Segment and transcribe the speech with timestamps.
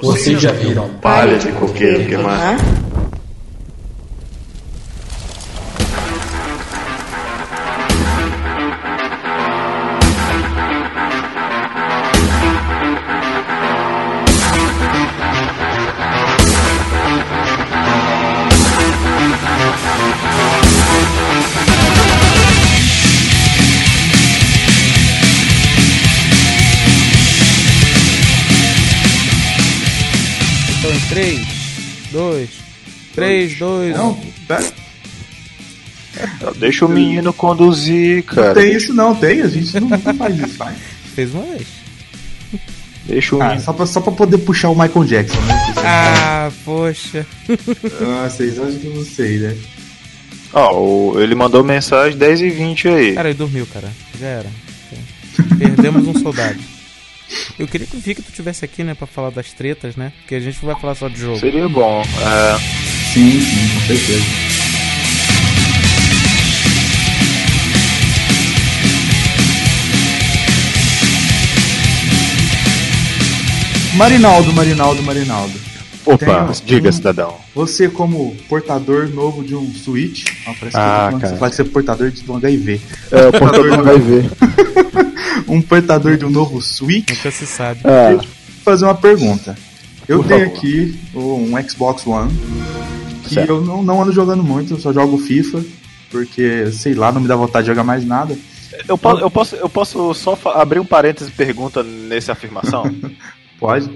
[0.00, 2.56] Vocês já viram palha de coqueiro queimar?
[33.30, 34.14] 3, 2, Não, 1.
[34.48, 34.72] pera.
[36.58, 38.54] Deixa o menino conduzir, Não cara.
[38.54, 39.40] tem isso não, tem.
[39.42, 40.74] A gente não, não faz isso, vai.
[41.14, 41.66] Fez uma vez.
[43.06, 43.62] Deixa o Ah, menino.
[43.64, 45.54] só, pra, só pra poder puxar o Michael Jackson, né?
[45.78, 47.26] Ah, poxa.
[48.02, 49.56] Ah, vocês acham que eu não sei, né?
[50.52, 50.74] Ó,
[51.12, 53.14] o- ele mandou mensagem 10 e 20 aí.
[53.14, 53.88] Cara, ele dormiu, cara.
[54.20, 54.46] Já era.
[55.58, 56.58] Perdemos um soldado.
[57.58, 60.12] Eu queria que o Victor tivesse aqui, né, pra falar das tretas, né?
[60.20, 61.38] Porque a gente não vai falar só de jogo.
[61.38, 62.02] Seria bom.
[62.02, 62.56] É,
[63.12, 64.24] Sim, sim, com certeza.
[73.96, 75.52] Marinaldo, Marinaldo, Marinaldo.
[76.06, 77.36] Opa, Tem um- diga, um- cidadão.
[77.54, 82.10] Você, como portador novo de um Switch, ó, parece Ah, você que você é portador
[82.10, 82.80] de um HIV.
[83.10, 84.30] É, o portador vai ver.
[85.48, 87.80] Um portador de um novo Switch, Nunca se sabe.
[87.82, 88.24] É, vou
[88.64, 89.56] fazer uma pergunta.
[90.06, 90.56] Eu Por tenho favor.
[90.56, 92.30] aqui um Xbox One
[93.34, 93.48] Certo.
[93.48, 95.62] eu não, não ando jogando muito, eu só jogo FIFA,
[96.10, 98.36] porque, sei lá, não me dá vontade de jogar mais nada.
[98.88, 102.84] eu, posso, eu, posso, eu posso só abrir um parênteses e pergunta nessa afirmação?
[103.58, 103.90] Pode?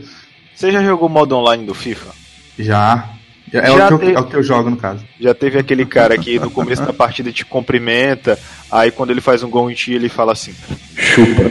[0.54, 2.12] Você já jogou o modo online do FIFA?
[2.58, 3.10] Já.
[3.52, 5.04] É, Já o que eu, é o que eu jogo, no caso.
[5.20, 8.38] Já teve aquele cara que no começo da partida te cumprimenta,
[8.70, 10.54] aí quando ele faz um gol em ti, ele fala assim:
[10.96, 11.42] chupa.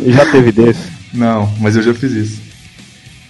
[0.06, 0.90] já teve desse?
[1.12, 2.40] Não, mas eu já fiz isso.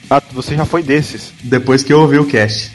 [0.09, 1.33] Ah, você já foi desses.
[1.43, 2.70] Depois que eu ouvi o cast.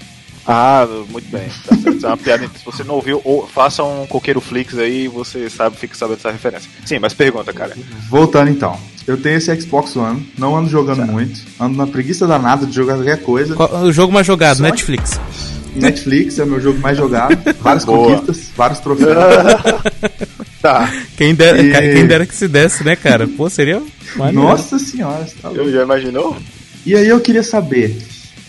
[0.47, 1.47] Ah, muito bem.
[1.67, 2.05] Tá certo.
[2.05, 2.49] É uma piada.
[2.57, 6.15] Se você não ouviu, ou faça um coqueiro flix aí e você sabe, fica sabendo
[6.17, 6.69] dessa referência.
[6.85, 7.75] Sim, mas pergunta, cara.
[8.09, 8.79] Voltando então.
[9.05, 12.95] Eu tenho esse Xbox One, não ando jogando muito, ando na preguiça danada de jogar
[12.95, 13.55] qualquer coisa.
[13.55, 15.19] Qual- o jogo mais jogado, Só- Netflix.
[15.75, 18.17] Netflix é o meu jogo mais jogado, várias Boa.
[18.17, 19.15] conquistas, vários troféus.
[20.61, 23.27] Tá, Quem dera, E- quem dera que se desse, né, cara?
[23.27, 23.81] Pô, seria.
[24.15, 24.41] maneiro.
[24.41, 25.63] Nossa senhora, você tá louco.
[25.63, 26.35] eu já imaginou?
[26.85, 27.95] E aí eu queria saber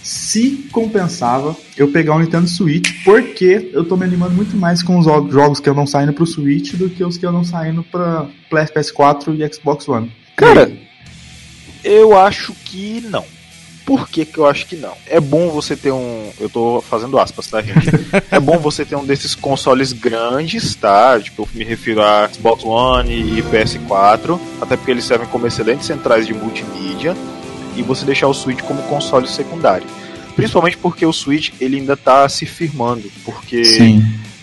[0.08, 4.98] se compensava eu pegar o Nintendo Switch, porque eu tô me animando muito mais com
[4.98, 7.44] os jo- jogos que eu não saindo pro Switch do que os que eu não
[7.44, 10.10] saindo pra Play- PS4 e Xbox One.
[10.34, 10.72] Cara,
[11.84, 13.24] eu acho que não.
[13.84, 14.92] Por que, que eu acho que não?
[15.06, 16.30] É bom você ter um.
[16.38, 17.88] Eu tô fazendo aspas, tá, gente?
[18.30, 21.19] é bom você ter um desses consoles grandes, tá?
[21.20, 25.86] Tipo, eu me refiro a Xbox One e PS4, até porque eles servem como excelentes
[25.86, 27.14] centrais de multimídia,
[27.78, 29.86] e você deixar o Switch como console secundário.
[30.36, 33.62] Principalmente porque o Switch ele ainda tá se firmando, porque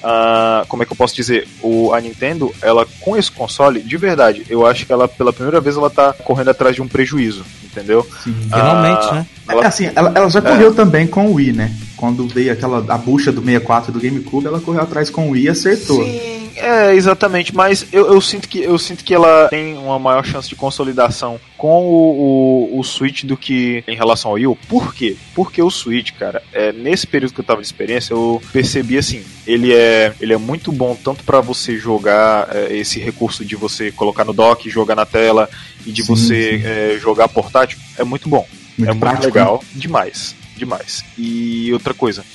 [0.04, 1.48] ah, como é que eu posso dizer?
[1.62, 5.60] O, a Nintendo, ela com esse console, de verdade, eu acho que ela pela primeira
[5.62, 8.06] vez ela tá correndo atrás de um prejuízo, entendeu?
[8.24, 9.26] Finalmente, Ah, né?
[9.48, 11.74] Ela- É, assim, ela, ela já correu também com o Wii, né?
[11.96, 15.44] Quando veio aquela a bucha do 64 do GameCube, ela correu atrás com o Wii
[15.46, 16.04] e acertou.
[16.04, 20.26] Sim, é, exatamente, mas eu, eu sinto que eu sinto que ela tem uma maior
[20.26, 24.58] chance de consolidação com o, o, o Switch do que em relação ao Wii.
[24.68, 25.16] Por quê?
[25.34, 29.24] Porque o Switch, cara, é, nesse período que eu tava de experiência, eu percebi assim,
[29.46, 33.92] ele é, ele é muito bom tanto pra você jogar é, esse recurso de você
[33.92, 35.50] colocar no dock, jogar na tela
[35.86, 36.66] e de Sim, você sim.
[36.66, 38.48] é, jogar portátil, é muito bom.
[38.78, 41.04] Muito é muito prático, legal, demais, demais.
[41.18, 42.26] E outra coisa,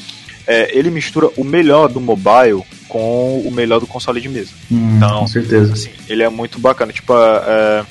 [0.50, 4.50] é, ele mistura o melhor do mobile com o melhor do console de mesa.
[4.70, 5.72] Hum, Então, com certeza.
[5.72, 6.92] Assim, ele é muito bacana.
[6.92, 7.86] Tipo, é,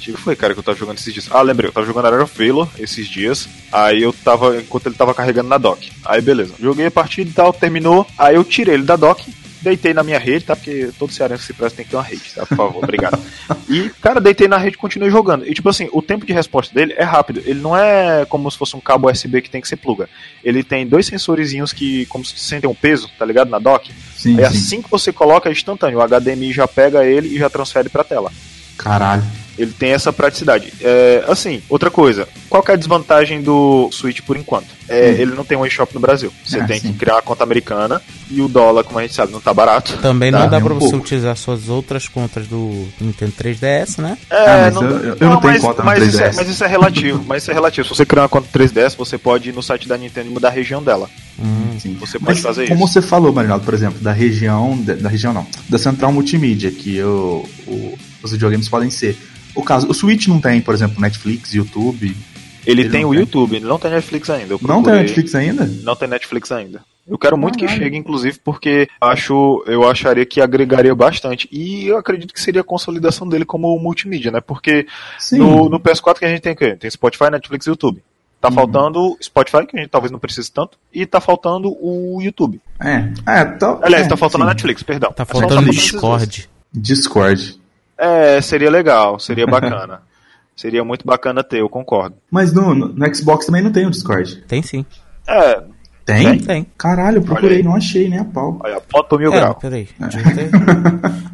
[0.00, 1.26] que foi, cara, que eu tava jogando esses dias?
[1.30, 3.48] Ah, lembrei, eu tava jogando Arena of Valor esses dias.
[3.72, 5.90] Aí eu tava, enquanto ele tava carregando na dock.
[6.04, 8.06] Aí beleza, joguei a partida e tal, terminou.
[8.18, 9.24] Aí eu tirei ele da dock,
[9.66, 10.54] deitei na minha rede, tá?
[10.54, 12.46] Porque todo cearense que se presta tem que ter uma rede, tá?
[12.46, 13.20] Por favor, obrigado.
[13.68, 15.44] E, cara, deitei na rede e continuei jogando.
[15.44, 17.42] E, tipo assim, o tempo de resposta dele é rápido.
[17.44, 20.08] Ele não é como se fosse um cabo USB que tem que ser pluga.
[20.44, 23.50] Ele tem dois sensorizinhos que, como se sentem um peso, tá ligado?
[23.50, 23.90] Na dock.
[24.16, 24.56] Sim, Aí sim.
[24.56, 25.98] assim que você coloca é instantâneo.
[25.98, 28.30] O HDMI já pega ele e já transfere pra tela.
[28.78, 29.24] Caralho.
[29.58, 30.72] Ele tem essa praticidade.
[30.80, 32.28] É, assim, outra coisa.
[32.48, 34.68] Qual que é a desvantagem do Switch por enquanto?
[34.88, 35.14] É, Hum.
[35.18, 36.32] Ele não tem um eShop no Brasil.
[36.44, 36.92] Você Ah, tem sim.
[36.92, 38.00] que criar uma conta americana
[38.30, 39.96] e o dólar, como a gente sabe, não tá barato.
[39.98, 40.96] Também Tá, não dá é um pra você pouco.
[40.98, 44.16] utilizar suas outras contas do Nintendo 3DS, né?
[44.30, 44.90] É, Ah, mas eu- eu
[45.28, 46.36] não tenho mas, conta mas isso é, 3DS.
[46.36, 47.24] mas isso é relativo.
[47.26, 47.88] mas isso é relativo.
[47.88, 50.48] Se você criar uma conta 3DS, você pode ir no site da Nintendo e mudar
[50.48, 51.10] a região dela.
[51.38, 51.76] Hum.
[51.80, 51.94] Sim.
[52.00, 52.92] Você pode Mas fazer como isso.
[52.94, 57.02] você falou, Marinaldo, por exemplo, da região, da, da região não, da central multimídia, que
[57.02, 59.18] o, o- os videogames podem ser.
[59.54, 62.16] O caso, o Switch não tem, por exemplo, Netflix, YouTube,
[62.66, 63.20] Ele, Ele tem o tem?
[63.20, 64.54] YouTube, ele não tem Netflix ainda.
[64.54, 64.92] Eu Não tem.
[64.94, 65.64] Netflix ainda?
[65.82, 66.82] Não tem Netflix ainda.
[67.08, 71.48] Eu quero muito que chegue, inclusive, porque acho, eu acharia que agregaria bastante.
[71.52, 74.40] E eu acredito que seria a consolidação dele como multimídia, né?
[74.40, 74.86] Porque
[75.16, 75.38] Sim.
[75.38, 76.74] no, no PS4 que a gente tem o quê?
[76.74, 78.02] Tem Spotify, Netflix e YouTube.
[78.40, 78.54] Tá Uhum.
[78.54, 82.60] faltando Spotify, que a gente talvez não precise tanto, e tá faltando o YouTube.
[82.80, 83.08] É,
[83.40, 84.50] é, tá, Aliás, é, tá faltando a sim.
[84.54, 85.12] Netflix, perdão.
[85.12, 85.70] Tá É só- faltando o.
[85.70, 86.48] Discord.
[86.74, 87.60] Discord.
[87.96, 90.02] É, seria legal, seria bacana.
[90.56, 92.16] Seria muito bacana ter, eu concordo.
[92.30, 94.42] Mas no, no, no Xbox também não tem o Discord.
[94.48, 94.84] Tem sim.
[95.28, 95.62] É,
[96.04, 96.38] Tem?
[96.38, 96.66] Tem.
[96.78, 98.58] Caralho, eu procurei, não achei, nem a pau.
[98.64, 99.54] olha, ponto mil É, grau.
[99.56, 99.88] peraí.
[99.98, 100.18] Deixa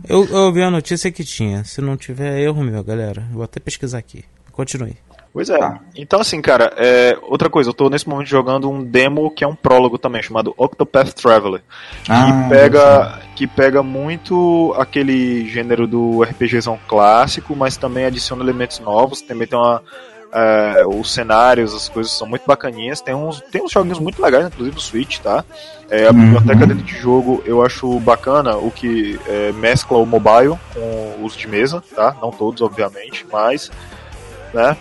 [0.09, 1.63] eu, eu, eu vi a notícia que tinha.
[1.65, 4.25] Se não tiver erro meu, galera, vou até pesquisar aqui.
[4.51, 4.97] Continue.
[5.32, 5.56] Pois é.
[5.58, 5.81] Tá.
[5.96, 9.49] Então, assim, cara, é, outra coisa, eu tô nesse momento jogando um demo que é
[9.49, 11.62] um prólogo também, chamado Octopath Traveler.
[12.05, 18.79] Que Ah, pega, que pega muito aquele gênero do RPGzão clássico, mas também adiciona elementos
[18.81, 19.23] novos.
[19.23, 19.82] Também tem uma.
[20.34, 23.00] é, os cenários, as coisas são muito bacaninhas.
[23.00, 25.44] Tem uns, tem uns joguinhos muito legais, inclusive o Switch, tá?
[25.90, 26.20] É, a Uhum.
[26.32, 31.34] biblioteca dentro de jogo eu acho bacana o que é, mescla o mobile com os
[31.37, 32.14] de mesa, tá?
[32.20, 33.70] Não todos, obviamente, mas.
[34.55, 34.76] Né?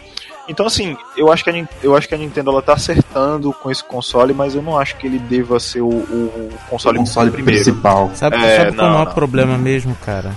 [0.50, 3.72] Então, assim, eu acho que a, eu acho que a Nintendo ela tá acertando com
[3.72, 7.32] esse console, mas eu não acho que ele deva ser o, o o console, console
[7.32, 7.64] primeiro.
[7.64, 8.12] principal.
[8.16, 9.14] Sabe, É, sabe qual é o maior não.
[9.14, 10.36] problema mesmo, cara?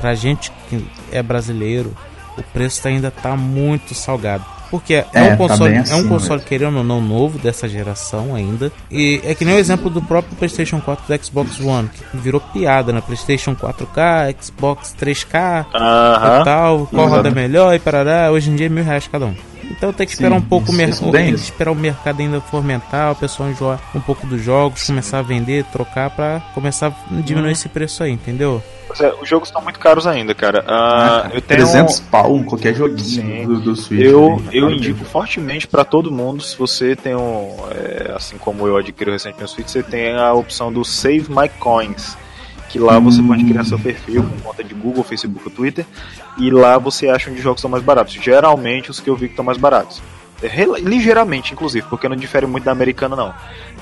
[0.00, 1.92] Pra gente que é brasileiro,
[2.36, 4.44] o preço ainda tá muito salgado.
[4.70, 6.48] Porque é, É, um tá console, bem é um assim console mesmo.
[6.48, 8.70] querendo ou não novo dessa geração ainda.
[8.90, 12.40] E é que nem o exemplo do próprio PlayStation 4 do Xbox One, que virou
[12.40, 16.40] piada na PlayStation 4K, Xbox 3K Aham.
[16.40, 18.30] e tal, qual roda melhor e parará.
[18.30, 19.34] Hoje em dia é mil reais cada um.
[19.70, 21.74] Então tem que esperar Sim, um pouco o isso- mer- isso o- bem- esperar o
[21.74, 26.40] mercado ainda fomentar, o pessoal enjoar um pouco dos jogos, começar a vender, trocar pra
[26.54, 28.62] começar a diminuir esse preço aí, entendeu?
[28.86, 30.64] Pois é, os jogos estão muito caros ainda, cara.
[30.66, 34.00] Ah, eu tenho 300 pau em qualquer joguinho do, do Switch.
[34.02, 34.50] eu, né?
[34.52, 35.04] eu indico mesmo.
[35.04, 39.54] fortemente pra todo mundo, se você tem um, é, assim como eu adquiri recentemente o
[39.54, 42.16] Switch, você tem a opção do Save My Coins,
[42.68, 43.28] que lá você Hum.
[43.28, 45.86] pode criar seu perfil com conta de Google, Facebook ou Twitter,
[46.38, 48.14] e lá você acha onde os jogos estão mais baratos.
[48.14, 50.00] Geralmente os que eu vi que estão mais baratos.
[50.40, 50.48] É,
[50.78, 53.34] ligeiramente, inclusive, porque não difere muito da americana não.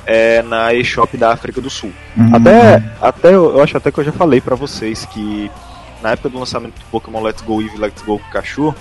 [0.06, 1.92] É na eShop da África do Sul.
[2.16, 2.34] Uhum.
[2.34, 5.50] Até, até eu acho até que eu já falei pra vocês que
[6.02, 8.74] na época do lançamento do Pokémon Let's Go Eevee, Let's Go Pikachu,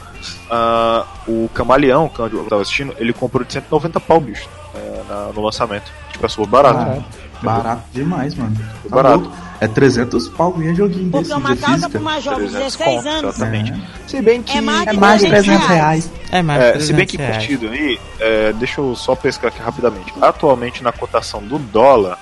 [0.49, 5.31] ah, o Camaleão, que eu tava assistindo, ele comprou de 190 pau, bicho, é, na-
[5.33, 5.91] no lançamento.
[6.11, 6.77] Tipo, é super barato.
[6.77, 7.03] Barato.
[7.45, 8.55] Barato demais, mano.
[8.55, 9.19] Tá Barato.
[9.21, 9.35] louco.
[9.61, 11.89] É 300 pau ganha joguinho Porque desse de uma causa física.
[11.91, 13.35] para uma jovem de 300 16 conto, anos.
[13.35, 13.71] exatamente.
[13.71, 13.75] É.
[14.07, 14.57] Se bem que.
[14.57, 16.11] É mais É de mais de 300 300 reais.
[16.31, 17.59] É mais É, se bem que 300 reais.
[17.59, 20.13] curtido aí, é, deixa eu só pescar aqui rapidamente.
[20.21, 22.19] Atualmente na cotação do dólar,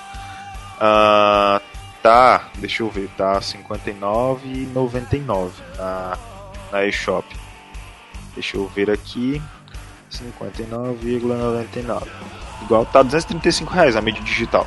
[0.80, 1.60] ah,
[2.02, 6.16] tá, deixa eu ver, tá 59,99 na,
[6.70, 7.26] na eShop.
[8.34, 9.40] Deixa eu ver aqui,
[10.10, 12.02] 59,99.
[12.62, 14.66] Igual tá 235 reais a mídia digital.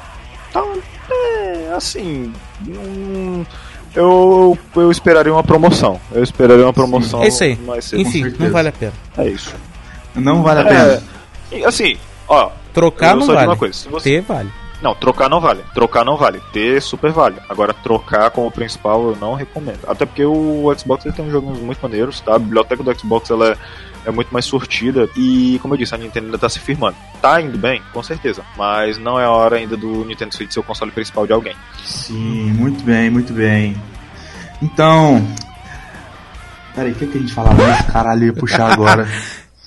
[0.50, 0.74] Então,
[1.10, 2.34] é, assim,
[2.68, 3.46] hum,
[3.96, 6.00] eu, eu esperaria uma promoção.
[6.12, 7.56] Eu esperaria uma promoção É isso aí.
[7.58, 8.02] mais cedo.
[8.02, 8.94] Enfim, não vale a pena.
[9.18, 9.54] É isso.
[10.16, 11.04] Não vale a É, pena.
[11.52, 11.98] e, assim,
[12.28, 13.48] ó, Trocar eu não vale.
[13.48, 14.10] uma coisa, se você...
[14.10, 14.52] Ter vale.
[14.82, 15.64] Não, trocar não vale.
[15.74, 16.42] Trocar não vale.
[16.54, 17.38] Ter super vale.
[17.50, 19.80] Agora, trocar como principal eu não recomendo.
[19.88, 22.36] Até porque o Xbox ele tem uns joguinhos muito maneiros, tá?
[22.36, 23.58] A biblioteca do Xbox ela é,
[24.06, 25.10] é muito mais surtida.
[25.16, 26.96] E, como eu disse, a Nintendo ainda tá se firmando.
[27.22, 28.44] Tá indo bem, com certeza.
[28.56, 31.56] Mas não é a hora ainda do Nintendo Switch ser o console principal de alguém.
[31.84, 33.76] Sim, muito bem, muito bem.
[34.62, 35.26] Então.
[36.76, 37.82] Peraí, o que, que a gente falava mais?
[37.88, 39.08] Caralho, eu ia puxar agora.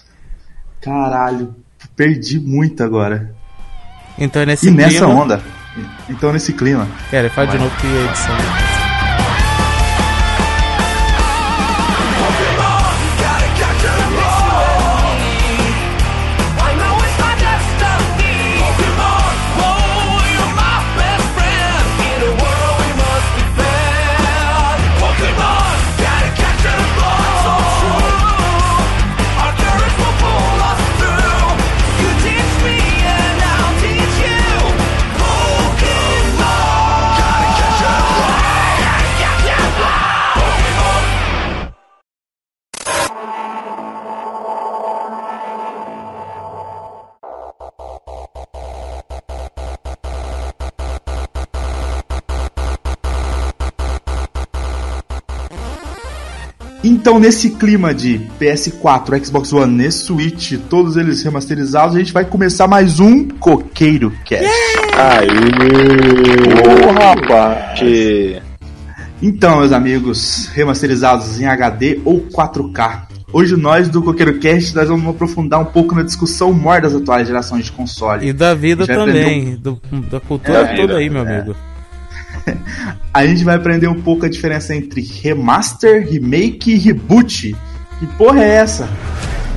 [0.80, 1.54] Caralho,
[1.96, 3.39] perdi muito agora.
[4.20, 5.08] Então é nesse E nessa clima...
[5.08, 5.42] onda.
[6.08, 6.86] Então nesse clima.
[7.10, 8.69] Cara, faz de novo que a edição.
[57.10, 62.24] Então, nesse clima de PS4, Xbox One e Switch, todos eles remasterizados, a gente vai
[62.24, 64.46] começar mais um Coqueiro Cast.
[64.96, 65.26] Aê!
[66.86, 67.80] Ô, rapaz!
[67.80, 68.40] Que...
[69.20, 75.06] Então, meus amigos, remasterizados em HD ou 4K, Hoje nós do Coqueiro Cast nós vamos
[75.08, 78.26] aprofundar um pouco na discussão maior das atuais gerações de console.
[78.28, 81.54] E da vida também, do- da cultura É, toda aí, meu amigo.
[83.12, 87.56] A gente vai aprender um pouco a diferença entre remaster, remake e reboot.
[87.98, 88.88] Que porra é essa?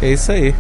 [0.02, 0.54] É isso aí.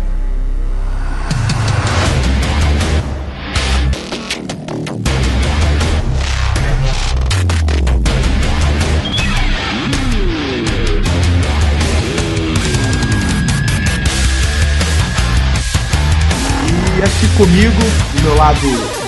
[17.03, 17.81] E aqui comigo,
[18.15, 18.61] do meu lado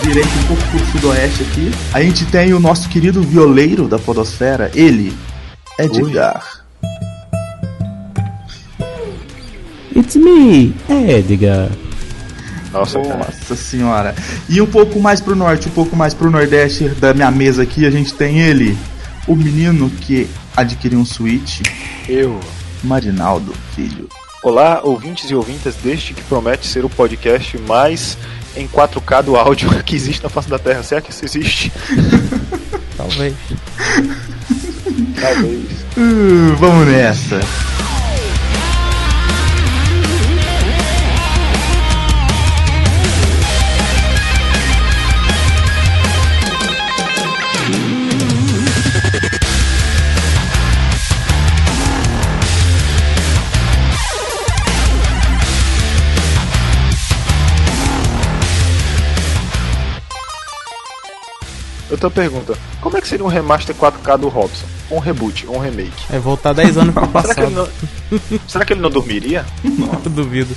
[0.04, 4.70] direito, um pouco pro sudoeste aqui, a gente tem o nosso querido violeiro da podosfera,
[4.76, 5.16] ele,
[5.80, 6.66] Edgar.
[9.96, 11.70] It's me, Edgar.
[12.74, 13.18] Nossa, cara.
[13.18, 14.14] Nossa senhora.
[14.50, 17.86] E um pouco mais pro norte, um pouco mais pro nordeste da minha mesa aqui,
[17.86, 18.78] a gente tem ele,
[19.26, 21.62] o menino que adquiriu um Switch,
[22.10, 22.42] Eu.
[22.84, 24.10] Marinaldo, filho.
[24.46, 28.16] Olá, ouvintes e ouvintas deste que promete ser o podcast mais
[28.56, 30.84] em 4K do áudio que existe na face da Terra.
[30.84, 31.74] Será que isso existe?
[32.96, 33.34] Talvez.
[35.20, 35.72] Talvez.
[35.98, 37.40] Uh, vamos nessa.
[61.96, 64.66] Eu tô perguntando, como é que seria um remaster 4K do Robson?
[64.92, 65.94] Um reboot, um remake?
[66.12, 67.72] É voltar 10 anos pro Será que, ele passado.
[68.12, 68.40] não...
[68.50, 69.46] Será que ele não dormiria?
[69.64, 69.72] Eu
[70.12, 70.54] duvido.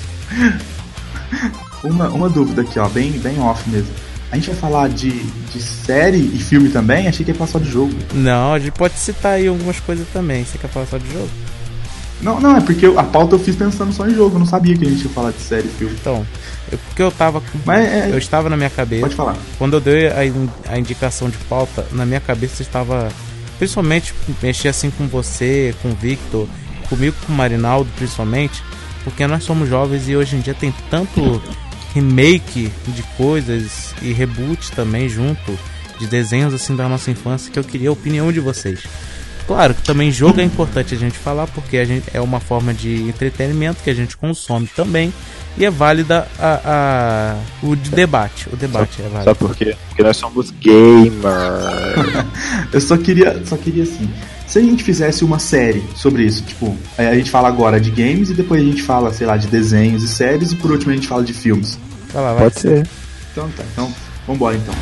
[1.84, 3.90] Uma, uma dúvida aqui, ó, bem, bem off mesmo.
[4.32, 7.06] A gente vai falar de, de série e filme também?
[7.06, 7.94] Achei que ia falar só de jogo.
[8.12, 10.44] Não, a gente pode citar aí algumas coisas também.
[10.44, 11.28] Você quer falar só de jogo?
[12.20, 14.46] Não, não, é porque eu- a pauta eu fiz pensando só em jogo, eu não
[14.46, 15.94] sabia que a gente ia falar de série e filme.
[16.00, 16.26] Então,
[16.72, 17.42] eu, porque eu tava.
[17.64, 19.02] Mas é, Eu estava na minha cabeça.
[19.02, 19.36] pode falar.
[19.58, 23.08] Quando eu dei a, in- a indicação de pauta, na minha cabeça estava.
[23.58, 26.46] Principalmente mexer assim com você, com o Victor,
[26.88, 28.62] comigo com o Marinaldo, principalmente,
[29.02, 31.42] porque nós somos jovens e hoje em dia tem tanto
[31.94, 35.58] remake de coisas e reboot também junto,
[35.98, 38.84] de desenhos assim da nossa infância, que eu queria a opinião de vocês.
[39.48, 42.72] Claro que também jogo é importante a gente falar, porque a gente é uma forma
[42.74, 45.12] de entretenimento que a gente consome também.
[45.56, 47.36] E é válida a, a-
[47.66, 48.46] o de debate.
[48.52, 49.24] O debate é válido.
[49.24, 49.74] Sabe por quê?
[49.88, 51.24] Porque nós somos gamers.
[52.72, 54.08] Eu só queria, só queria assim.
[54.46, 58.30] Se a gente fizesse uma série sobre isso, tipo, a gente fala agora de games
[58.30, 60.94] e depois a gente fala, sei lá, de desenhos e séries e por último a
[60.94, 61.78] gente fala de filmes.
[62.12, 62.50] Vai lá, vai.
[62.50, 62.86] ser.
[63.32, 63.92] Então tá, então
[64.26, 64.74] vambora então.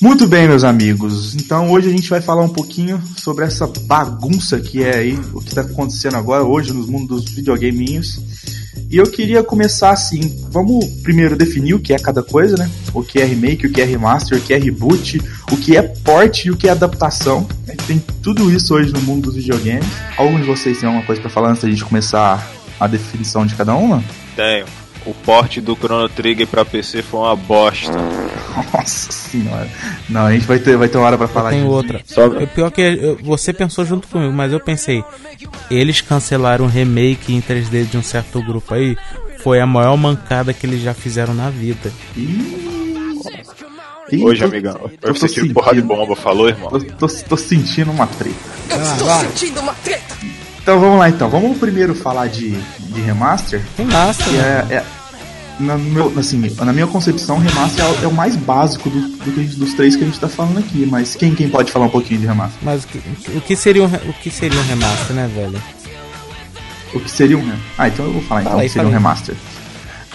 [0.00, 1.34] Muito bem, meus amigos.
[1.34, 5.42] Então hoje a gente vai falar um pouquinho sobre essa bagunça que é aí, o
[5.42, 8.18] que está acontecendo agora hoje nos mundos dos videogaminhos.
[8.88, 12.70] E eu queria começar assim, vamos primeiro definir o que é cada coisa, né?
[12.94, 15.20] O que é remake, o que é remaster, o que é reboot,
[15.52, 17.46] o que é port e o que é adaptação.
[17.66, 17.76] né?
[17.86, 19.86] Tem tudo isso hoje no mundo dos videogames.
[20.16, 23.54] Algum de vocês tem alguma coisa para falar antes da gente começar a definição de
[23.54, 24.02] cada uma?
[24.34, 24.64] Tenho.
[25.06, 27.92] O porte do Chrono Trigger pra PC foi uma bosta.
[28.72, 29.68] Nossa senhora.
[30.08, 32.02] Não, a gente vai ter, vai ter uma hora para falar Tem outra.
[32.04, 35.02] Só- O pior que eu- você pensou junto comigo, mas eu pensei,
[35.70, 38.96] eles cancelaram o remake em 3D de um certo grupo aí.
[39.42, 41.90] Foi a maior mancada que eles já fizeram na vida.
[44.12, 44.74] Ih, Hoje, tô- amigão.
[44.82, 46.68] eu Eu tô senti porrada de bomba, falou, irmão?
[46.68, 48.36] Tô, tô, tô sentindo uma treta.
[48.68, 50.16] Estou sentindo uma treta.
[50.62, 51.28] Então vamos lá então.
[51.28, 53.60] Vamos primeiro falar de, de remaster.
[53.78, 54.66] Né?
[54.70, 54.84] é, é-
[55.58, 59.34] na, meu- assim, na minha concepção, remaster é o, é o mais básico do, do
[59.42, 60.86] gente- dos três que a gente tá falando aqui.
[60.86, 62.58] Mas quem, quem pode falar um pouquinho de remaster?
[62.62, 62.98] Mas o que,
[63.36, 65.62] o que seria um, o que seria um remaster, né, velho?
[66.94, 69.34] O que seria um Ah, então eu vou falar então o que seria um remaster.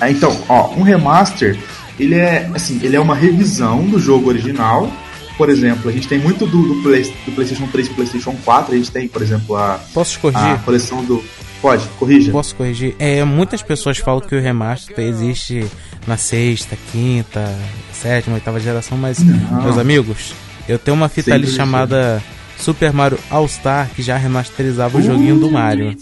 [0.01, 1.57] Ah, então, ó, um remaster,
[1.99, 4.91] ele é assim, ele é uma revisão do jogo original.
[5.37, 8.73] Por exemplo, a gente tem muito do, do, Play- do PlayStation 3 e PlayStation 4.
[8.73, 10.59] A gente tem, por exemplo, a, Posso te a corrigir?
[10.63, 11.23] coleção do.
[11.61, 12.31] Pode, corrija.
[12.31, 12.95] Posso corrigir?
[12.99, 15.65] É, muitas pessoas falam que o remaster existe
[16.07, 17.53] na sexta, quinta,
[17.91, 19.63] sétima, oitava geração, mas, Não.
[19.63, 20.33] meus amigos,
[20.67, 22.23] Eu tenho uma fita Sempre ali chamada
[22.57, 25.95] Super Mario All Star que já remasterizava o joguinho do Mario.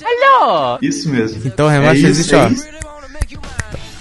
[0.82, 1.42] Isso mesmo.
[1.46, 2.50] Então o remaster É isso, existe, é ó,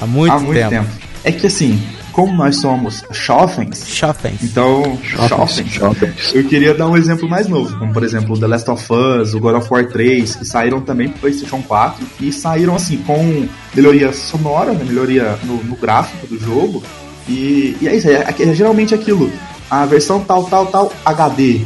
[0.00, 0.70] há muito, Há muito tempo.
[0.70, 0.88] tempo.
[1.24, 1.80] É que assim,
[2.12, 4.42] como nós somos jovens, Shoppings.
[4.42, 8.70] então jovens, eu queria dar um exemplo mais novo, como por exemplo o The Last
[8.70, 12.76] of Us, o God of War 3, que saíram também pro PlayStation 4 e saíram
[12.76, 16.82] assim com melhoria sonora, né, melhoria no, no gráfico do jogo.
[17.28, 19.32] E, e é isso, é, é geralmente aquilo,
[19.70, 21.62] a versão tal, tal, tal, HD,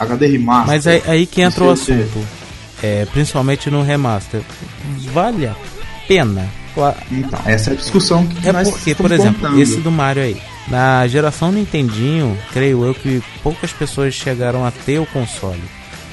[0.00, 0.66] HD remaster.
[0.66, 2.26] Mas é aí que entra o é- assunto.
[2.82, 4.42] É, principalmente no remaster.
[5.12, 5.54] Vale a
[6.06, 6.46] pena?
[7.10, 9.60] Então, essa é a discussão que É nós porque, por exemplo, contando.
[9.60, 10.36] esse do Mario aí.
[10.68, 15.62] Na geração Nintendinho, creio eu que poucas pessoas chegaram a ter o console.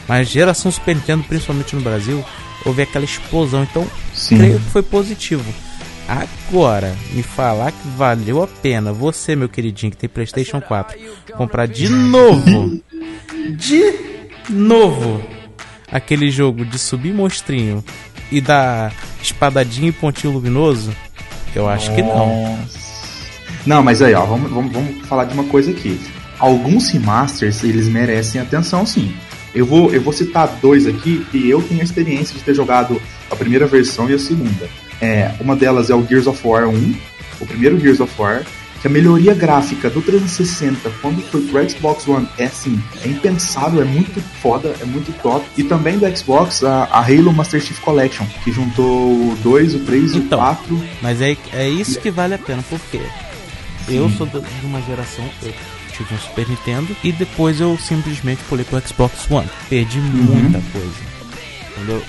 [0.07, 2.23] Mas geração Super Nintendo, principalmente no Brasil,
[2.65, 3.63] houve aquela explosão.
[3.63, 4.37] Então, Sim.
[4.37, 5.45] creio que foi positivo.
[6.07, 10.97] Agora, me falar que valeu a pena você, meu queridinho, que tem PlayStation 4,
[11.37, 12.81] comprar de novo,
[13.55, 13.93] de
[14.49, 15.23] novo,
[15.89, 17.83] aquele jogo de subir monstrinho
[18.31, 20.91] e dar espadadinha e pontinho luminoso,
[21.55, 22.57] eu acho que não.
[23.65, 25.99] Não, mas aí, ó, vamos, vamos, vamos falar de uma coisa aqui.
[26.39, 29.13] Alguns remasters, eles merecem atenção, sim.
[29.53, 32.99] Eu vou, eu vou citar dois aqui e eu tenho a experiência de ter jogado
[33.29, 34.67] a primeira versão e a segunda.
[34.99, 36.95] É, uma delas é o Gears of War 1,
[37.41, 38.43] o primeiro Gears of War,
[38.81, 43.81] que a melhoria gráfica do 360 quando foi pro Xbox One é assim, é impensável,
[43.81, 45.45] é muito foda, é muito top.
[45.55, 49.79] E também do Xbox, a, a Halo Master Chief Collection, que juntou o 2, o
[49.79, 50.39] 3 e o Então.
[50.39, 50.83] 4.
[51.01, 52.99] Mas é, é isso que vale a pena, porque
[53.87, 55.53] eu sou de uma geração, eu
[55.95, 59.47] tive um Super Nintendo e depois eu simplesmente pulei pro Xbox One.
[59.69, 61.11] Perdi muita coisa.
[61.75, 62.03] Entendeu?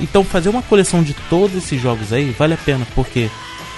[0.00, 3.28] Então fazer uma coleção de todos esses jogos aí vale a pena, porque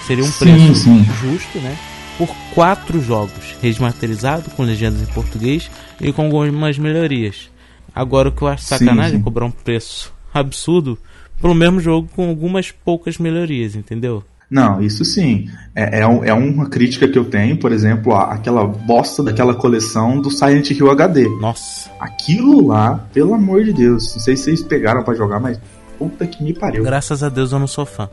[0.07, 1.05] seria um Sim, preço sim.
[1.21, 1.77] justo, né?
[2.21, 7.49] Por quatro jogos, remasterizado, com legendas em português e com algumas melhorias.
[7.95, 10.99] Agora o que eu acho sacanagem é cobrar um preço absurdo
[11.41, 14.23] pelo mesmo jogo com algumas poucas melhorias, entendeu?
[14.51, 15.49] Não, isso sim.
[15.73, 20.29] É, é, é uma crítica que eu tenho, por exemplo, aquela bosta daquela coleção do
[20.29, 21.27] Silent Hill HD.
[21.39, 21.89] Nossa.
[21.99, 25.59] Aquilo lá, pelo amor de Deus, não sei se vocês pegaram pra jogar, mas
[25.97, 26.83] puta que me pariu.
[26.83, 28.07] Graças a Deus eu não sou fã.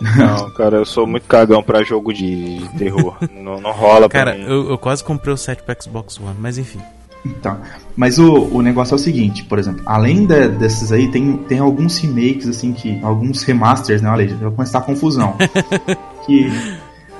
[0.00, 3.16] Não, cara, eu sou muito cagão pra jogo de terror.
[3.32, 4.44] não, não rola pra Cara, mim.
[4.44, 6.80] eu, eu quase comprei o set pro Xbox One, mas enfim.
[7.24, 7.58] Então,
[7.96, 11.58] mas o, o negócio é o seguinte, por exemplo, além de- desses aí, tem, tem
[11.58, 13.00] alguns remakes, assim, que.
[13.02, 14.08] Alguns remasters, né?
[14.10, 15.34] Olha aí, já vai começar a confusão.
[16.24, 16.48] que,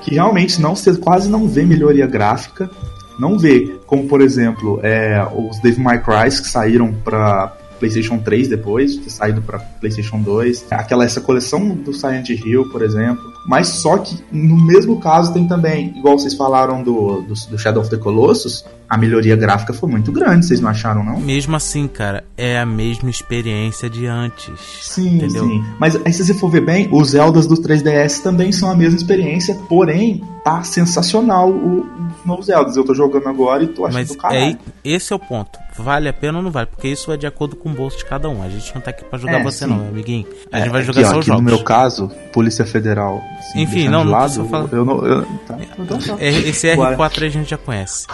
[0.02, 2.70] que realmente não você quase não vê melhoria gráfica.
[3.18, 8.48] Não vê, como por exemplo, é, os Devil May Cry que saíram pra PlayStation 3
[8.48, 10.66] depois, de ter saído pra PlayStation 2.
[10.70, 13.22] Aquela essa coleção do Silent Hill, por exemplo.
[13.46, 17.82] Mas só que no mesmo caso tem também, igual vocês falaram do, do, do Shadow
[17.82, 21.18] of the Colossus, a melhoria gráfica foi muito grande, vocês não acharam, não?
[21.20, 24.52] Mesmo assim, cara, é a mesma experiência de antes.
[24.82, 25.44] Sim, Entendeu?
[25.46, 25.64] sim.
[25.78, 28.96] Mas aí se você for ver bem, os Zeldas do 3DS também são a mesma
[28.96, 32.76] experiência, porém, tá sensacional o, os novos Zeldas.
[32.76, 34.40] Eu tô jogando agora e tô achando Mas do caralho.
[34.40, 35.58] aí, esse é o ponto.
[35.78, 36.66] Vale a pena ou não vale?
[36.66, 38.42] Porque isso é de acordo com o bolso de cada um.
[38.42, 39.70] A gente não tá aqui pra julgar É, você, sim.
[39.70, 40.26] não, meu amiguinho.
[40.50, 41.42] A É, gente vai aqui, jogar ó, só os aqui jogos.
[41.42, 43.20] No meu caso, Polícia Federal.
[43.38, 44.48] assim, Enfim, não, não lado.
[44.72, 46.16] Eu não, eu, tá, então tá.
[46.18, 46.96] É, Esse Bora.
[46.96, 48.06] R4 a gente já conhece.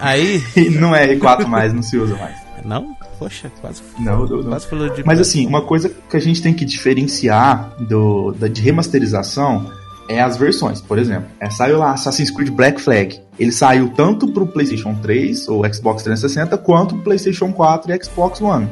[0.00, 0.42] Aí.
[0.70, 2.36] Não é R4 mais, não se usa mais.
[2.64, 2.96] Não?
[3.18, 4.50] Poxa, quase, Não, não, não.
[4.50, 5.04] quase falou de.
[5.04, 9.70] Mas assim, uma coisa que a gente tem que diferenciar do, da, de remasterização
[10.08, 10.80] é as versões.
[10.80, 13.20] Por exemplo, é, saiu lá Assassin's Creed Black Flag.
[13.38, 18.40] Ele saiu tanto pro PlayStation 3 ou Xbox 360 quanto pro PlayStation 4 e Xbox
[18.40, 18.68] One.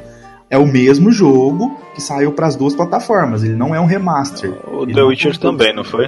[0.51, 3.45] É o mesmo jogo que saiu para as duas plataformas.
[3.45, 4.53] Ele não é um remaster.
[4.67, 6.07] O Ele The Witcher também, não foi?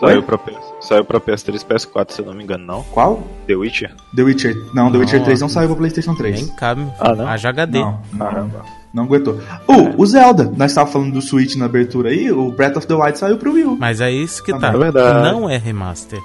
[0.00, 2.82] Saiu pra, PS, saiu pra PS3 e PS4, se eu não me engano, não.
[2.84, 3.22] Qual?
[3.46, 3.94] The Witcher?
[4.16, 4.54] The Witcher.
[4.74, 6.36] Não, The Não, Witcher 3 não saiu pro PlayStation 3.
[6.36, 6.86] Nem cabe.
[6.98, 7.26] Ah, não?
[7.28, 7.78] Haja HD.
[7.80, 8.64] Não, Caramba.
[8.92, 9.34] não aguentou.
[9.68, 10.44] Uh, o Zelda.
[10.56, 12.30] Nós estávamos falando do Switch na abertura aí.
[12.32, 13.76] O Breath of the Wild saiu pro Wii U.
[13.78, 14.68] Mas é isso que tá.
[14.72, 15.30] É verdade.
[15.32, 16.20] Não é remaster.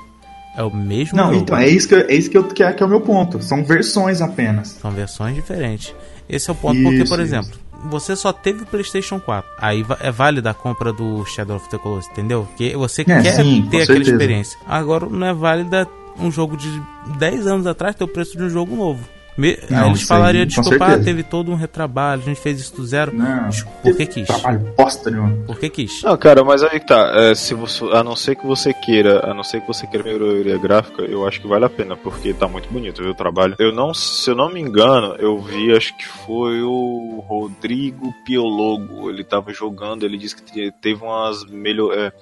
[0.57, 1.37] É o mesmo Não, jogo.
[1.41, 3.01] então, é isso, que, eu- é isso que, eu, que, é, que é o meu
[3.01, 3.43] ponto.
[3.43, 4.69] São versões apenas.
[4.69, 5.93] São versões diferentes.
[6.29, 7.35] Esse é o ponto, porque, Isso, por isso.
[7.35, 9.49] exemplo, você só teve o PlayStation 4.
[9.57, 12.45] Aí é válida a compra do Shadow of the Colossus, entendeu?
[12.45, 14.11] Porque você quer sim, ter aquela certeza.
[14.11, 14.59] experiência.
[14.67, 15.87] Agora não é válida
[16.19, 16.81] um jogo de
[17.17, 19.14] 10 anos atrás ter o preço de um jogo novo.
[19.37, 22.73] Me- Não, eles aí, falariam, desculpa, ah, teve todo um retrabalho, a gente fez isso
[22.75, 23.13] do zero.
[23.13, 23.49] Não,
[23.83, 24.27] Por que quis?
[24.27, 25.43] Trabalho bosta nenhuma.
[25.45, 26.01] Por que quis?
[26.03, 27.11] Não, cara, mas aí que tá.
[27.15, 30.05] é, se você, a não ser que você queira, a não ser que você queira
[30.05, 33.55] melhoria gráfica, eu acho que vale a pena, porque tá muito bonito viu, o trabalho.
[33.59, 39.09] Eu não, se eu não me engano, eu vi, acho que foi o Rodrigo Piologo.
[39.09, 42.13] Ele tava jogando, ele disse que te- teve umas melhor, é,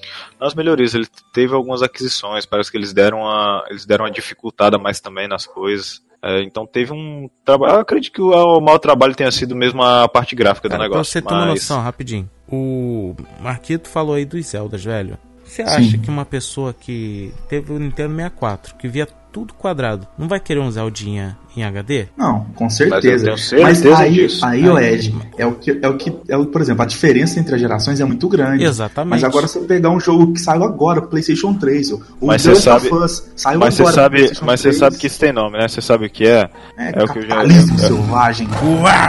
[0.41, 4.79] umas melhorias, ele teve algumas aquisições, parece que eles deram uma, eles deram uma dificultada
[4.79, 6.01] mais também nas coisas.
[6.23, 7.73] É, então teve um trabalho.
[7.73, 10.87] Eu acredito que o, o mau trabalho tenha sido mesmo a parte gráfica Cara, do
[10.87, 11.11] pra negócio.
[11.11, 12.29] você ter uma mas- noção, rapidinho.
[12.49, 15.17] O Marquito falou aí dos Zeldas, velho.
[15.43, 20.27] Você acha que uma pessoa que teve o Nintendo 64, que via tudo quadrado, não
[20.27, 22.05] vai querer um Zeldinha em HD?
[22.15, 23.25] Não, com Mas eu certeza.
[23.25, 24.45] tenho certeza aí, disso.
[24.45, 26.85] aí, ô Aí- Ed, é o que é o que é o, por exemplo, a
[26.85, 28.63] diferença entre as gerações é muito grande.
[28.63, 29.09] Exatamente.
[29.09, 32.61] Mas agora você pegar um jogo que saiu agora, PlayStation 3, o o Mas Last
[32.63, 35.33] sabe- of Us, saiu Mas você agora, sabe, mas você 3, sabe que isso tem
[35.33, 35.67] nome, né?
[35.67, 36.49] Você sabe o que é?
[36.77, 38.47] é, é o que eu já- capitalismo é- selvagem.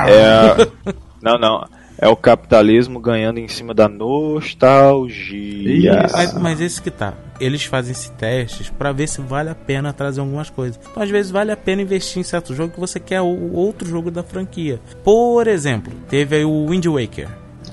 [0.09, 0.93] É.
[1.23, 1.65] não, não.
[1.99, 6.05] É o capitalismo ganhando em cima da nostalgia.
[6.07, 6.17] Isso.
[6.17, 7.15] Mas, mas esse que tá.
[7.41, 10.79] Eles fazem esses testes pra ver se vale a pena trazer algumas coisas.
[10.91, 13.89] Então, às vezes, vale a pena investir em certo jogo que você quer o outro
[13.89, 14.81] jogo da franquia.
[15.03, 17.29] Por exemplo, teve aí o Wind Waker.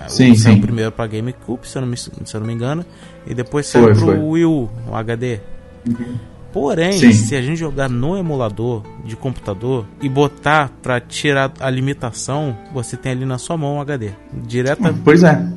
[0.08, 0.62] Sim, o, saiu sim.
[0.62, 2.86] primeiro pra GameCube, se eu não me, se eu não me engano.
[3.28, 4.18] E depois Foi, saiu pro foi.
[4.18, 4.30] Uhum.
[4.30, 5.40] Wii U, o HD.
[6.52, 7.14] Porém, Sim.
[7.14, 12.98] se a gente jogar no emulador de computador e botar pra tirar a limitação, você
[12.98, 14.12] tem ali na sua mão o HD.
[14.34, 15.48] Direta, Pois é.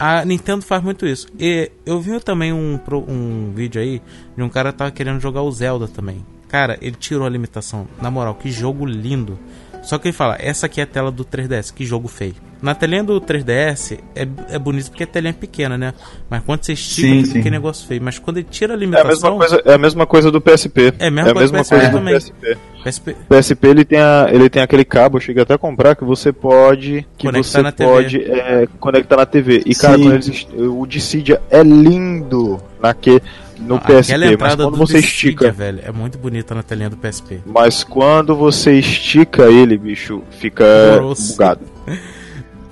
[0.00, 1.28] A Nintendo faz muito isso.
[1.38, 4.00] E eu vi também um, um vídeo aí
[4.34, 6.24] de um cara que tava querendo jogar o Zelda também.
[6.48, 7.86] Cara, ele tirou a limitação.
[8.00, 9.38] Na moral, que jogo lindo.
[9.82, 12.34] Só que ele fala, essa aqui é a tela do 3DS, que jogo feio.
[12.60, 15.94] Na telinha do 3DS é, é bonito porque a telinha é pequena, né?
[16.28, 18.02] Mas quando você estica, Sim, fica negócio feio.
[18.02, 19.08] Mas quando ele tira a É a limitação.
[19.08, 20.92] mesma coisa, é a mesma coisa do PSP.
[20.98, 22.00] É a mesma coisa do PSP coisa do.
[22.04, 22.58] PSP.
[22.84, 25.96] PSP O PSP ele tem, a- ele tem aquele cabo, eu cheguei até a comprar,
[25.96, 27.06] que você pode.
[27.16, 27.90] Que Conectar você na TV.
[27.90, 29.62] pode é, conectar na TV.
[29.64, 33.22] E cara, eles, o Dissidia é lindo naque,
[33.60, 35.52] no Aquela PSP, mas entrada quando do você estica.
[35.52, 37.40] velho, é muito bonita na telinha do PSP.
[37.46, 41.32] Mas quando você estica ele, bicho, fica Horroroso.
[41.32, 41.60] bugado.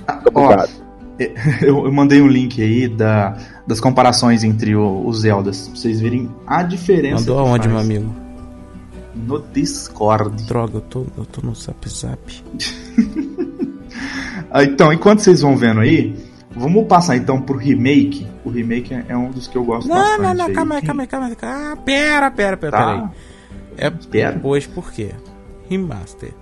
[0.09, 0.71] Fica Ó, bugado.
[1.63, 6.01] eu, eu mandei um link aí da, das comparações entre o- os Zeldas, pra vocês
[6.01, 7.17] verem a diferença.
[7.21, 7.73] Mandou aonde, faz.
[7.73, 8.15] meu amigo?
[9.15, 10.45] No Discord.
[10.45, 12.19] Droga, eu tô, eu tô no zap zap.
[14.51, 16.15] Ah, Então, enquanto vocês vão vendo aí,
[16.59, 18.27] vamos passar então pro remake.
[18.45, 20.21] O remake é- é um dos que eu gosto Não, bastante.
[20.23, 21.37] não, não, calma aí, calma aí, calma aí.
[21.43, 22.79] Ah, pera, pera, pera, Tá.
[22.79, 23.09] pera aí.
[23.77, 24.33] É Espera.
[24.33, 25.11] depois por quê?
[25.69, 26.33] Remaster.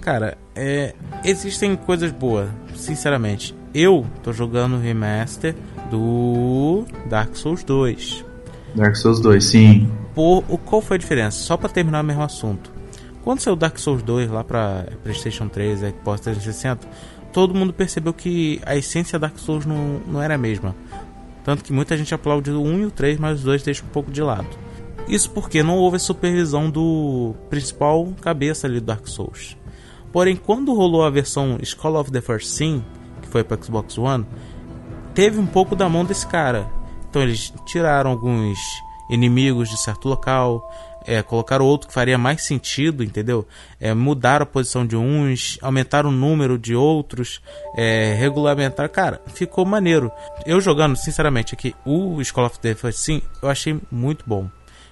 [0.00, 3.54] Cara, é, existem coisas boas, sinceramente.
[3.74, 5.54] Eu tô jogando o remaster
[5.90, 8.24] do Dark Souls 2.
[8.74, 9.88] Dark Souls 2, sim.
[10.14, 11.38] Por, o, qual foi a diferença?
[11.38, 12.72] Só pra terminar o mesmo assunto.
[13.22, 16.88] Quando saiu Dark Souls 2 lá pra PlayStation 3, Xbox 360,
[17.32, 20.74] todo mundo percebeu que a essência Dark Souls não, não era a mesma.
[21.44, 23.90] Tanto que muita gente aplaudiu o 1 e o 3, mas os dois deixam um
[23.90, 24.48] pouco de lado.
[25.08, 29.56] Isso porque não houve supervisão do principal cabeça ali do Dark Souls.
[30.12, 32.84] Porém, quando rolou a versão Skull of the First Sin,
[33.20, 34.26] que foi para Xbox One,
[35.14, 36.70] teve um pouco da mão desse cara.
[37.08, 38.58] Então eles tiraram alguns
[39.10, 40.70] inimigos de certo local,
[41.06, 43.46] é, colocaram outro que faria mais sentido, entendeu?
[43.80, 47.40] É, mudaram a posição de uns, aumentaram o número de outros,
[47.76, 48.88] é, regulamentaram.
[48.88, 50.10] Cara, ficou maneiro.
[50.46, 54.48] Eu jogando, sinceramente, aqui, o Skull of the First Sin, eu achei muito bom.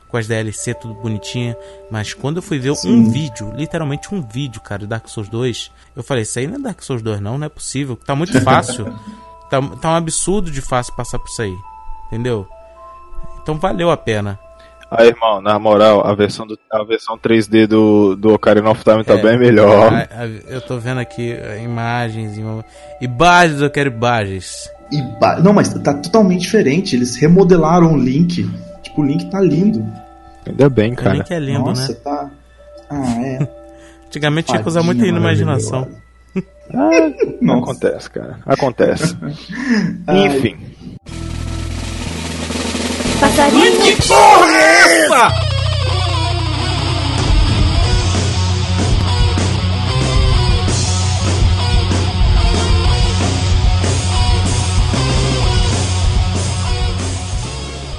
[0.08, 1.56] Com as DLC tudo bonitinha.
[1.88, 5.70] Mas quando eu fui ver um vídeo, literalmente um vídeo, cara, de Dark Souls 2,
[5.94, 7.94] eu falei, isso aí não é Dark Souls 2, não, não é possível.
[7.94, 8.86] Tá muito fácil.
[9.48, 11.56] tá, tá um absurdo de fácil passar por isso aí.
[12.08, 12.48] Entendeu?
[13.40, 14.38] Então valeu a pena.
[14.90, 19.04] Aí, irmão, na moral, a versão, do, a versão 3D do, do Ocarina of Time
[19.04, 19.22] tá É.
[19.22, 19.92] bem melhor.
[19.92, 22.64] A- a- eu tô vendo aqui eh, imagens, ima-
[23.00, 24.68] imagens, eu quero imagens.
[24.90, 26.96] E ba- Não, mas tá totalmente diferente.
[26.96, 28.50] Eles remodelaram o Link.
[28.82, 29.86] Tipo, o Link tá lindo.
[30.44, 31.14] Ainda bem, O cara.
[31.14, 31.98] link é lindo, Nossa, né?
[32.02, 32.30] tá.
[32.90, 33.48] Ah, é.
[34.08, 35.86] Antigamente tinha que usar muita Fadinha imaginação.
[36.72, 37.38] maravilhosa.
[37.40, 37.62] Nossa.
[37.70, 38.38] Acontece, cara.
[38.44, 39.16] Acontece.
[40.08, 40.26] Ai.
[40.26, 40.56] Enfim.
[43.20, 43.70] Passarinho.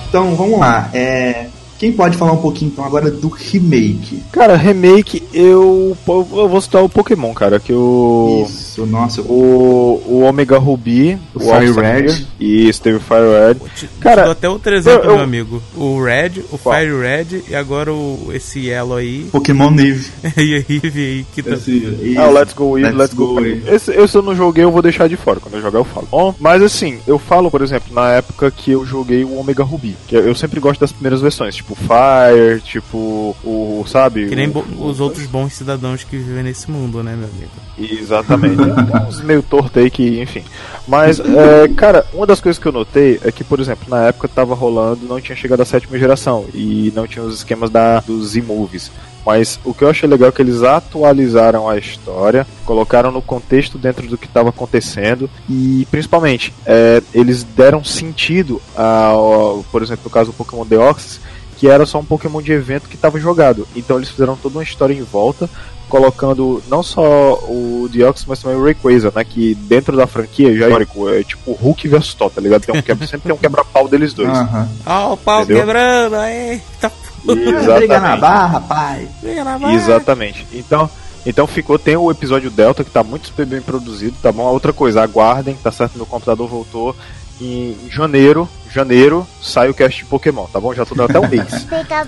[0.09, 0.89] Então, vamos lá.
[0.93, 1.45] É...
[1.81, 4.21] Quem pode falar um pouquinho então agora do remake?
[4.31, 8.45] Cara, remake, eu, eu vou citar o Pokémon, cara, que o.
[8.47, 9.21] Isso, nossa.
[9.21, 12.01] O, o Omega Ruby, O o Fire Red.
[12.07, 13.55] Tiger, Isso, teve o Fire Red.
[13.75, 15.61] Te- Cara, te dou até outro exemplo, eu- eu- meu amigo.
[15.75, 16.75] O Red, o Qual?
[16.75, 19.27] Fire Red e agora o, esse Yellow aí.
[19.31, 20.09] Pokémon Neve.
[20.37, 21.51] e a Eevee aí que tá.
[21.53, 23.41] Esse, Ah, o Let's Go Eevee, Let's Let's, Go, Go.
[23.67, 25.39] Esse, esse eu não joguei, eu vou deixar de fora.
[25.39, 26.07] Quando eu jogar, eu falo.
[26.11, 29.95] Bom, mas assim, eu falo, por exemplo, na época que eu joguei o Omega Ruby.
[30.07, 33.83] Que eu, eu sempre gosto das primeiras versões, tipo Fire, tipo o.
[33.87, 34.27] Sabe?
[34.27, 37.51] Que nem o- os outros bons cidadãos que vivem nesse mundo, né, meu amigo?
[37.89, 38.61] Exatamente.
[39.07, 40.43] Uns meio torto aí que, enfim.
[40.87, 44.27] Mas, é, cara, uma das coisas que eu notei é que, por exemplo, na época
[44.27, 48.29] tava rolando, não tinha chegado a sétima geração e não tinha os esquemas da, dos
[48.31, 48.91] Z-Movies.
[49.23, 53.77] Mas o que eu achei legal é que eles atualizaram a história, colocaram no contexto
[53.77, 60.09] dentro do que estava acontecendo e principalmente é, eles deram sentido ao- por exemplo, no
[60.09, 61.19] caso do Pokémon Deoxys,
[61.57, 63.67] que era só um Pokémon de evento que estava jogado.
[63.75, 65.47] Então eles fizeram toda uma história em volta,
[65.91, 69.25] colocando não só o Deoxys, mas também o Rayquaza, né?
[69.25, 72.61] Que dentro da franquia já é histórico, é tipo Hulk versus Thor, tá ligado?
[72.65, 74.29] Tem um quebra, sempre tem um quebra-pau deles dois.
[74.29, 74.69] Aham.
[74.85, 75.65] Ó, o pau Entendeu?
[75.65, 76.61] quebrando, aí.
[76.79, 76.89] Tá
[77.23, 79.07] Briga na barra, pai.
[79.21, 79.73] briga na barra.
[79.73, 80.47] Exatamente.
[80.53, 80.89] Então,
[81.25, 84.47] então ficou, tem o episódio Delta que tá muito super bem produzido, tá bom?
[84.47, 85.97] A outra coisa, aguardem, tá certo?
[85.97, 86.95] Meu computador voltou.
[87.39, 90.73] Em janeiro, janeiro, sai o cast de Pokémon, tá bom?
[90.73, 91.65] Já tô dando até um mês.
[91.89, 92.05] Tá?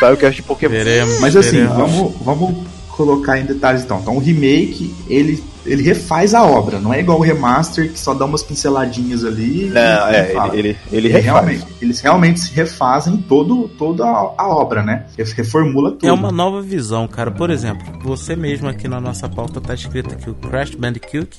[0.00, 0.72] Sai o cast de Pokémon.
[0.72, 1.20] Veremos.
[1.20, 1.76] Mas assim, veremos.
[1.76, 3.98] vamos, vamos colocar em detalhes então.
[4.00, 8.14] Então o remake, ele, ele refaz a obra, não é igual o remaster que só
[8.14, 9.70] dá umas pinceladinhas ali.
[9.70, 11.24] Não, e é, ele, ele, ele Ele refaz.
[11.24, 15.06] realmente, eles realmente se refazem todo, toda a, a obra, né?
[15.16, 16.06] Re- Reformula tudo.
[16.06, 17.30] É uma nova visão, cara.
[17.30, 21.38] Por exemplo, você mesmo aqui na nossa pauta tá escrito aqui o Crash Bandicoot,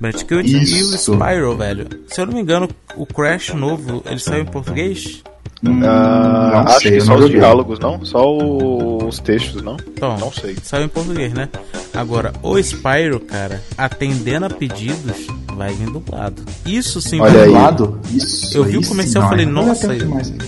[0.00, 1.12] Bandicoot e o Isso.
[1.14, 1.86] Spyro, velho.
[2.08, 5.22] Se eu não me engano, o Crash novo, ele saiu em português?
[5.68, 7.36] Hum, Ah, não acho sei, que só os joguei.
[7.38, 8.04] diálogos, não?
[8.04, 9.76] Só os textos, não?
[9.88, 10.56] Então, Não sei.
[10.62, 11.48] saiu em português, né?
[11.94, 15.26] Agora, o Spyro, cara, atendendo a pedidos,
[15.56, 16.42] vai vir dublado.
[16.64, 17.50] Isso sim Olha vai aí.
[17.50, 18.00] Lado?
[18.12, 19.88] Isso, Eu vi o comercial e falei, nossa,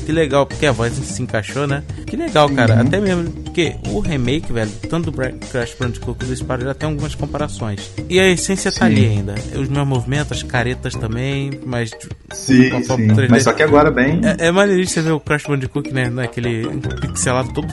[0.05, 1.83] que legal, porque a voz se encaixou, né?
[2.07, 2.75] Que legal, cara.
[2.77, 2.81] Uhum.
[2.83, 5.19] Até mesmo porque o remake, velho, tanto do
[5.51, 7.91] Crash Bandicoot quanto do Spyro já tem algumas comparações.
[8.09, 8.93] E a essência tá Sim.
[8.93, 9.35] ali ainda.
[9.57, 11.91] Os meus movimentos, as caretas também, mas
[12.33, 13.09] Sim, foto sim.
[13.09, 13.29] 3D.
[13.31, 14.21] Mas só que agora bem.
[14.25, 16.09] é, é maneiríssimo você ver o Crash Bandicoot, né?
[16.09, 16.69] Naquele
[17.01, 17.67] pixelado todo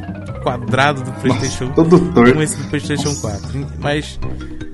[0.43, 2.33] quadrado do Playstation todo torto.
[2.33, 3.67] com esse do Playstation 4.
[3.79, 4.19] Mas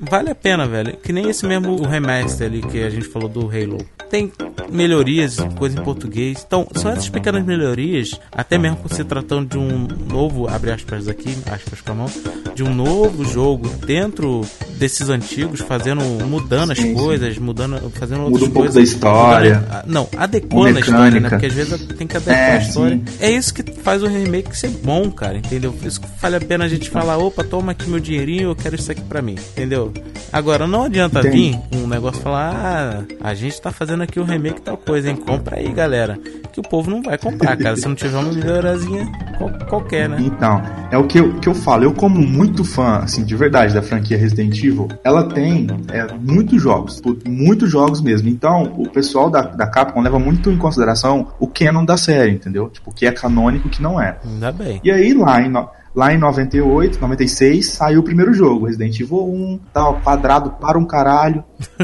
[0.01, 0.97] vale a pena, velho.
[0.97, 3.77] Que nem esse mesmo o remaster ali que a gente falou do Halo.
[4.09, 4.29] Tem
[4.69, 6.43] melhorias, coisa em português.
[6.45, 11.07] Então, são essas pequenas melhorias, até mesmo por se tratando de um novo, abre aspas
[11.07, 12.11] aqui, aspas com a mão,
[12.53, 14.41] de um novo jogo dentro
[14.77, 16.93] desses antigos, fazendo, mudando as Sim, sim.
[16.93, 18.75] coisas, mudando, fazendo outras Muda um pouco coisas.
[18.75, 19.55] da história.
[19.61, 21.29] mudando- não, adequando a história, né?
[21.29, 22.95] Porque às vezes tem que adequar É, a história.
[22.97, 23.03] sim.
[23.21, 25.73] É isso que faz o remake ser bom, cara, entendeu?
[25.85, 28.75] Isso que vale a pena a gente falar, opa, toma aqui meu dinheirinho, eu quero
[28.75, 29.90] isso aqui pra mim, entendeu?
[30.34, 31.60] Agora, não adianta Entendi.
[31.71, 35.15] vir um negócio falar, ah, a gente tá fazendo aqui o remake tal coisa, hein?
[35.17, 36.17] Compra aí, galera.
[36.54, 40.17] Que o povo não vai comprar, cara, se não tiver uma melhorazinha qual- qualquer, né?
[40.21, 41.84] Então, é o que eu, que eu falo.
[41.84, 46.62] Eu, como muito fã, assim, de verdade, da franquia Resident Evil, ela tem é, muitos
[46.62, 48.30] jogos, muitos jogos mesmo.
[48.30, 52.69] Então, o pessoal da, da Capcom leva muito em consideração o canon da série, entendeu?
[52.69, 54.17] Tipo, o que é canônico e o que não é.
[54.25, 54.80] Ainda bem.
[54.84, 55.51] E aí, lá em,
[55.95, 60.86] lá em 98, 96, saiu o primeiro jogo, Resident Evil 1, tal, quadrado para um
[60.86, 61.43] caralho.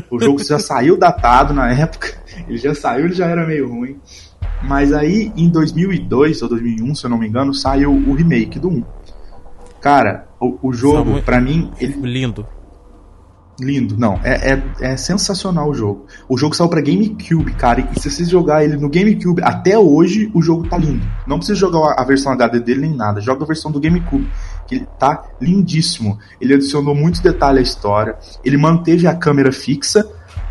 [0.10, 2.14] O jogo já saiu datado na época,
[2.48, 4.00] ele já saiu, ele já era meio ruim.
[4.64, 8.70] Mas aí, em 2002 ou 2001, se eu não me engano, saiu o remake do
[8.70, 8.84] 1.
[9.80, 12.48] Cara, o, o jogo, pra mim, ele Lindo.
[13.60, 13.98] Lindo.
[13.98, 16.06] Não, é, é, é sensacional o jogo.
[16.30, 17.88] O jogo saiu pra GameCube, cara.
[17.96, 21.06] E se você jogar ele no GameCube, até hoje o jogo tá lindo.
[21.26, 23.20] Não precisa jogar a versão HD dele nem nada.
[23.20, 24.28] Joga a versão do GameCube.
[24.68, 26.20] Que ele tá lindíssimo.
[26.40, 28.16] Ele adicionou muitos detalhes à história.
[28.44, 30.08] Ele manteve a câmera fixa.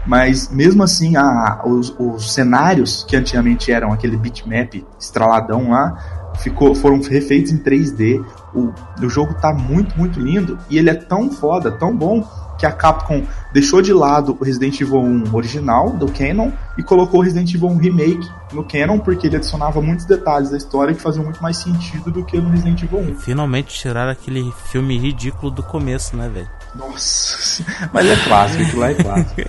[0.07, 6.75] Mas mesmo assim, a- os, os cenários que antigamente eram aquele bitmap estraladão lá, ficou,
[6.75, 8.25] foram refeitos em 3D.
[8.55, 8.73] O,
[9.05, 10.59] o jogo tá muito, muito lindo.
[10.71, 12.25] E ele é tão foda, tão bom,
[12.59, 17.21] que a Capcom deixou de lado o Resident Evil 1 original, do Canon, e colocou
[17.21, 21.01] o Resident Evil 1 Remake no Canon, porque ele adicionava muitos detalhes da história que
[21.01, 23.15] faziam muito mais sentido do que no Resident Evil 1.
[23.17, 26.49] Finalmente tiraram aquele filme ridículo do começo, né, velho?
[26.75, 29.41] Nossa, mas é clássico, aquilo lá é clássico.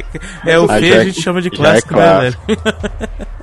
[0.45, 2.37] É o que a é- gente chama de já é clássico, né, velho?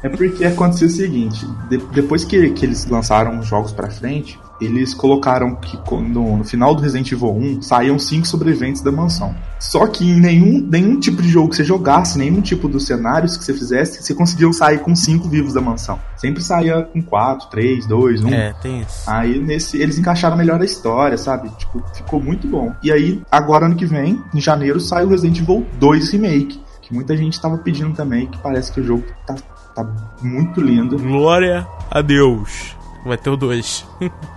[0.03, 4.39] É porque aconteceu o seguinte: de- depois que, que eles lançaram os jogos pra frente,
[4.65, 9.35] eles colocaram que co- no, final do Resident Evil 1 saíam cinco sobreviventes da mansão.
[9.59, 13.37] Só que em nenhum, nenhum tipo de jogo que você jogasse, nenhum tipo dos cenários
[13.37, 15.99] que você fizesse, você conseguia sair com cinco vivos da mansão.
[16.17, 18.29] Sempre saía com quatro, três, dois, um.
[18.29, 19.09] É, tem isso.
[19.09, 21.49] Aí nesse eles encaixaram melhor a história, sabe?
[21.59, 22.73] Tipo, ficou muito bom.
[22.83, 26.61] E aí, agora ano que vem, em janeiro, sai o Resident Evil 2 Remake.
[26.83, 29.35] Que muita gente tava pedindo também, que parece que o jogo tá,
[29.75, 29.87] tá
[30.23, 30.99] muito lindo.
[30.99, 32.74] Glória a Deus.
[33.05, 33.87] Vai ter o 2.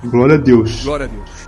[0.06, 0.84] Glória a Deus.
[0.84, 1.48] Glória a Deus.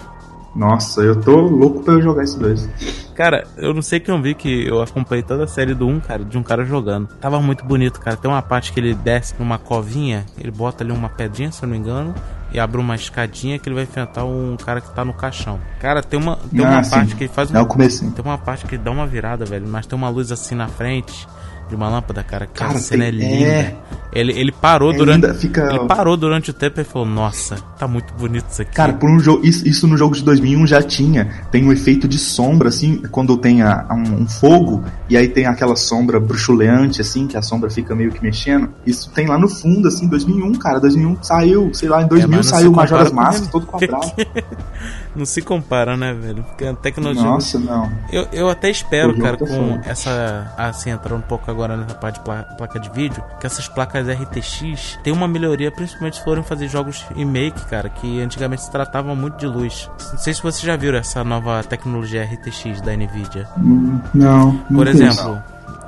[0.56, 2.68] Nossa, eu tô louco pra eu jogar esse 2.
[3.16, 6.00] Cara, eu não sei quem eu vi que eu acompanhei toda a série do 1,
[6.00, 7.08] cara, de um cara jogando.
[7.22, 8.18] Tava muito bonito, cara.
[8.18, 11.68] Tem uma parte que ele desce numa covinha, ele bota ali uma pedrinha, se eu
[11.68, 12.16] não me engano,
[12.52, 15.60] e abre uma escadinha que ele vai enfrentar um cara que tá no caixão.
[15.80, 16.90] Cara, tem uma, tem Ah, uma sim.
[16.92, 18.12] parte que ele faz É o comecinho.
[18.12, 20.68] Tem uma parte que ele dá uma virada, velho, mas tem uma luz assim na
[20.68, 21.28] frente
[21.68, 22.48] de uma lâmpada, cara.
[22.48, 23.46] Que Cara, a cena tem- é linda.
[23.52, 23.76] é.
[24.12, 25.38] Ele, ele parou Ainda durante.
[25.38, 28.74] fica- Ele parou durante o tempo e falou, nossa, tá muito bonito isso aqui.
[28.74, 31.30] Cara, por um jogo, isso, isso no jogo de 2001 já tinha.
[31.52, 35.46] Tem um efeito de sombra, assim, quando tem a- um, um fogo, e aí tem
[35.46, 38.70] aquela sombra bruxuleante, assim, que a sombra fica meio que mexendo.
[38.86, 40.80] Isso tem lá no fundo, assim, 2001, cara.
[40.80, 44.12] 2001 saiu, sei lá, em 2000 É, saiu Majora's Mask, todo quadrado.
[45.16, 46.44] Não se compara, né, velho?
[46.44, 47.24] Porque a tecnologia.
[47.24, 47.92] Nossa, não.
[48.12, 50.54] Eu, eu até espero, cara, tá com essa.
[50.58, 53.99] Assim, entrando um pouco agora nessa parte de pla- placa de vídeo, que essas placas
[54.08, 59.14] RTX tem uma melhoria, principalmente se forem fazer jogos remake, cara, que antigamente se tratava
[59.16, 59.90] muito de luz.
[60.12, 63.48] Não sei se vocês já viram essa nova tecnologia RTX da Nvidia.
[63.58, 64.54] Hum, Não.
[64.70, 65.04] não Por conheço.
[65.04, 65.44] exemplo,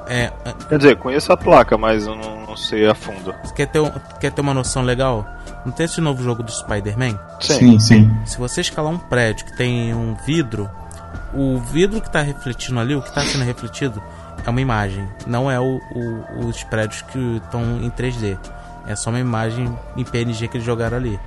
[0.08, 0.32] é,
[0.68, 3.34] Quer dizer, conheço a placa, mas eu não, não sei a fundo.
[3.44, 3.82] você quer ter,
[4.20, 5.26] quer ter uma noção legal?
[5.66, 7.18] Não tem esse novo jogo do Spider-Man?
[7.40, 8.12] Sim, sim.
[8.26, 10.70] Se você escalar um prédio que tem um vidro,
[11.34, 14.02] o vidro que está refletindo ali, o que está sendo refletido,
[14.50, 15.08] é uma imagem.
[15.28, 18.38] Não é o, o- os prédios que estão em 3D.
[18.88, 21.20] É só uma imagem em PNG que eles jogaram ali.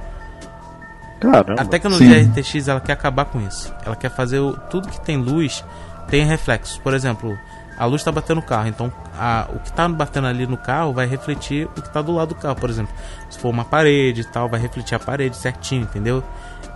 [1.21, 1.61] Caramba.
[1.61, 2.31] A tecnologia Sim.
[2.31, 3.73] RTX ela quer acabar com isso.
[3.85, 5.65] Ela quer fazer o- tudo que tem luz
[6.09, 6.77] tem reflexos.
[6.79, 7.39] Por exemplo,
[7.79, 10.93] a luz está batendo no carro, então a- o que está batendo ali no carro
[10.93, 12.57] vai refletir o que está do lado do carro.
[12.57, 12.93] Por exemplo,
[13.31, 16.23] se for uma parede e tal, vai refletir a parede certinho, entendeu?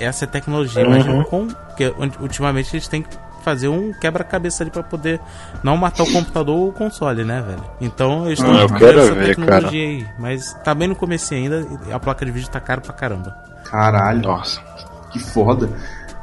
[0.01, 0.83] Essa é a tecnologia.
[0.83, 3.05] Imagina com porque ultimamente eles têm
[3.43, 5.21] fazer um quebra-cabeça ali para poder
[5.63, 7.65] não matar o computador ou o console, né, velho?
[7.81, 11.33] Então eles estão Ah, eu quero essa ver, tecnologia aí, mas tá bem no começo
[11.35, 13.37] ainda, a placa de vídeo tá cara pra caramba.
[13.65, 14.23] Caralho.
[14.23, 14.61] Nossa.
[15.13, 15.69] Que foda.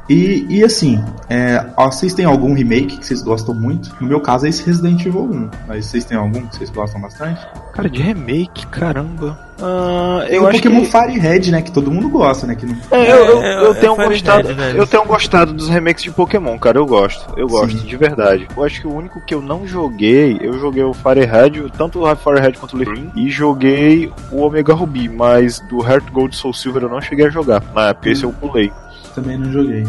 [0.07, 3.95] E, e assim, é, vocês têm algum remake que vocês gostam muito?
[3.99, 5.49] No meu caso é esse Resident Evil 1.
[5.67, 7.41] Mas vocês têm algum que vocês gostam bastante?
[7.73, 9.37] Cara, de remake, caramba.
[9.61, 10.91] Ah, Tem eu o acho Pokémon que...
[10.91, 11.61] Fire Red, né?
[11.61, 12.55] Que todo mundo gosta, né?
[12.55, 12.75] Que não...
[12.91, 14.77] É, eu, eu, É, eu é tenho Fire gostado, Red, velho.
[14.77, 16.77] eu tenho gostado dos remakes de Pokémon, cara.
[16.77, 17.85] Eu gosto, eu gosto Sim.
[17.85, 18.47] de verdade.
[18.55, 22.03] Eu acho que o único que eu não joguei, eu joguei o Fire Red, tanto
[22.05, 26.11] o Fire Red quanto o Leaf Green, e joguei o Omega Ruby, mas do Heart
[26.11, 27.63] Gold Soul Silver eu não cheguei a jogar.
[27.73, 28.71] Na época esse eu pulei.
[29.15, 29.83] Também não joguei.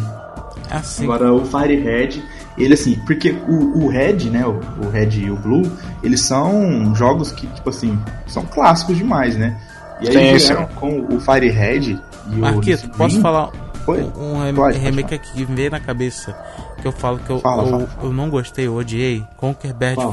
[0.71, 2.23] Assim, Agora o Fire Red,
[2.59, 4.45] ele assim, porque o, o Red, né?
[4.47, 5.63] O, o Red e o Blue,
[6.03, 9.57] eles são jogos que, tipo assim, são clássicos demais, né?
[10.01, 11.99] E aí vieram com o Fire Red
[12.31, 13.51] e Marquito, o Leaf posso falar
[13.87, 14.03] Oi?
[14.17, 16.37] um, rem- Pode, pode remake aqui que me veio na cabeça
[16.83, 17.89] que eu falo que eu, Fala, eu, fala.
[18.03, 20.13] eu não gostei, eu odiei Conquer Bad Qual?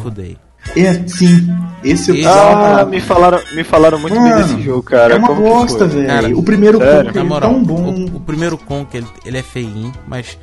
[0.75, 1.47] É, sim.
[1.83, 5.15] Esse eu precisava Ah, me falaram, me falaram muito bem Mano, desse jogo, cara.
[5.15, 6.39] é uma Como bosta, velho.
[6.39, 7.05] O primeiro sério?
[7.13, 7.83] Conker é tão bom.
[7.93, 10.37] o, o primeiro Conquer ele, ele é feinho, mas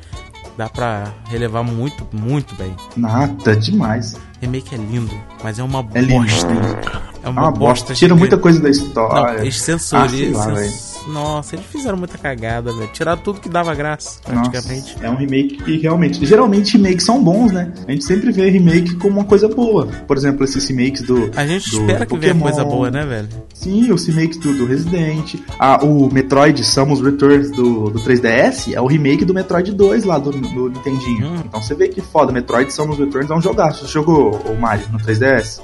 [0.58, 2.76] dá pra relevar muito, muito bem.
[2.96, 4.16] Nada, demais.
[4.42, 6.22] Remake é lindo, mas é uma É lindo.
[6.22, 6.48] bosta.
[7.22, 7.92] É É uma, uma bosta.
[7.94, 9.40] Tira muita coisa da Não, história.
[9.40, 10.32] eles Ah, sei censuram.
[10.38, 12.88] lá, cens- Nossa, eles fizeram muita cagada, velho.
[12.92, 14.92] Tiraram tudo que dava graça, praticamente.
[14.94, 16.24] Nossa, é um remake que realmente.
[16.26, 17.72] Geralmente remakes são bons, né?
[17.88, 19.86] A gente sempre vê remake como uma coisa boa.
[20.06, 21.30] Por exemplo, esses remakes do.
[21.34, 22.40] A gente do espera que venha Pokémon.
[22.40, 23.28] coisa boa, né, velho?
[23.54, 25.36] Sim, os remakes do, do Resident.
[25.58, 30.18] Ah, o Metroid Samus Returns do, do 3DS é o remake do Metroid 2 lá
[30.18, 31.26] do, do Nintendinho.
[31.28, 31.42] Hum.
[31.46, 33.86] Então você vê que foda, Metroid Samus Returns é um jogaço.
[33.86, 35.60] Você jogou o Mario no 3DS?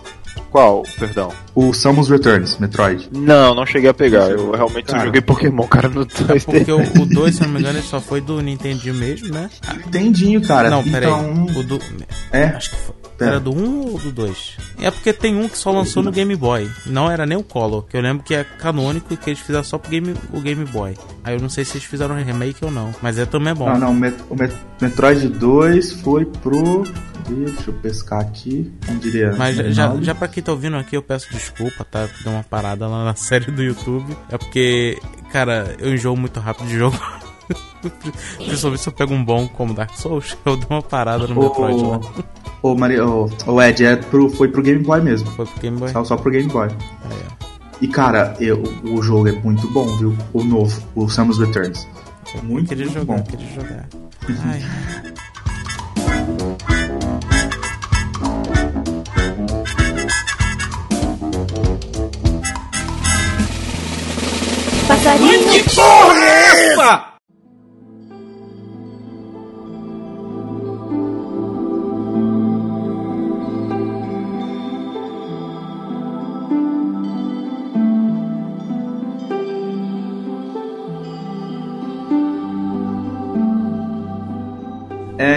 [0.51, 0.83] Qual?
[0.99, 1.31] Perdão.
[1.55, 3.09] O Samus Returns, Metroid.
[3.13, 4.31] Não, não cheguei a pegar.
[4.31, 5.07] Eu realmente só Cara.
[5.07, 6.45] joguei Pokémon, cara, no 2D.
[6.45, 9.51] Porque o, o 2, se não me engano, ele só foi do Nintendinho mesmo, né?
[9.85, 10.71] Nintendinho, cara.
[10.71, 11.45] não, pera então.
[11.57, 11.79] O do.
[12.33, 12.95] É, Acho que foi.
[13.17, 13.31] Pera.
[13.33, 14.57] Era do 1 ou do 2?
[14.79, 16.71] É porque tem um que só lançou no Game Boy.
[16.85, 19.65] Não era nem o Color, que eu lembro que é canônico e que eles fizeram
[19.65, 20.95] só pro Game, o Game Boy.
[21.25, 22.95] Aí eu não sei se eles fizeram um remake ou não.
[23.01, 23.71] Mas é também bom.
[23.71, 26.85] Não, não, o Met- o Met- Metroid 2 foi pro.
[27.27, 27.45] Cadê?
[27.45, 28.73] Deixa eu pescar aqui.
[28.89, 29.35] Não diria.
[29.37, 32.09] Mas já, já, já pra quem tá ouvindo aqui, eu peço desculpa, tá?
[32.23, 34.17] Deu uma parada lá na série do YouTube.
[34.31, 34.99] É porque,
[35.33, 36.99] cara, eu enjoo muito rápido de jogo.
[38.39, 41.83] Principalmente se eu pego um bom como Dark Souls, eu dou uma parada no Metroid
[41.83, 42.01] lá.
[42.63, 45.31] O, o, Maria, o, o Ed é pro, foi pro Game Boy mesmo.
[45.33, 45.91] Foi pro Game Boy.
[45.91, 46.69] Só, só pro Game Boy.
[46.69, 47.47] É,
[47.81, 50.17] E cara, eu, o jogo é muito bom, viu?
[50.33, 51.87] O novo, o Samus Returns.
[52.35, 53.23] eu Muito, queria muito jogar, bom.
[53.23, 53.89] queria jogar.
[54.45, 54.63] Ai,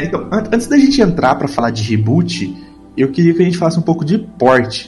[0.10, 2.56] então, an- antes da gente entrar pra falar de reboot,
[2.98, 4.88] eu queria que a gente falasse um pouco de port.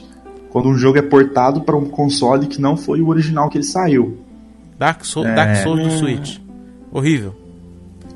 [0.49, 3.63] Quando um jogo é portado pra um console que não foi o original que ele
[3.63, 4.17] saiu.
[4.77, 5.33] Dark, Soul, É.
[5.35, 6.37] Dark Souls do Switch.
[6.91, 7.33] Horrível.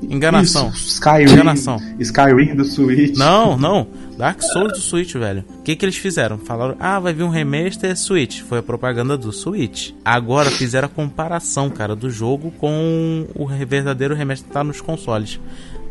[0.02, 0.70] Enganação.
[0.70, 1.32] Isso, Skyrim.
[1.32, 1.80] Enganação.
[1.98, 3.16] Skyrim do Switch.
[3.16, 3.86] Não, não.
[4.16, 5.44] Dark Souls do Switch, velho.
[5.58, 6.38] O que que eles fizeram?
[6.38, 8.40] Falaram, ah, vai vir um remaster Switch.
[8.42, 9.90] Foi a propaganda do Switch.
[10.04, 15.38] Agora fizeram a comparação, cara, do jogo com o verdadeiro remaster que tá nos consoles.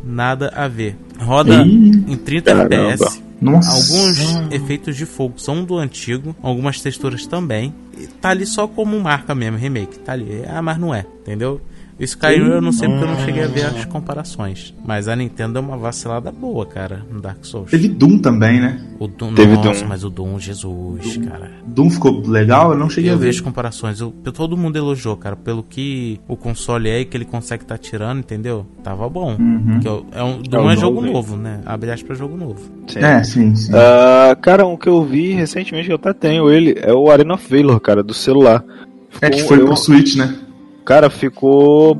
[0.03, 0.97] Nada a ver.
[1.19, 2.75] Roda Ih, em 30 caramba.
[2.75, 3.25] FPS.
[3.41, 3.71] Nossa.
[3.71, 7.73] Alguns efeitos de fogo são do antigo, algumas texturas também.
[7.97, 9.99] E tá ali só como marca mesmo, remake.
[9.99, 10.43] Tá ali.
[10.47, 11.61] Ah, mas não é, entendeu?
[11.99, 14.73] Skyrim eu não sei porque eu não cheguei a ver as comparações.
[14.85, 17.71] Mas a Nintendo é uma vacilada boa, cara, no Dark Souls.
[17.71, 18.81] Teve Doom também, né?
[18.99, 19.87] O Doom, Teve nossa, Doom.
[19.89, 21.51] mas o Doom, Jesus, cara.
[21.65, 23.27] Doom ficou legal, eu não cheguei Eu a ver.
[23.27, 24.01] vejo comparações.
[24.01, 27.77] Eu, todo mundo elogiou, cara, pelo que o console é e que ele consegue estar
[27.77, 28.65] tirando, entendeu?
[28.83, 29.37] Tava bom.
[29.39, 29.79] Uhum.
[29.79, 31.61] Que é é um, Doom é, o jogo novo, novo, né?
[31.65, 32.59] Abre aspas jogo novo.
[32.87, 32.99] Sim.
[32.99, 33.71] É, sim, sim.
[33.73, 37.47] Ah, cara, um que eu vi recentemente, eu até tenho ele, é o Arena of
[37.49, 38.63] Valor, cara, do celular.
[39.21, 40.35] é que foi eu- pro Switch, né?
[40.85, 41.99] Cara, ficou.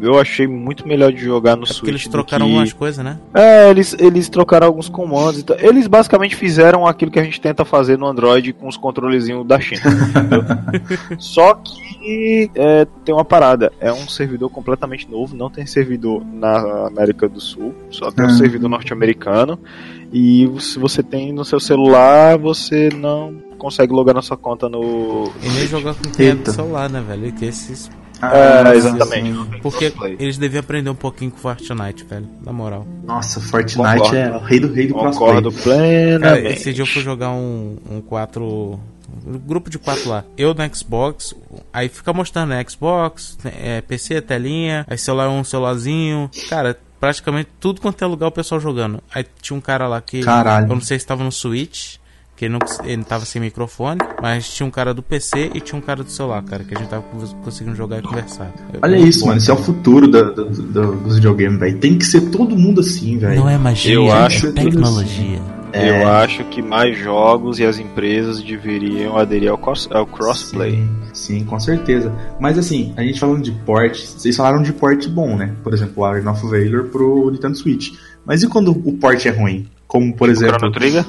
[0.00, 1.78] Eu achei muito melhor de jogar no É Switch.
[1.78, 3.18] porque eles trocaram que- algumas coisas, né?
[3.34, 5.56] É, eles, eles trocaram alguns comandos e tal.
[5.58, 9.58] Eles basicamente fizeram aquilo que a gente tenta fazer no Android com os controlezinhos da
[9.58, 9.80] China.
[10.10, 10.44] entendeu?
[11.18, 13.72] Só que é, tem uma parada.
[13.80, 15.34] É um servidor completamente novo.
[15.34, 17.74] Não tem servidor na América do Sul.
[17.90, 18.32] Só tem um Ah.
[18.34, 19.58] servidor norte-americano.
[20.12, 25.32] E se você tem no seu celular, você não consegue logar na sua conta no.
[25.42, 27.32] E nem jogar com quem é do celular, né, velho?
[27.32, 27.90] Que esses.
[28.22, 29.32] É, Ah, exatamente.
[29.36, 29.58] sim.
[29.62, 32.28] Porque eles deviam aprender um pouquinho com Fortnite, velho.
[32.44, 32.86] Na moral.
[33.04, 34.16] Nossa, Fortnite Concordo.
[34.16, 36.18] é o rei do rei do Concordo crossplay.
[36.18, 36.54] Cara, plenamente.
[36.60, 38.80] esse dia eu fui jogar um, um 4.
[39.26, 40.24] Um grupo de 4 lá.
[40.36, 41.34] Eu no Xbox.
[41.72, 42.64] Aí fica mostrando, né?
[42.68, 44.84] Xbox, é, PC, telinha.
[44.88, 46.30] Aí celular um celularzinho.
[46.48, 49.02] Cara, praticamente tudo quanto é lugar o pessoal jogando.
[49.14, 50.22] Aí tinha um cara lá que.
[50.22, 50.66] Caralho.
[50.66, 51.96] Eu não sei se tava no Switch.
[52.36, 55.78] Que ele não, ele tava sem microfone, mas tinha um cara do PC e tinha
[55.78, 58.52] um cara do celular, cara, que a gente tava cons- conseguindo jogar e conversar.
[58.82, 59.38] Olha isso, bom, mano.
[59.38, 61.78] Isso é o futuro da- do, do- dos videogames, velho.
[61.78, 63.40] Tem que ser todo mundo assim, velho.
[63.40, 65.40] Não é magia, Eu é acho que- tecnologia.
[65.72, 66.02] É.
[66.02, 70.72] Eu acho que mais jogos e as empresas deveriam aderir ao, cross, ao crossplay.
[70.72, 70.88] Sim,
[71.40, 72.12] sim, com certeza.
[72.40, 75.54] Mas assim, a gente falando de port, vocês falaram de port bom, né?
[75.62, 77.92] Por exemplo, o Arena of Valor pro Nintendo Switch.
[78.24, 79.66] Mas e quando o port é ruim?
[79.86, 81.04] Como, por exemplo, Chrono Trigger?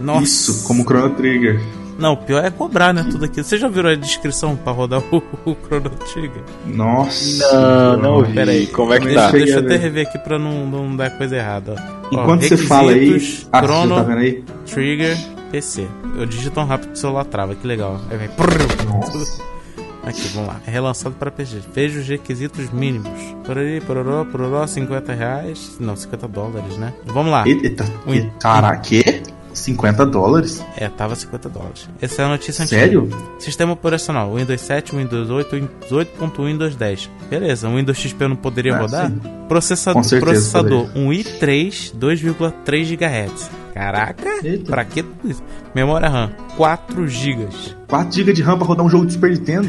[0.00, 0.22] Nossa.
[0.24, 1.60] isso, como o Chrono Trigger.
[1.98, 3.04] Não, o pior é cobrar, né?
[3.10, 3.44] Tudo aquilo.
[3.44, 6.42] Você já viram a descrição pra rodar o, o Chrono Trigger?
[6.66, 7.96] Nossa.
[7.96, 8.34] Não, não vi.
[8.34, 8.66] Pera aí.
[8.68, 9.30] Como é que deixa, tá?
[9.32, 9.78] Deixa eu até ver.
[9.78, 11.74] rever aqui pra não, não dar coisa errada.
[11.76, 12.16] ó.
[12.16, 13.20] Ó, Enquanto você fala aí.
[13.52, 14.44] Ah, Chrono tá vendo aí?
[14.66, 15.16] Trigger
[15.50, 15.88] PC.
[16.16, 18.00] Eu digito tão rápido que o celular trava, que legal.
[18.10, 18.28] Aí vem.
[18.86, 19.42] Nossa.
[20.04, 20.60] Aqui, vamos lá.
[20.66, 21.58] É relançado para PC.
[21.74, 23.10] Veja os requisitos mínimos.
[23.44, 25.76] Porori, pororó, pororó, 50 reais.
[25.78, 26.94] Não, 50 dólares, né?
[27.06, 27.46] Vamos lá.
[27.46, 28.30] Eita, Ui.
[28.40, 29.02] caraca, que?
[29.68, 30.64] 50 dólares?
[30.76, 31.88] É, tava 50 dólares.
[32.00, 32.80] Essa é a notícia antiga.
[32.80, 33.08] Sério?
[33.38, 37.10] Sistema operacional: Windows 7, Windows 8, Windows 8.1, Windows 10.
[37.30, 39.10] Beleza, o Windows XP não poderia Ah, rodar?
[39.10, 39.20] sim.
[39.48, 43.50] Processador, certeza processador um i3 2,3 GHz.
[43.74, 44.70] Caraca, Eita.
[44.70, 45.42] pra que tudo isso?
[45.74, 47.46] Memória RAM 4 GB.
[47.86, 49.68] 4 GB de RAM pra rodar um jogo de Super Nintendo?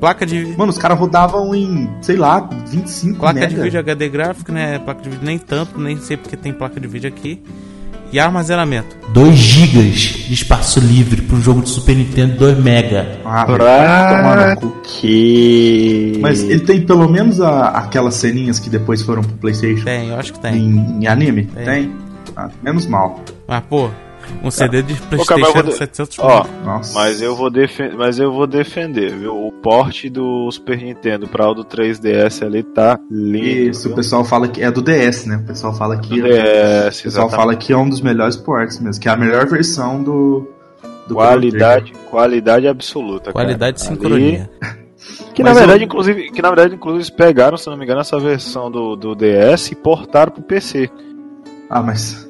[0.00, 3.54] Placa de Mano, os caras rodavam em, sei lá, 25 placa mega.
[3.54, 4.78] de vídeo HD gráfico, né?
[4.80, 7.42] Placa de vídeo nem tanto, nem sei porque tem placa de vídeo aqui.
[8.12, 8.96] E armazenamento.
[9.12, 13.18] 2 GB de espaço livre para um jogo de Super Nintendo 2 mega.
[13.24, 16.18] Ah, Pra que.
[16.20, 20.16] Mas ele tem pelo menos a- aquelas ceninhas que depois foram pro Playstation Tem, eu
[20.18, 20.54] acho que tem.
[20.56, 21.44] em, em anime?
[21.44, 21.64] Tem.
[21.64, 21.92] Tem?
[22.36, 23.20] Ah, menos mal.
[23.48, 23.88] Mas, pô,
[24.42, 26.94] um CD de Playstation era de- 700 Ó, Nossa.
[26.94, 29.46] mas eu vou defender, mas eu vou defender, viu?
[29.46, 33.70] O porte do Super Nintendo para o do 3DS ali tá lindo.
[33.70, 35.36] Isso, o pessoal fala que é do DS, né?
[35.36, 37.36] O pessoal fala que, Do o DS, pessoal exatamente.
[37.36, 40.48] fala que é um dos melhores ports mesmo, que é a melhor versão do,
[41.08, 43.94] do Qualidade, qualidade absoluta, Qualidade de cara.
[43.96, 44.50] sincronia.
[44.62, 44.86] Ali-
[45.34, 48.00] que na verdade, eu- inclusive, que na verdade, inclusive, eles pegaram, se não me engano,
[48.00, 50.90] essa versão do, do DS e portaram pro PC.
[51.68, 52.28] Ah, mas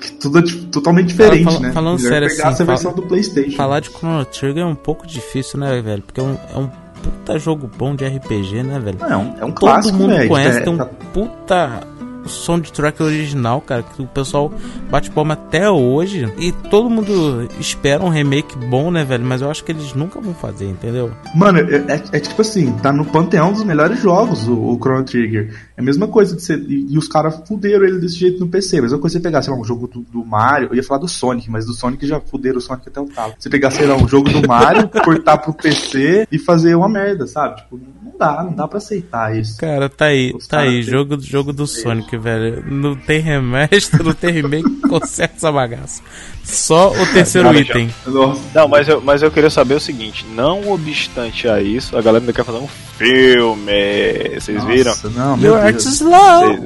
[0.00, 1.72] que tudo é totalmente diferente, Fala- né?
[1.72, 3.56] falando Melhor sério pegar assim, essa fala- versão do PlayStation.
[3.56, 6.02] Falar de Chrono Trigger é um pouco difícil, né, velho?
[6.02, 6.70] Porque é um, é um
[7.02, 8.98] puta jogo bom de RPG, né, velho?
[9.00, 10.28] Não, é um, é um Todo clássico, mundo velho.
[10.28, 11.80] conhece, É, tem um tá- puta
[12.26, 14.52] soundtrack original, cara, que o pessoal
[14.90, 16.30] bate palma até hoje.
[16.38, 19.24] E todo mundo espera um remake bom, né, velho?
[19.24, 21.10] Mas eu acho que eles nunca vão fazer, entendeu?
[21.34, 25.04] Mano, é, é- é tipo assim, tá no panteão dos melhores jogos o, o Chrono
[25.04, 25.54] Trigger.
[25.78, 26.58] É a mesma coisa de ser.
[26.68, 28.78] E, e os caras fuderam ele desse jeito no PC.
[28.78, 30.70] A mesma coisa você pegar, sei lá, um jogo do, do Mario.
[30.72, 33.34] Eu ia falar do Sonic, mas do Sonic já fuderam o Sonic até o talo.
[33.38, 37.28] Você pegar, sei lá, um jogo do Mario, cortar pro PC e fazer uma merda,
[37.28, 37.58] sabe?
[37.58, 39.56] Tipo, não dá, não dá pra aceitar isso.
[39.56, 42.64] Cara, tá aí, Os tá aí, jogo, jogo do Sonic, velho.
[42.68, 46.02] Não tem remaster, não tem remake, conserta essa bagaça.
[46.42, 47.94] Só o terceiro Cara, item.
[48.06, 48.40] Nossa.
[48.54, 52.22] Não, mas eu, mas eu queria saber o seguinte: não obstante a isso, a galera
[52.22, 54.34] ainda quer fazer um filme.
[54.34, 54.90] Vocês viram?
[54.90, 55.64] Nossa, não, meu Deus.
[55.72, 56.56] Too slow.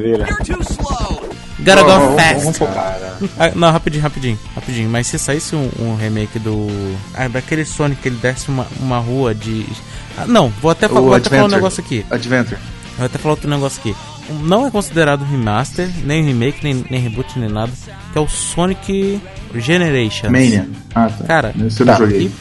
[1.65, 2.41] Gotta go fast.
[2.41, 2.75] vamos focar.
[2.99, 4.91] Cara, Ah, não, rapidinho, rapidinho, rapidinho.
[4.91, 6.69] Mas se saísse um, um remake do.
[7.15, 9.65] Ah, daquele Sonic que ele desce uma, uma rua de.
[10.19, 12.05] Ah, não, vou até, fa- vou até falar um negócio aqui.
[12.11, 12.59] Adventure.
[12.97, 13.95] Vou até falar outro negócio aqui.
[14.45, 17.71] Não é considerado remaster, nem remake, nem, nem reboot, nem nada.
[18.13, 19.21] Que é o Sonic
[19.55, 20.33] Generations.
[20.33, 20.69] Mania.
[20.95, 21.25] Ah, tá.
[21.25, 22.23] Cara, Esse eu não tá, joguei.
[22.23, 22.33] e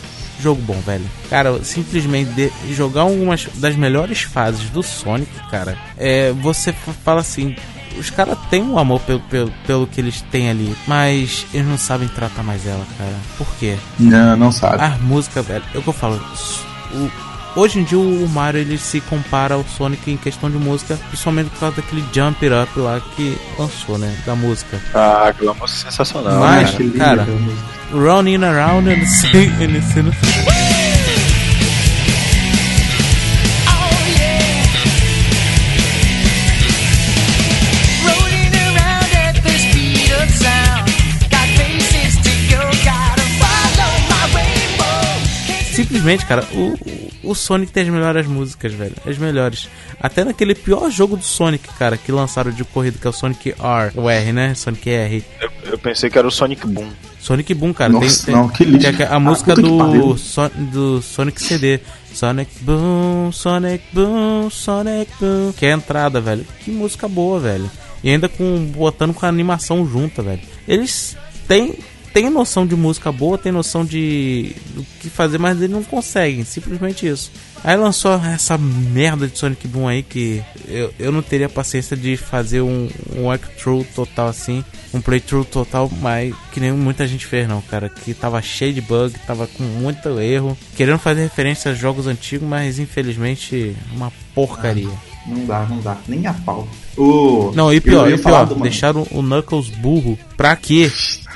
[0.41, 1.05] jogo bom, velho.
[1.29, 6.73] Cara, simplesmente de- jogar algumas das melhores fases do Sonic, cara, é, você
[7.03, 7.55] fala assim.
[7.97, 11.77] Os caras têm um amor pelo, pelo, pelo que eles têm ali, mas eles não
[11.77, 13.13] sabem tratar mais ela, cara.
[13.37, 13.75] Por quê?
[13.99, 14.81] Não, não sabe.
[14.81, 16.15] A música, velho, é o que eu falo.
[16.93, 20.97] o- hoje em dia o Mario ele se compara ao Sonic em questão de música,
[21.07, 24.15] principalmente por causa daquele Jump It Up lá que lançou, né?
[24.25, 24.79] Da música.
[24.93, 26.39] ah, aquela música é sensacional.
[26.39, 27.27] Mas- lindo, cara.
[27.91, 28.89] Running around
[42.83, 45.73] gotta follow my rainbow.
[45.73, 46.75] Simplesmente, cara, o,
[47.23, 48.95] o- Sonic tem as melhores músicas, velho.
[49.05, 49.67] As melhores.
[49.99, 53.49] Até naquele pior jogo do Sonic, cara, que lançaram de corrida, que é o Sonic
[53.59, 53.91] R.
[53.95, 54.53] O R, né?
[54.55, 55.23] Sonic R.
[55.39, 56.89] Eu, eu pensei que era o Sonic Boom.
[57.19, 57.91] Sonic Boom, cara.
[57.93, 58.91] Nossa, tem, não, que lixo.
[58.97, 60.17] tem a, a Ah, música do.
[60.17, 61.79] Son- do Sonic CD.
[62.13, 65.53] Sonic Boom, Sonic Boom, Sonic Boom.
[65.55, 66.45] Que é a entrada, velho.
[66.63, 67.69] Que música boa, velho.
[68.03, 70.41] E ainda com botando com a animação junta, velho.
[70.67, 71.15] Eles
[71.47, 71.75] têm,
[72.13, 76.43] têm noção de música boa, têm noção de do que fazer, mas eles não conseguem.
[76.43, 77.31] Simplesmente isso.
[77.63, 82.17] Aí lançou essa merda de Sonic Boom aí que eu, eu não teria paciência de
[82.17, 87.47] fazer um, um walkthrough total assim, um playthrough total, mas que nem muita gente fez
[87.47, 91.75] não, cara, que tava cheio de bug, tava com muito erro, querendo fazer referência a
[91.75, 94.89] jogos antigos, mas infelizmente uma porcaria.
[95.27, 95.97] Não dá, não dá.
[96.07, 96.67] Nem a pau.
[96.97, 97.51] O...
[97.53, 100.91] Não, e eu pior, e pior, deixaram o Knuckles burro pra quê?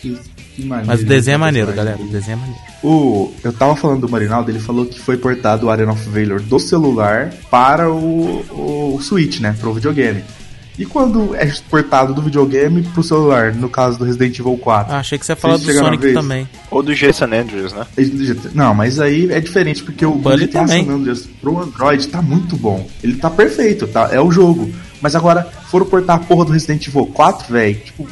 [0.00, 2.60] que maneiro, Mas o desenho é esse maneiro, galera, o desenho é maneiro.
[2.82, 6.40] O, eu tava falando do Marinaldo, ele falou que foi portado o Arena of Valor
[6.40, 9.54] do celular para o, o Switch, né?
[9.58, 10.22] Pro videogame.
[10.78, 14.94] E quando é portado do videogame pro celular, no caso do Resident Evil 4?
[14.94, 16.48] Ah, achei que você ia falar do Sonic também.
[16.70, 17.86] Ou do Jason Andrews, né?
[18.54, 20.86] Não, mas aí é diferente, porque o Bully GTA também.
[20.86, 22.88] San Andreas pro Android tá muito bom.
[23.02, 24.08] Ele tá perfeito, tá?
[24.10, 24.72] É o jogo.
[25.02, 28.08] Mas agora, foram portar a porra do Resident Evil 4, velho, tipo,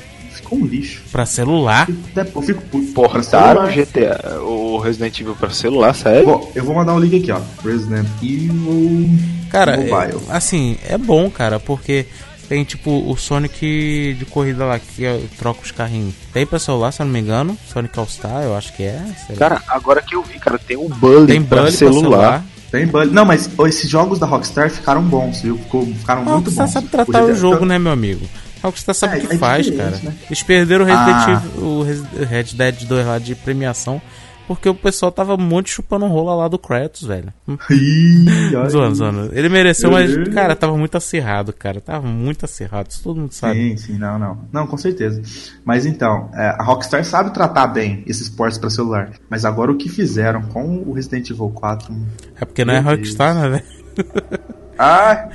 [0.48, 1.02] ficou um lixo.
[1.12, 1.88] Pra celular?
[2.16, 2.92] Eu fico puto.
[2.92, 3.86] Portaram o Pra celular.
[3.86, 6.26] GTA, o Resident Evil pra celular, sério?
[6.26, 7.40] Bom, eu vou mandar um link aqui, ó.
[7.64, 9.10] Resident Evil
[9.50, 10.20] Cara, Mobile.
[10.28, 12.06] é- assim, é bom, cara, porque
[12.48, 15.04] tem tipo o Sonic de corrida lá que
[15.38, 16.14] troca os carrinhos.
[16.32, 17.56] Tem pra celular, se eu não me engano.
[17.72, 19.00] Sonic All Star, eu acho que é.
[19.26, 19.38] sei lá.
[19.38, 22.44] Cara, agora que eu vi, cara, tem o Bully tem pra Bully celular.
[22.70, 23.10] Tem bug.
[23.10, 25.56] Não, mas esses jogos da Rockstar ficaram bons, viu?
[25.56, 26.72] Ficou, ficaram A muito Rockstar bons.
[26.74, 28.26] sabe tratar o jogo, né, meu amigo?
[28.62, 30.10] A Rockstar sabe É, o que é faz, diferente, cara.
[30.10, 30.18] né?
[30.26, 31.42] Eles perderam o Resident Ah.
[31.58, 31.82] O
[32.24, 34.00] Red Dead 2 lá de premiação.
[34.48, 37.30] Porque o pessoal tava muito chupando rola lá do Kratos, velho.
[38.70, 38.94] Zoando, aí.
[38.94, 39.30] zoando.
[39.34, 41.82] Ele mereceu, mas, cara, tava muito acirrado, cara.
[41.82, 42.88] Tava muito acirrado.
[42.90, 43.54] Isso todo mundo sabe.
[43.58, 44.38] Sim, sim, não, não.
[44.50, 45.20] Não, com certeza.
[45.66, 49.10] Mas então, é, a Rockstar sabe tratar bem esses ports pra celular.
[49.28, 51.94] Mas agora o que fizeram com o Resident Evil 4.
[52.40, 53.64] É porque não é Rockstar, né, velho?
[54.78, 55.28] Ah!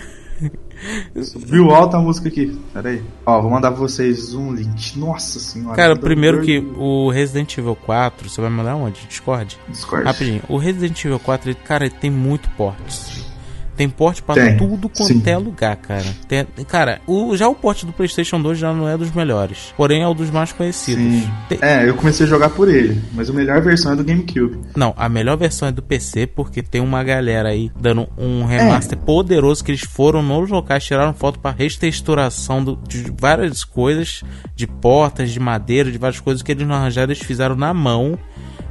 [1.38, 2.60] Viu alta a música aqui.
[2.74, 3.04] Pera aí.
[3.26, 4.98] Ó, vou mandar pra vocês um link.
[4.98, 5.76] Nossa senhora.
[5.76, 9.06] Cara, primeiro que o Resident Evil 4, você vai mandar onde?
[9.08, 9.58] Discord?
[9.68, 10.06] Discord.
[10.06, 10.42] Rapidinho.
[10.50, 13.22] O Resident Evil 4, ele, cara, ele tem muito portes.
[13.76, 15.21] Tem porte pra Tem, tudo quanto sim.
[15.26, 16.05] é lugar, cara.
[16.28, 20.03] Tem- cara, o, já o porte do PlayStation 2 já não é dos melhores, porém
[20.03, 21.28] é o dos mais conhecidos.
[21.49, 23.01] Tem- É, eu comecei a jogar por ele.
[23.13, 24.59] Mas a melhor versão é do GameCube.
[24.76, 28.97] Não, a melhor versão é do PC porque tem uma galera aí dando um remaster
[28.97, 34.24] poderoso que eles foram nos locais, tiraram foto pra retexturação do- de várias coisas,
[34.55, 38.17] de portas, de madeira, de várias coisas que eles não arranjaram, eles fizeram na mão.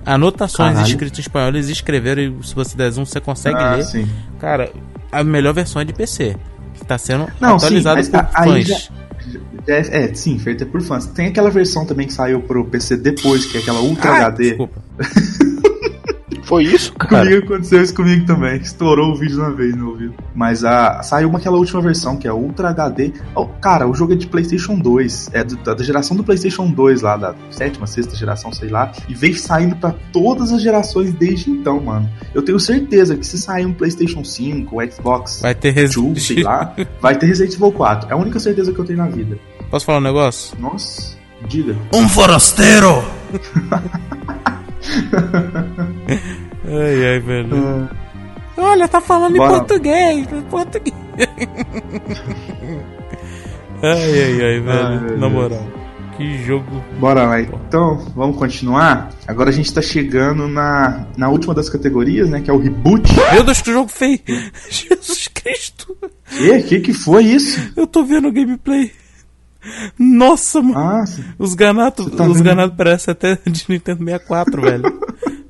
[0.04, 0.88] Anotações Caralho.
[0.90, 3.84] escritas em espanhol, eles escreveram e se você der zoom, você consegue Ah, ler.
[3.84, 4.08] sim.
[4.40, 4.68] Cara,
[5.12, 6.34] a melhor versão é de PC.
[6.74, 8.66] Que tá sendo Não, sim, atualizada mas por a- fãs.
[8.66, 8.76] já-
[9.68, 11.06] É, é, sim, feita por fãs.
[11.06, 14.48] Tem aquela versão também que saiu pro PC depois, que é aquela Ultra Ah, HD.
[14.48, 14.82] desculpa.
[16.52, 17.24] Foi isso, cara?
[17.24, 18.56] Comigo aconteceu isso comigo também.
[18.60, 20.12] Estourou o vídeo uma vez no ouvido.
[20.34, 23.10] Mas a, saiu uma, aquela última versão, que é Ultra HD.
[23.34, 25.30] Oh, cara, o jogo é de PlayStation 2.
[25.32, 28.92] É do- da, da geração do PlayStation 2 lá, da sétima, sexta geração, sei lá.
[29.08, 32.06] E vem saindo pra todas as gerações desde então, mano.
[32.34, 36.04] Eu tenho certeza que se sair um PlayStation 5, um Xbox Vai ter 2, sei
[36.36, 38.10] Resident lá, vai ter Resident Evil 4.
[38.10, 39.38] É a única certeza que eu tenho na vida.
[39.70, 40.54] Posso falar um negócio?
[40.60, 41.16] Nossa,
[41.48, 41.74] diga.
[41.94, 43.02] Um forasteiro!
[46.72, 47.88] Ai, ai, velho.
[48.56, 49.54] Olha, tá falando Bora.
[49.54, 50.28] em português.
[50.32, 50.94] Em português.
[53.82, 55.10] ai, ai, ai, velho.
[55.10, 55.66] Ai, Na moral.
[56.16, 56.66] Que jogo.
[57.00, 57.40] Bora lá.
[57.40, 59.10] Então, vamos continuar.
[59.26, 62.40] Agora a gente tá chegando na, na última das categorias, né?
[62.40, 63.10] Que é o reboot.
[63.32, 64.20] Meu Deus, que jogo feio.
[64.68, 65.96] Jesus Cristo.
[66.38, 67.72] E que que foi isso?
[67.76, 68.92] Eu tô vendo o gameplay.
[69.98, 70.78] Nossa, mano.
[70.78, 71.04] Ah,
[71.38, 72.72] Os granatos, Você tá os vendo?
[72.72, 74.82] parecem até de Nintendo 64, velho.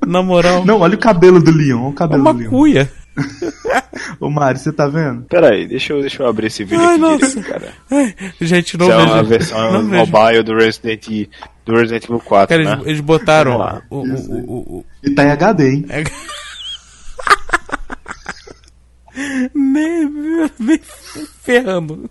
[0.07, 0.65] Na moral.
[0.65, 1.79] não, olha o cabelo do Leon.
[1.79, 2.49] Olha o é cabelo uma do Leon.
[2.49, 2.91] cuia.
[4.19, 5.21] Ô Mari, você tá vendo?
[5.25, 7.27] Pera aí, deixa eu, deixa eu abrir esse vídeo Ai, aqui nossa.
[7.27, 7.73] direito, cara.
[7.91, 9.13] Ai, gente, não Isso é vejo.
[9.13, 10.05] uma versão não vejo.
[10.11, 11.29] mobile do Resident, E-
[11.65, 12.73] do Resident Evil 4, Cara, né?
[12.77, 13.81] eles, eles botaram lá.
[13.89, 15.85] o, o, o, o, Ele tá em HD, hein?
[15.89, 16.03] É...
[19.53, 20.09] nem,
[20.59, 20.79] nem
[21.43, 22.09] ferrando.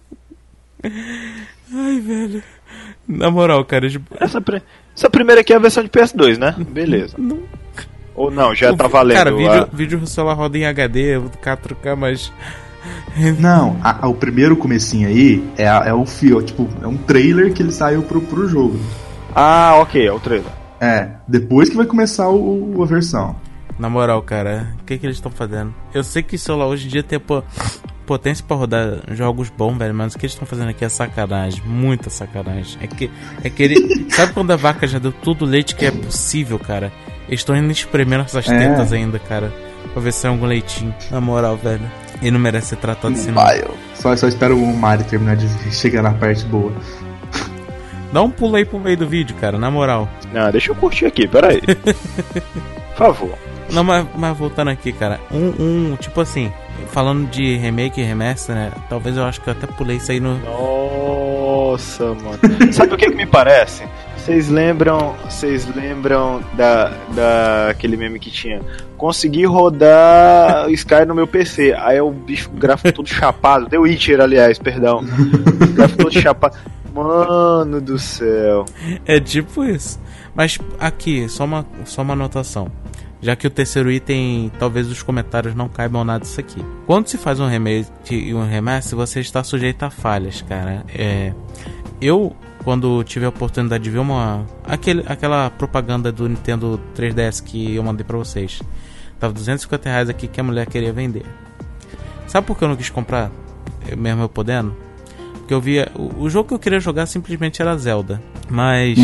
[0.85, 2.43] Ai, velho.
[3.09, 4.01] Na moral, cara, eles...
[4.21, 4.63] Essa, pri-
[4.97, 6.55] essa primeira aqui é a versão de PS2, né?
[6.71, 7.17] Beleza.
[8.15, 9.17] Ou não, já tá valendo.
[9.17, 12.33] Cara, vídeo, a- vídeo no celular roda em HD, 4K, mas.
[13.39, 17.53] Não, a- a- o primeiro comecinho aí é, é o fio, tipo, é um trailer
[17.53, 18.79] que ele saiu pro, pro jogo.
[19.35, 20.51] Ah, ok, é o trailer.
[20.81, 23.37] É, depois que vai começar o, o- a versão.
[23.79, 25.73] Na moral, cara, o que, que eles estão fazendo?
[25.95, 27.43] Eu sei que o celular hoje em dia tem pô,
[28.03, 31.63] potência pra rodar jogos bons, velho, mas o que eles estão fazendo aqui é sacanagem,
[31.65, 32.79] muita sacanagem.
[32.81, 33.11] É que,
[33.43, 34.07] é que ele.
[34.13, 36.93] Sabe quando a vaca já deu todo o leite que é possível, cara?
[37.29, 38.59] Eles estão indo espremendo essas É.
[38.59, 39.53] tetas ainda, cara,
[39.93, 40.95] pra ver se sai algum leitinho.
[41.11, 41.83] Na moral, velho.
[42.21, 43.43] Ele não merece ser tratado assim, não.
[43.95, 46.73] Só, só espero o Mario terminar de chegar na parte boa.
[48.13, 50.09] Dá um pulo aí pro meio do vídeo, cara, na moral.
[50.33, 51.61] Não, deixa eu curtir aqui, pera aí.
[52.95, 53.39] Por favor.
[53.73, 56.53] Não, mas, mas voltando aqui, cara, um, um, tipo assim,
[56.91, 58.73] falando de remake e remaster, né?
[58.89, 60.39] Talvez eu acho que eu até pulei isso aí no.
[60.39, 62.39] Nossa, mano.
[62.73, 63.85] Sabe o que, que me parece?
[64.17, 68.61] Vocês lembram, vocês lembram da, da aquele meme que tinha?
[68.97, 71.75] Consegui rodar Sky no meu PC.
[71.77, 73.69] Aí o bicho gráfico todo chapado.
[73.69, 75.01] The Witcher, aliás, perdão.
[75.01, 76.57] O gráfico todo chapado.
[76.95, 78.65] Mano do céu.
[79.05, 79.99] É tipo isso.
[80.37, 82.71] Mas aqui, só uma, só uma anotação.
[83.23, 86.61] Já que o terceiro item, talvez os comentários não caibam nada disso aqui.
[86.87, 90.85] Quando se faz um remake e um remaster, você está sujeito a falhas, cara.
[90.93, 91.33] É,
[92.01, 94.45] eu, quando tive a oportunidade de ver uma.
[94.65, 98.61] Aquele, aquela propaganda do Nintendo 3DS que eu mandei pra vocês.
[99.21, 101.25] Tava 250 reais aqui que a mulher queria vender.
[102.27, 103.31] Sabe por que eu não quis comprar?
[103.89, 104.75] Eu, mesmo eu podendo?
[105.35, 105.93] Porque eu via.
[105.95, 108.21] O, o jogo que eu queria jogar simplesmente era Zelda.
[108.51, 108.99] Mas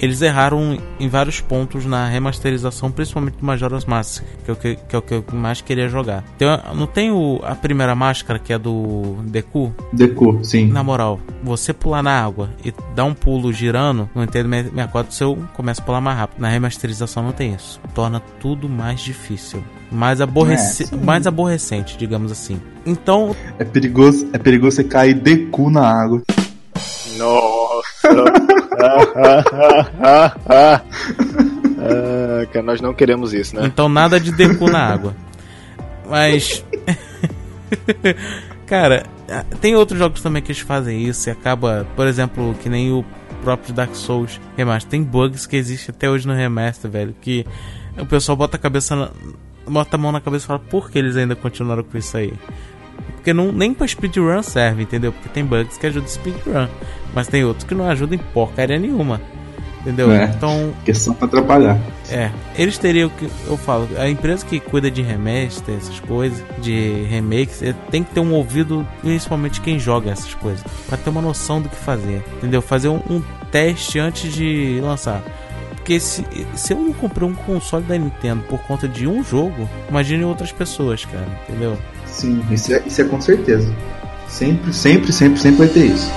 [0.00, 4.76] eles erraram em vários pontos na remasterização, principalmente do Majora's Mask, que é o que,
[4.76, 6.24] que, é o que eu mais queria jogar.
[6.38, 9.74] Tem, não tem o, a primeira máscara, que é do Deku?
[9.92, 10.66] Deco, sim.
[10.68, 15.38] Na moral, você pular na água e dar um pulo girando no Nintendo 64, seu
[15.54, 16.40] começa a pular mais rápido.
[16.40, 17.78] Na remasterização não tem isso.
[17.94, 19.62] Torna tudo mais difícil.
[19.92, 22.60] Mais, aborreci É, mais aborrecente, digamos assim.
[22.86, 26.22] Então, É perigoso, é perigoso você cair de cu na água.
[27.18, 28.69] Nossa.
[30.02, 30.82] ah,
[32.62, 33.62] nós não queremos isso, né?
[33.64, 35.14] Então nada de Deku na água.
[36.08, 36.64] Mas.
[38.66, 39.04] Cara,
[39.60, 43.04] tem outros jogos também que eles fazem isso e acaba, por exemplo, que nem o
[43.42, 44.90] próprio Dark Souls Remaster.
[44.90, 47.14] Tem bugs que existem até hoje no Remaster, velho.
[47.20, 47.44] Que
[47.98, 49.10] o pessoal bota a cabeça na,
[49.66, 52.32] bota a mão na cabeça e fala por que eles ainda continuaram com isso aí.
[53.14, 55.12] Porque não, nem pra speedrun serve, entendeu?
[55.12, 56.68] Porque tem bugs que ajudam speedrun.
[57.14, 59.20] Mas tem outros que não ajudam em porcaria nenhuma.
[59.80, 60.12] Entendeu?
[60.12, 60.24] É.
[60.24, 61.78] Então, Que é só pra atrapalhar.
[62.10, 67.04] é, eles teriam que, eu falo, a empresa que cuida de remaster, essas coisas, de
[67.08, 71.22] remakes, é, tem que ter um ouvido, principalmente quem joga essas coisas, pra ter uma
[71.22, 72.60] noção do que fazer, entendeu?
[72.60, 75.22] Fazer um, um teste antes de lançar.
[75.76, 79.66] Porque se, se eu não comprei um console da Nintendo por conta de um jogo,
[79.88, 81.78] imagine outras pessoas, cara, entendeu?
[82.10, 83.72] Sim, isso é, isso é com certeza.
[84.28, 86.10] Sempre, sempre, sempre, sempre vai ter isso.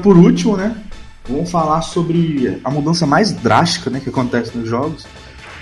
[0.00, 0.76] Por último, né?
[1.28, 5.06] Vamos falar sobre a mudança mais drástica né, que acontece nos jogos,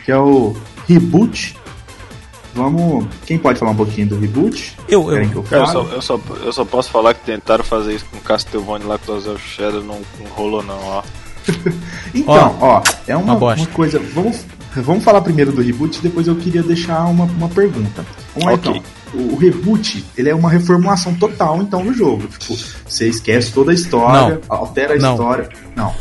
[0.04, 1.56] que é o reboot.
[2.54, 3.06] Vamos.
[3.26, 4.76] Quem pode falar um pouquinho do reboot?
[4.88, 5.22] Eu, eu.
[5.22, 8.18] Eu Cara, eu só, eu, só, eu só posso falar que tentaram fazer isso com
[8.20, 11.02] Castlevania lá com o Zé Shadow, não, não rolou não, ó.
[12.14, 13.98] Então, ó, é uma, uma uma coisa.
[13.98, 14.44] Vamos,
[14.82, 18.04] vamos falar primeiro do reboot, depois eu queria deixar uma, uma pergunta.
[18.34, 18.72] Vamos lá, Ok.
[18.72, 18.98] então.
[19.14, 22.26] O, reboot, ele é uma reformulação total, então, do jogo.
[22.26, 22.54] Tipo,
[22.86, 25.12] você esquece toda a história, altera a Não.
[25.12, 25.48] história.
[25.74, 25.94] Não.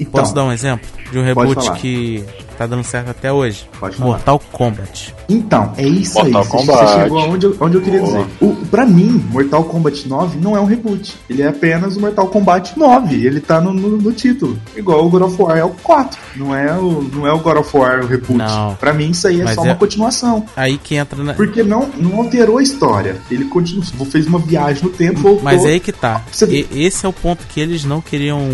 [0.00, 2.24] Então, Posso dar um exemplo de um reboot que
[2.58, 3.68] tá dando certo até hoje?
[3.78, 4.10] Pode falar.
[4.10, 5.14] Mortal Kombat.
[5.28, 6.48] Então, é isso Mortal aí.
[6.48, 6.78] Você- Kombat.
[6.90, 8.12] Você chegou aonde eu, onde eu queria Boa.
[8.24, 8.26] dizer.
[8.40, 11.14] O, pra mim, Mortal Kombat 9 não é um reboot.
[11.30, 13.14] Ele é apenas o Mortal Kombat 9.
[13.26, 14.58] Ele tá no, no- no título.
[14.76, 16.18] Igual o God of War é o 4.
[16.36, 18.32] Não é o, não é o God of War o reboot.
[18.38, 18.74] Não.
[18.76, 20.44] Pra mim, isso aí é Mas só é- uma continuação.
[20.56, 21.34] Aí que entra na.
[21.34, 23.16] Porque não, não alterou a história.
[23.30, 25.42] Ele continuou, fez uma viagem no tempo, voltou.
[25.44, 26.22] Mas é aí que tá.
[26.32, 28.48] Você E- esse é o ponto que eles não queriam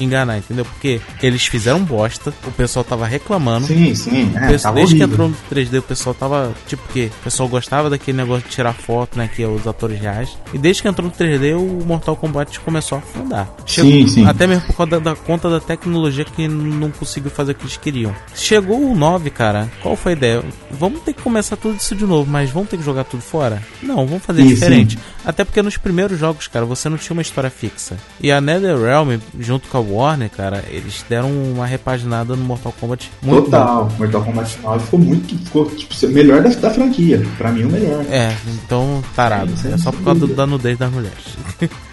[0.00, 0.64] enganar, entendeu?
[0.64, 3.49] Porque eles fizeram bosta, o pessoal tava reclamando.
[3.60, 4.32] Sim, sim.
[4.36, 5.26] É, Desde tava desde que horrível.
[5.26, 6.52] entrou no 3D, o pessoal tava.
[6.66, 9.28] Tipo, que o pessoal gostava daquele negócio de tirar foto, né?
[9.34, 10.36] Que é os atores reais.
[10.52, 13.48] E desde que entrou no 3D, o Mortal Kombat começou a afundar.
[13.66, 14.26] Sim, sim.
[14.26, 17.62] Até mesmo por causa da, da conta da tecnologia que não conseguiu fazer o que
[17.64, 18.14] eles queriam.
[18.34, 19.70] Chegou o 9, cara.
[19.82, 20.42] Qual foi a ideia?
[20.70, 23.62] Vamos ter que começar tudo isso de novo, mas vamos ter que jogar tudo fora?
[23.82, 24.98] Não, vamos fazer Sim, diferente.
[25.24, 27.96] Até porque nos primeiros jogos, cara, você não tinha uma história fixa.
[28.20, 33.10] E a NetherRealm, junto com a Warner, cara, eles deram uma repaginada no Mortal Kombat
[33.22, 33.39] muito bom.
[33.44, 33.88] Total.
[33.98, 35.38] Mortal Kombat 9 ficou muito.
[35.44, 37.26] Ficou, tipo, melhor da, da franquia.
[37.38, 38.04] Pra mim, o melhor.
[38.10, 38.34] É,
[38.64, 39.52] então, tarado.
[39.72, 41.36] É só por causa do- da nudez das mulheres.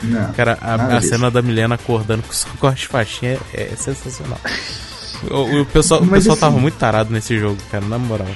[0.03, 0.31] Não.
[0.33, 4.39] Cara, a, a cena da Milena acordando com, com as faixinhas é, é sensacional.
[5.31, 8.27] O, o pessoal, o pessoal assim- tava muito tarado nesse jogo, cara, na moral.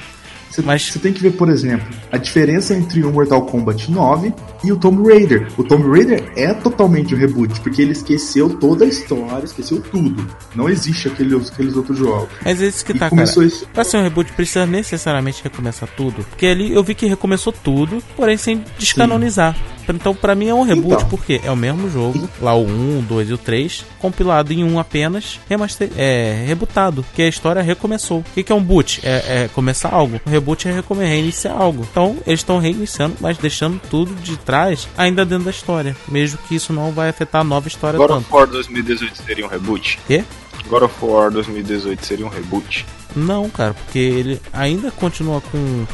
[0.52, 4.34] Você Mas- você tem que ver, por exemplo, a diferença entre o Mortal Kombat 9
[4.62, 5.48] e o Tomb Raider.
[5.56, 10.26] O Tomb Raider é totalmente um reboot, porque ele esqueceu toda a história, esqueceu tudo.
[10.54, 12.28] Não existe aqueles, aqueles outros jogos.
[12.44, 13.22] Mas é isso que E tá, cara.
[13.24, 13.66] isso.
[13.72, 16.22] Pra ser um reboot, precisa necessariamente recomeçar tudo.
[16.24, 19.56] Porque ali eu vi que recomeçou tudo, porém sem descanonizar.
[19.88, 21.08] Então, pra mim é um reboot, Então.
[21.08, 24.64] porque é o mesmo jogo, lá o 1, o 2 e o 3, compilado em
[24.64, 28.18] um apenas, remaster, é, rebutado, que a história recomeçou.
[28.20, 29.00] O que, que é um boot?
[29.04, 30.20] É, é começar algo.
[30.26, 31.86] Um reboot é reiniciar algo.
[31.90, 35.96] Então, eles estão reiniciando, mas deixando tudo de trás, ainda dentro da história.
[36.08, 38.20] Mesmo que isso não vai afetar a nova história God tanto.
[38.26, 39.98] of War 2018 seria um reboot?
[40.06, 40.24] Quê?
[40.68, 42.86] God of War 2018 seria um reboot?
[43.14, 45.84] Não, cara, porque ele ainda continua com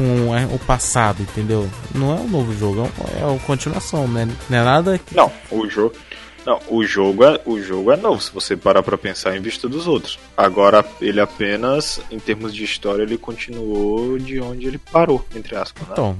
[0.00, 1.68] com é, o passado, entendeu?
[1.94, 4.26] Não é um novo jogo, é uma, é uma continuação, né?
[4.48, 5.14] Não é nada que...
[5.14, 5.94] Não, o jogo.
[6.46, 9.68] Não, o jogo é o jogo é novo, se você parar pra pensar em vista
[9.68, 10.18] dos outros.
[10.34, 15.86] Agora ele apenas, em termos de história, ele continuou de onde ele parou, entre aspas.
[15.86, 15.92] Né?
[15.92, 16.16] Então,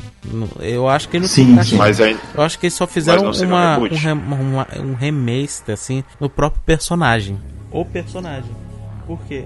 [0.61, 1.77] eu acho que ele não Sim, sim.
[1.77, 2.21] Mas ainda.
[2.35, 6.63] Eu acho que eles só fizeram um uma, um, uma, um remake, assim, no próprio
[6.67, 7.39] personagem.
[7.73, 8.51] O personagem.
[9.07, 9.45] Por quê?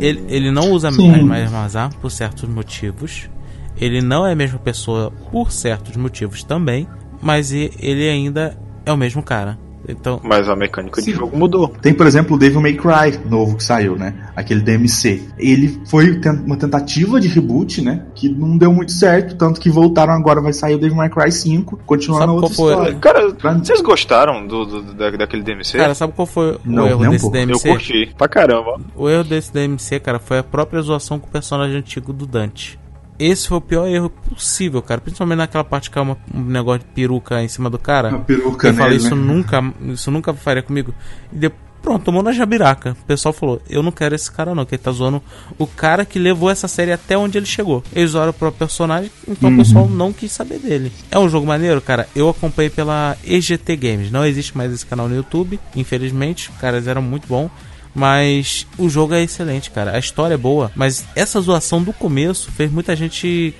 [0.00, 1.22] Ele, ele não usa Sim.
[1.22, 3.30] mesmas armas por certos motivos.
[3.76, 6.86] Ele não é a mesma pessoa por certos motivos também.
[7.20, 9.56] Mas ele ainda é o mesmo cara.
[9.88, 11.16] Então, Mas a mecânica de Sim.
[11.16, 11.66] jogo mudou.
[11.68, 14.14] Tem, por exemplo, o Devil May Cry novo que saiu, né?
[14.36, 15.20] Aquele DMC.
[15.36, 18.06] Ele foi uma tentativa de reboot, né?
[18.14, 21.32] Que não deu muito certo, tanto que voltaram agora, vai sair o Devil May Cry
[21.32, 22.72] 5, continuando Sabe a outra qual foi?
[22.74, 22.98] história.
[23.00, 25.76] Cara, Pra- vocês gostaram do, do- da- daquele DMC?
[25.78, 27.36] cara, sabe qual foi Não, o erro nem um desse pouco.
[27.38, 27.68] eu DMC?
[27.68, 28.80] curti pra caramba.
[28.94, 32.78] O erro desse DMC, cara, foi a própria zoação com o personagem antigo do Dante.
[33.18, 35.00] Esse foi o pior erro possível, cara.
[35.00, 38.08] Principalmente naquela parte que é uma- um negócio de peruca em cima do cara.
[38.08, 39.22] Uma peruca Eu falei, isso né?
[39.22, 40.92] nunca, isso nunca faria comigo.
[41.32, 41.52] E de-
[41.82, 42.96] pronto, tomou na jabiraca.
[43.02, 45.22] O pessoal falou, eu não quero esse cara não, que ele tá zoando
[45.58, 47.82] o cara que levou essa série até onde ele chegou.
[47.92, 49.56] Eles o próprio personagem, então Uhum.
[49.56, 50.92] o pessoal não quis saber dele.
[51.10, 52.08] É um jogo maneiro, cara.
[52.16, 54.10] Eu acompanhei pela EGT Games.
[54.10, 56.50] Não existe mais esse canal no YouTube, infelizmente.
[56.50, 57.50] Os caras eram muito bons.
[57.94, 59.94] Mas o jogo é excelente, cara.
[59.94, 60.70] A história é boa.
[60.74, 63.54] Mas essa zoação do começo fez muita gente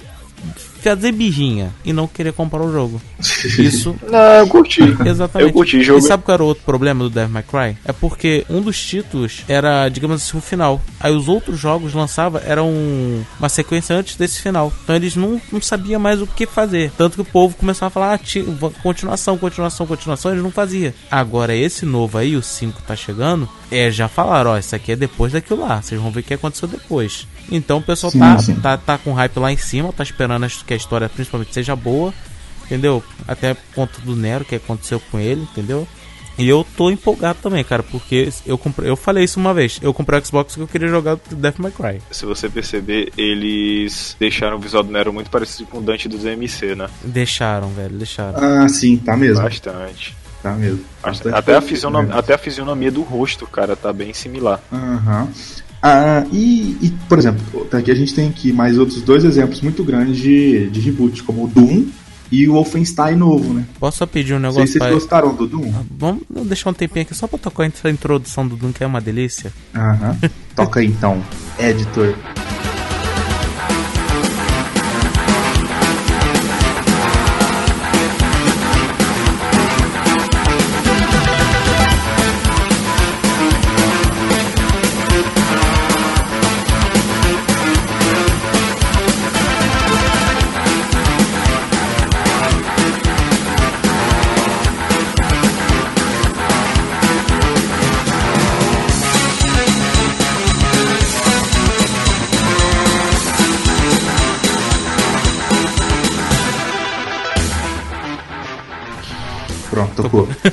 [0.83, 3.01] fazer birrinha e não querer comprar o jogo.
[3.59, 4.83] Isso Não, eu curti.
[5.05, 5.49] Exatamente.
[5.49, 5.99] Eu curti o jogo.
[6.01, 7.77] E sabe qual era o outro problema do Devil May Cry?
[7.85, 10.81] É porque um dos títulos era, digamos assim, o final.
[11.01, 12.71] Aí os outros jogos lançavam eram
[13.39, 14.73] uma sequência antes desse final.
[14.85, 16.91] Então eles não, não sabiam mais o que fazer.
[16.97, 18.45] Tanto que o povo começava a falar, ah, ti-
[18.83, 20.93] continuação, continuação, continuação, eles não faziam.
[21.11, 24.97] Agora esse novo aí, o 5 tá chegando, é, já falaram, ó, isso aqui é
[24.97, 25.81] depois daquilo lá.
[25.81, 27.27] Vocês vão ver o que aconteceu depois.
[27.51, 28.55] Então o pessoal Sim, tá, sim.
[28.57, 32.13] tá, tá com hype lá em cima, tá esperando que a história principalmente seja boa,
[32.65, 33.03] entendeu?
[33.27, 35.87] Até por conta do Nero que aconteceu com ele, entendeu?
[36.39, 39.79] E eu tô empolgado também, cara, porque eu comprei, eu falei isso uma vez.
[39.83, 42.03] Eu comprei o Xbox porque eu queria jogar Death May Cry.
[42.11, 46.25] Se você perceber, eles deixaram o visual do Nero muito parecido com o Dante dos
[46.25, 46.89] MC, né?
[47.05, 48.39] Deixaram, velho, deixaram.
[48.43, 49.43] Ah, sim, tá mesmo.
[49.43, 50.17] Bastante.
[50.43, 50.85] Tá mesmo.
[51.03, 51.37] Bastante.
[51.37, 51.99] Até, a mesmo.
[52.13, 54.61] até a fisionomia do rosto, cara, tá bem similar.
[54.73, 55.29] Aham.
[55.83, 59.83] Ah, e, e, por exemplo, aqui a gente tem aqui mais outros dois exemplos muito
[59.83, 61.87] grandes de, de reboot, como o Doom
[62.31, 63.67] e o Wolfenstein novo, né?
[63.79, 65.73] Posso só pedir um Não sei negócio se vocês gostaram do Doom.
[65.99, 69.01] Vamos deixar um tempinho aqui só pra tocar essa introdução do Doom, que é uma
[69.01, 69.53] delícia.
[69.75, 70.17] Aham.
[70.57, 71.23] Toca aí então,
[71.59, 72.15] editor.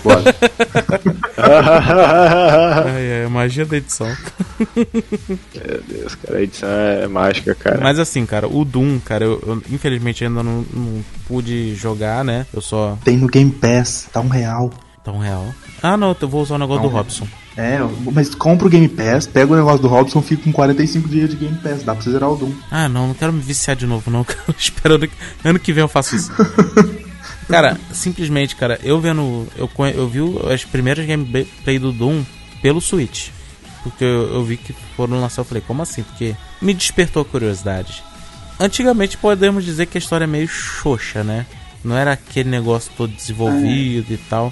[0.03, 0.23] Bora.
[1.41, 4.07] Ai, ai, magia da edição.
[4.75, 7.79] Meu Deus, cara, a edição é mágica, cara.
[7.81, 12.45] Mas assim, cara, o Doom, cara, eu, eu, infelizmente ainda não, não pude jogar, né?
[12.53, 12.97] Eu só.
[13.05, 14.69] Tem no Game Pass, tá um real.
[15.03, 15.47] Tão real.
[15.81, 16.89] Ah, não, eu vou usar o negócio Não.
[16.89, 17.27] do Robson.
[17.57, 17.79] É,
[18.11, 21.35] mas compra o Game Pass, pega o negócio do Robson, fica com 45 dias de
[21.35, 22.51] Game Pass, dá pra você zerar o Doom.
[22.69, 24.23] Ah, não, não quero me viciar de novo, não.
[24.25, 24.39] cara.
[24.57, 25.13] Esperando que
[25.43, 26.31] ano que vem eu faço isso.
[27.54, 29.47] cara, simplesmente, cara, eu vendo.
[29.58, 30.20] Eu, eu vi
[30.54, 32.24] as primeiras gameplay do Doom
[32.62, 33.30] pelo Switch.
[33.84, 36.04] Porque eu, eu vi que foram lançar, eu falei, como assim?
[36.04, 38.04] Porque me despertou a curiosidade.
[38.60, 41.45] Antigamente podemos dizer que a história é meio xoxa, né?
[41.84, 44.52] Não era aquele negócio todo desenvolvido e tal.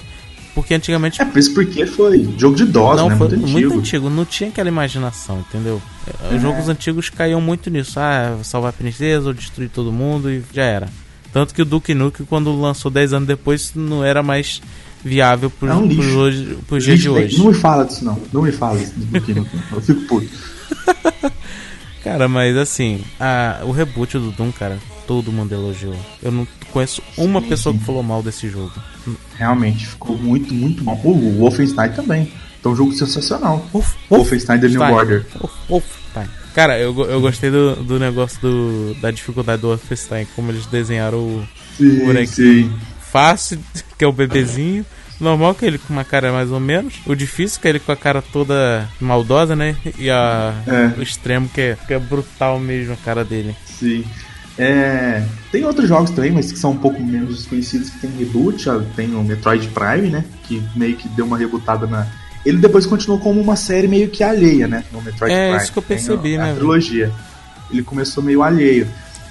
[0.56, 3.16] Porque antigamente É, por isso porque foi jogo de DOS, não, né?
[3.18, 3.80] foi Muito muito antigo.
[3.80, 4.10] antigo.
[4.10, 5.80] Não tinha aquela imaginação, entendeu?
[6.32, 8.00] É, Os jogos antigos caíam muito nisso.
[8.00, 10.88] Ah, salvar a princesa ou destruir todo mundo e já era.
[11.32, 14.62] Tanto que o Duke Nukem, quando lançou 10 anos depois, não era mais
[15.04, 17.38] viável pros, É um pros, hoje, pros dias de hoje.
[17.38, 18.20] Não me fala disso, não.
[18.34, 18.94] Não me fala disso.
[18.96, 19.60] do Duke Nukem.
[19.72, 20.28] Eu fico puto.
[22.04, 25.94] Cara, mas assim, a, o reboot do Doom, cara, todo mundo elogiou.
[26.24, 28.72] Eu não conheço uma pessoa que falou mal desse jogo.
[29.36, 30.94] Realmente, ficou muito, muito bom.
[31.04, 32.32] O Wolfenstein também.
[32.60, 33.66] Então, um jogo sensacional.
[33.74, 35.26] Wolf, Wolfenstein The New Order.
[35.38, 36.30] Wolf, Wolfenstein.
[36.58, 41.20] Cara, eu, eu gostei do, do negócio do, da dificuldade do Wolfenstein, como eles desenharam
[41.20, 41.48] o,
[41.78, 42.74] Sim, bonequinho.
[43.00, 43.60] fácil,
[43.96, 44.84] que é o bebezinho.
[45.20, 46.96] Normal que ele com uma cara mais ou menos.
[47.06, 49.76] O difícil que é ele com a cara toda maldosa, né?
[50.00, 51.00] E a, É.
[51.00, 53.56] o extremo que é, que é brutal mesmo a cara dele.
[53.64, 54.04] Sim.
[54.58, 58.68] É, tem outros jogos também, mas que são um pouco menos desconhecidos que tem reboot.
[58.68, 60.26] ó, Tem o Metroid Prime, né?
[60.48, 62.08] Que meio que deu uma rebutada na.
[62.46, 64.84] Ele depois continuou como uma série meio que alheia, né?
[64.92, 65.64] No Metroid É, Prime.
[65.64, 67.12] isso que eu percebi, a, né, A trilogia.
[67.72, 68.88] Ele começou meio alheio.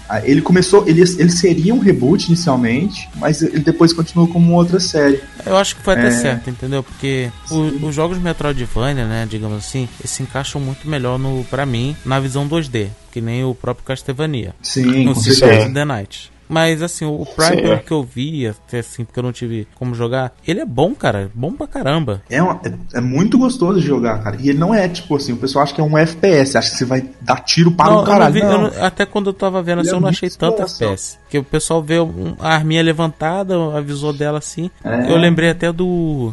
[0.09, 4.79] Ah, Ele começou, ele, ele seria um reboot inicialmente, mas ele depois continuou como outra
[4.79, 5.21] série.
[5.45, 6.11] Eu acho que foi até É.
[6.13, 6.81] certo, entendeu?
[6.83, 11.67] Porque o- os jogos Metroidvania, né, digamos assim, eles se encaixam muito melhor no, pra
[11.67, 14.55] mim, na visão 2D, que nem o próprio Castlevania.
[14.63, 15.65] Sim, no certeza.
[15.65, 16.31] of the Night.
[16.49, 17.79] Mas assim, o Prime, Sim, pelo é.
[17.79, 21.31] que eu vi, até assim, porque eu não tive como jogar, ele é bom, cara.
[21.35, 22.23] Bom pra caramba.
[22.31, 24.37] É, uma- é- é muito gostoso de jogar, cara.
[24.41, 26.77] E ele não é tipo assim, o pessoal acha que é um FPS, acha que
[26.77, 28.33] você vai dar tiro para Não, o caralho.
[28.35, 28.63] vi- não.
[28.71, 30.63] não- até quando eu tava vendo Ele assim, é eu não achei tanto.
[30.63, 31.19] FPS.
[31.23, 34.71] Porque o pessoal vê um- a arminha levantada, avisou dela assim.
[34.85, 35.11] É.
[35.13, 36.33] Eu lembrei até do.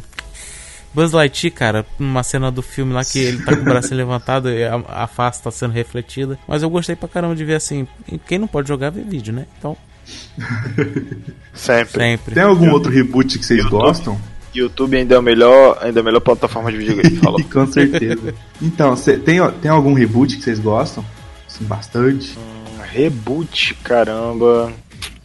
[0.94, 4.48] Buzz Lightyear, cara, numa cena do filme lá que ele tá com o braço levantado
[4.52, 6.38] e a, a face tá sendo refletida.
[6.48, 7.88] Mas eu gostei pra caramba de ver assim.
[8.28, 9.48] Quem não pode jogar, vê vídeo, né?
[9.58, 9.76] Então,
[11.54, 12.02] Sempre.
[12.02, 12.34] sempre.
[12.34, 14.20] Tem algum outro reboot que vocês gostam?
[14.54, 17.16] YouTube ainda é, o melhor, ainda é a melhor plataforma de videogame.
[17.18, 17.40] Falou.
[17.52, 18.34] Com certeza.
[18.62, 21.04] Então, cê- tem, tem algum reboot que vocês gostam?
[21.48, 22.38] Sim, bastante.
[22.92, 24.72] Reboot, caramba.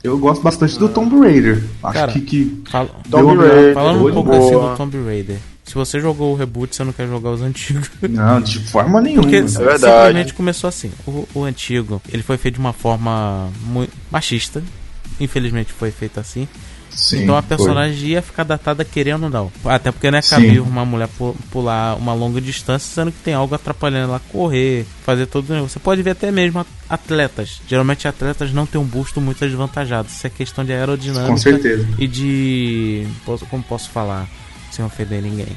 [0.03, 1.62] Eu gosto bastante do Tomb Raider.
[1.83, 3.74] Acho Cara, que, que Fala- Tomb Raider.
[3.74, 4.39] Falando um pouco boa.
[4.39, 5.37] assim do Tomb Raider.
[5.69, 7.91] Se você jogou o reboot, você não quer jogar os antigos.
[8.03, 9.23] Não, de forma nenhuma.
[9.23, 9.79] Porque É verdade.
[9.79, 10.91] simplesmente começou assim.
[11.07, 14.62] O, o antigo, ele foi feito de uma forma muito machista.
[15.21, 16.49] Infelizmente foi feito assim.
[16.91, 17.57] Sim, então a foi.
[17.57, 19.53] personagem ia ficar datada querendo ou não.
[19.66, 23.35] Até porque não é cabível uma mulher pu- pular uma longa distância, sendo que tem
[23.35, 25.75] algo atrapalhando ela correr, fazer todo o negócio.
[25.75, 27.61] Você pode ver até mesmo atletas.
[27.69, 30.09] Geralmente atletas não têm um busto muito desvantajado.
[30.09, 31.87] Isso é questão de aerodinâmica Com certeza.
[31.99, 33.07] e de.
[33.25, 34.27] posso- Como posso falar
[34.71, 35.57] sem ofender ninguém?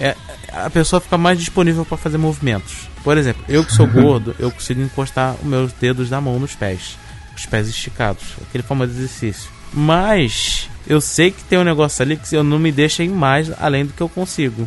[0.00, 0.16] é,
[0.50, 2.88] a pessoa fica mais disponível para fazer movimentos.
[3.04, 6.54] Por exemplo, eu que sou gordo, eu consigo encostar os meus dedos da mão nos
[6.54, 6.96] pés,
[7.36, 9.50] os pés esticados, aquele famoso exercício.
[9.72, 13.52] Mas eu sei que tem um negócio ali que eu não me deixa ir mais
[13.60, 14.66] além do que eu consigo.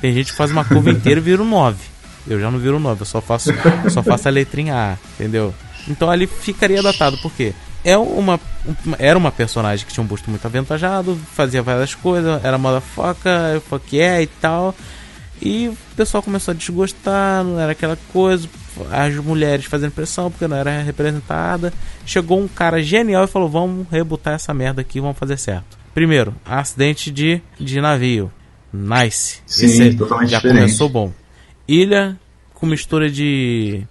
[0.00, 1.78] Tem gente que faz uma curva inteira e vira um 9.
[2.26, 3.50] Eu já não viro um 9, eu só faço,
[3.88, 5.54] só faço a letrinha A, entendeu?
[5.88, 7.54] Então ali ficaria datado, por quê?
[7.84, 8.38] É uma,
[8.98, 13.96] era uma personagem que tinha um busto muito avantajado, fazia várias coisas, era motherfucker, fuck
[13.96, 14.74] yeah e tal.
[15.40, 18.48] E o pessoal começou a desgostar, não era aquela coisa,
[18.92, 21.72] as mulheres fazendo pressão porque não era representada.
[22.06, 25.76] Chegou um cara genial e falou: Vamos rebutar essa merda aqui, vamos fazer certo.
[25.92, 28.30] Primeiro, acidente de, de navio.
[28.72, 29.40] Nice.
[29.44, 30.60] Sim, Esse totalmente já diferente.
[30.60, 31.12] começou bom.
[31.66, 32.16] Ilha
[32.54, 33.84] com mistura de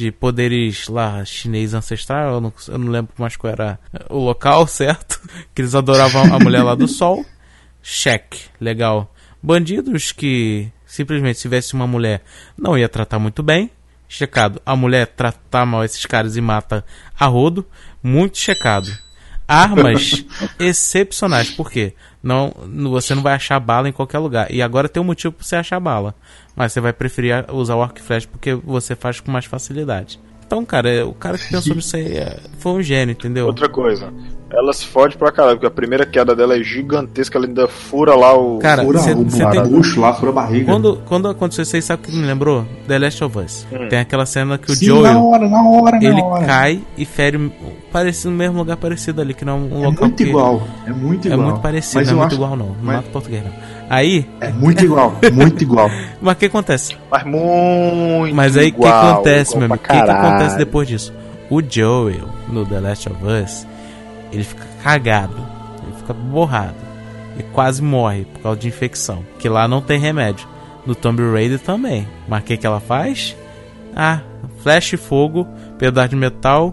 [0.00, 3.78] de poderes lá chinês ancestral, eu não, eu não lembro mais qual era
[4.08, 5.20] o local, certo?
[5.54, 7.24] Que eles adoravam a mulher lá do sol.
[7.82, 9.14] Check, legal.
[9.42, 12.22] Bandidos que simplesmente se tivesse uma mulher
[12.56, 13.70] não ia tratar muito bem.
[14.08, 14.60] Checado.
[14.64, 16.84] A mulher tratar mal esses caras e mata
[17.18, 17.66] a rodo.
[18.02, 18.90] Muito checado.
[19.46, 20.24] Armas
[20.58, 21.50] excepcionais.
[21.50, 21.94] Por quê?
[22.22, 22.52] Não,
[22.90, 24.52] você não vai achar bala em qualquer lugar.
[24.52, 26.14] E agora tem um motivo pra você achar bala.
[26.54, 30.20] Mas você vai preferir usar o arco e flecha porque você faz com mais facilidade.
[30.50, 33.46] Então, cara, é- o cara que pensou nisso aí é- foi um gênio, entendeu?
[33.46, 34.12] Outra coisa,
[34.52, 38.16] ela se fode pra caralho, porque a primeira queda dela é gigantesca, ela ainda fura
[38.16, 38.58] lá o.
[38.58, 40.64] Cara, Fura cê- o cê tem- bucho lá, fura a barriga.
[40.72, 42.66] Quando, quando aconteceu isso aí, sabe o que me lembrou?
[42.88, 43.64] The Last of Us.
[43.88, 45.02] Tem aquela cena que o Sim, Joel.
[45.14, 46.44] na hora, na hora, na ele hora.
[46.44, 47.52] cai e fere
[47.92, 50.62] parecido no mesmo lugar parecido ali, que não é um É local muito que- igual.
[50.84, 51.48] É muito É igual.
[51.48, 52.66] muito parecido, Mas não é muito acho- igual não.
[52.66, 53.52] Não mas- mata português não.
[53.90, 55.90] Aí, É muito igual, muito igual.
[56.22, 56.96] mas o que acontece?
[57.10, 58.32] Mas muito.
[58.36, 59.74] Mas aí o que acontece, meu amigo?
[59.74, 61.12] O que, que acontece depois disso?
[61.50, 63.66] O Joel, no The Last of Us,
[64.32, 65.34] ele fica cagado,
[65.82, 66.76] ele fica borrado
[67.36, 69.24] e quase morre por causa de infecção.
[69.40, 70.46] Que lá não tem remédio.
[70.86, 72.06] No Tomb Raider também.
[72.28, 73.36] Mas o que, que ela faz?
[73.94, 74.20] Ah,
[74.62, 76.72] flash e fogo, pedaço de metal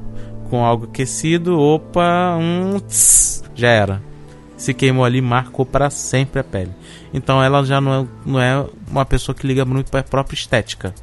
[0.51, 1.59] com algo aquecido.
[1.59, 2.79] Opa, um.
[2.79, 4.01] tss, já era.
[4.55, 6.71] Se queimou ali, marcou para sempre a pele.
[7.13, 10.35] Então ela já não é, não é uma pessoa que liga muito para a própria
[10.35, 10.93] estética.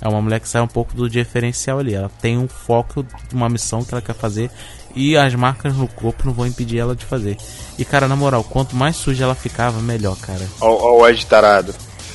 [0.00, 1.94] É uma mulher que sai um pouco do diferencial ali.
[1.94, 4.50] Ela tem um foco, uma missão que ela quer fazer.
[4.96, 7.36] E as marcas no corpo não vão impedir ela de fazer.
[7.78, 10.44] E cara, na moral, quanto mais suja ela ficava, melhor, cara.
[10.60, 11.74] Ó, ó o Ed tarado.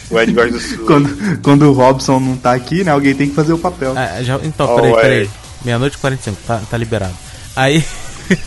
[0.10, 0.86] O Ed gosta do sul.
[0.86, 2.92] quando, quando o Robson não tá aqui, né?
[2.92, 3.94] Alguém tem que fazer o papel.
[3.96, 5.30] Ah, já, então, Oh, peraí, peraí.
[5.64, 7.16] Meia-noite e 45, tá, tá liberado.
[7.56, 7.82] Aí.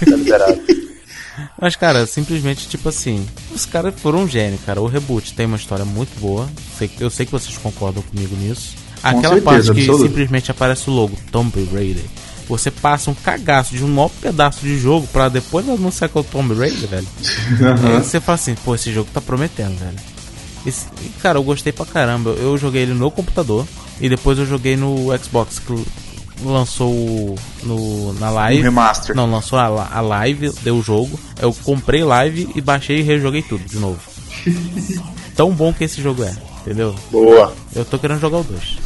[0.05, 0.61] Tá liberado.
[1.61, 3.27] Mas, cara, simplesmente, tipo assim,
[3.59, 4.81] os caras foram um gênio, cara.
[4.81, 6.49] O reboot tem uma história muito boa.
[6.79, 8.77] Sei- Eu sei que vocês concordam comigo nisso.
[9.03, 10.03] Aquela certeza, parte que absoluto.
[10.09, 12.03] simplesmente aparece o logo Tomb Raider.
[12.49, 16.21] Você passa um cagaço de um maior pedaço de jogo pra depois anunciar que é
[16.21, 17.07] o Tomb Raider, velho.
[17.97, 19.97] Aí você fala assim, pô, esse jogo tá prometendo, velho.
[20.67, 22.31] Esse- e, cara, eu gostei pra caramba.
[22.31, 23.67] Eu joguei ele no computador
[24.01, 25.61] e depois eu joguei no Xbox,
[26.43, 28.61] lançou o- no, na live.
[28.61, 29.15] Um remaster.
[29.17, 31.19] Não, lançou a, a live, deu o jogo.
[31.41, 34.01] Eu comprei live e baixei e rejoguei tudo de novo.
[35.35, 36.95] Tão bom que esse jogo é, entendeu?
[37.11, 37.55] Boa.
[37.75, 38.79] Eu tô querendo jogar o 2.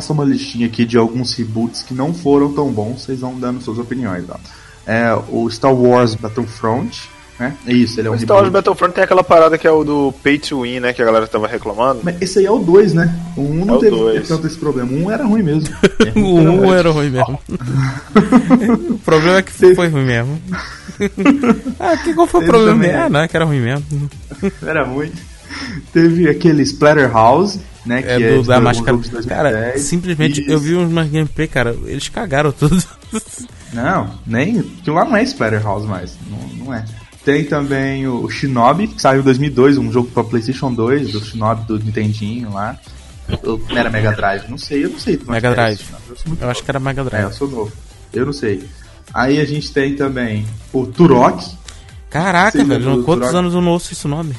[0.00, 3.60] Passar uma listinha aqui de alguns reboots que não foram tão bons, vocês vão dando
[3.62, 4.24] suas opiniões.
[4.28, 4.36] Ó.
[4.86, 7.54] É, o Star Wars Battlefront, né?
[7.66, 8.48] É isso, ele é um O Star Wars.
[8.48, 10.92] Battlefront tem aquela parada que é o do Pay to Win, né?
[10.94, 12.00] Que a galera tava reclamando.
[12.02, 13.14] Mas esse aí é o 2, né?
[13.36, 14.26] O 1 não É teve dois.
[14.28, 14.90] tanto esse problema.
[14.90, 15.68] O 1 era ruim mesmo.
[16.00, 16.70] É O ruim, 1 ruim.
[16.78, 17.38] era ruim mesmo.
[18.90, 20.40] o problema é que foi ruim mesmo.
[21.78, 22.84] ah, que qual foi o problema?
[22.84, 23.08] Ah, né?
[23.10, 23.84] não, é que era ruim mesmo.
[24.62, 25.12] Era ruim.
[25.92, 28.00] Teve aquele Splatterhouse, né?
[28.06, 28.90] É que do, de da máscara.
[28.92, 29.26] jogo de 2010.
[29.26, 30.64] Cara, simplesmente eu Isso.
[30.64, 32.82] vi umas gameplay, cara, eles cagaram tudo.
[33.72, 34.58] Não, nem.
[34.58, 36.16] Aquilo lá não é Splatterhouse mais.
[36.28, 36.84] Não, não é.
[37.24, 41.66] Tem também o Shinobi, que saiu em 2002, um jogo pra PlayStation 2, do Shinobi
[41.66, 42.76] do Nintendinho lá.
[43.44, 45.14] Ou Era Mega Drive, não sei, eu não sei.
[45.24, 45.80] é Mega é Drive.
[46.08, 47.32] Eu Eu acho que era Mega É, eu Drive.
[47.34, 47.72] sou novo.
[48.12, 48.68] Eu não sei.
[49.14, 51.46] Aí a gente tem também o Turok.
[52.08, 53.36] Caraca, velho, quantos Turok.
[53.36, 54.34] anos eu não ouço esse nome?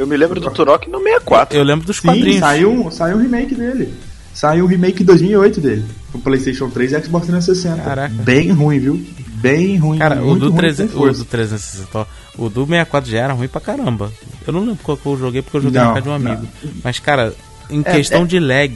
[0.00, 1.58] Eu me lembro do Turok no 64.
[1.58, 2.38] Eu lembro dos Sim, quadrinhos.
[2.40, 3.92] saiu, saiu um remake dele.
[4.32, 5.84] Saiu um remake em 2008 dele.
[6.10, 7.82] Pro PlayStation 3 e Xbox 360.
[7.84, 8.14] Caraca.
[8.14, 9.06] Bem ruim, viu?
[9.42, 9.98] Bem ruim.
[9.98, 11.18] Cara, o do, ruim, 300, com o força.
[11.18, 12.06] do 360, ó,
[12.38, 14.10] o do 64 já era ruim pra caramba.
[14.46, 16.18] Eu não lembro qual que eu joguei porque eu joguei Não, na casa de um
[16.18, 16.32] não.
[16.32, 16.48] amigo.
[16.82, 17.34] Mas, cara,
[17.68, 18.74] em É, questão é- de lag,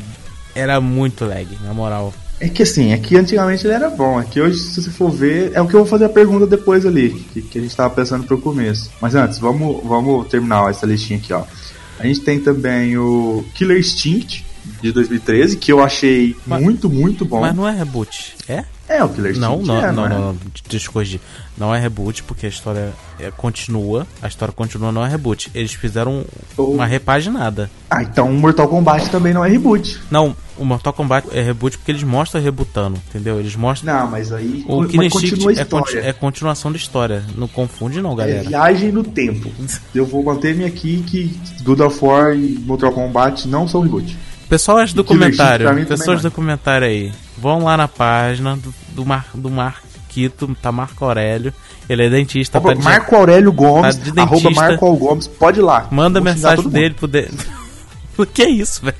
[0.54, 2.12] era muito lag, na moral.
[2.40, 4.20] É que assim, é que antigamente ele era bom.
[4.20, 6.46] É que hoje, se você for ver, é o que eu vou fazer a pergunta
[6.46, 8.90] depois ali, que, que a gente tava pensando pro começo.
[9.00, 11.44] Mas antes, vamos, vamos terminar essa listinha aqui, ó.
[11.98, 14.44] A gente tem também o Killer Instinct
[14.82, 17.40] de 2013, que eu achei Mas- muito, muito bom.
[17.40, 18.64] Mas não é reboot, é?
[18.88, 19.40] É o Killer Instinct.
[19.40, 20.08] Não, não, é, não, é?
[20.10, 20.36] não, não,
[20.72, 21.20] eu corrigir.
[21.56, 24.06] Não é reboot, porque a história é, continua.
[24.20, 25.50] A história continua, não é reboot.
[25.54, 26.24] Eles fizeram
[26.56, 26.64] Oh.
[26.64, 27.70] uma repaginada.
[27.88, 29.98] Ah, então o Mortal Kombat também não é reboot.
[30.10, 33.38] Não, o Mortal Kombat é reboot porque eles mostram rebutando, entendeu?
[33.40, 33.94] Eles mostram.
[33.94, 36.08] Não, mas aí O Killer continua a Instinct é, conti- história.
[36.08, 37.24] é continuação da história.
[37.36, 38.48] Não confunde, não, É galera.
[38.48, 39.50] viagem no tempo.
[39.94, 44.16] Eu vou manter-me aqui que God of War e Mortal Kombat não são reboot.
[44.48, 49.50] Pessoas do comentário, pessoas do comentário aí, vão lá na página do, do, Mar, do
[49.50, 51.52] Marquito, tá Marco Aurélio,
[51.88, 54.60] ele é dentista, Arroba tá de- Marco Aurélio Gomes, tá de arroba dentista.
[54.62, 55.88] Marco Aurélio Gomes, pode ir lá.
[55.90, 57.28] manda mensagem dele pro de...
[58.16, 58.96] O que é isso, velho?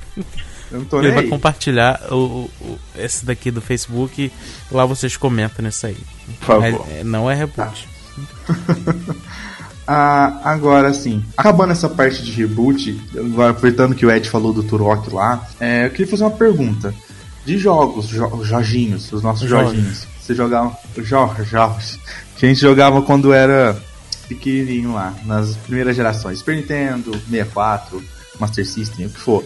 [0.91, 1.29] Ele vai aí.
[1.29, 4.29] compartilhar o, o- esse daqui do Facebook
[4.69, 5.95] lá vocês comentam nisso aí.
[6.41, 6.85] Por favor.
[6.91, 7.59] É- é- não é reboot.
[7.59, 7.71] Ah,
[9.87, 12.99] agora sim, acabando essa parte de reboot,
[13.49, 16.93] aproveitando que o Ed falou do Turok lá, é, eu queria fazer uma pergunta.
[17.45, 19.75] De jogos, jo Jorginhos, os nossos Jorge.
[19.75, 20.75] Jorginhos, você jogava.
[20.97, 21.99] Jorge, Jorge.
[22.35, 23.79] Que a gente jogava quando era
[24.27, 26.39] pequenininho lá, nas primeiras gerações.
[26.39, 28.03] Super Nintendo, 64,
[28.39, 29.43] Master System, o que for.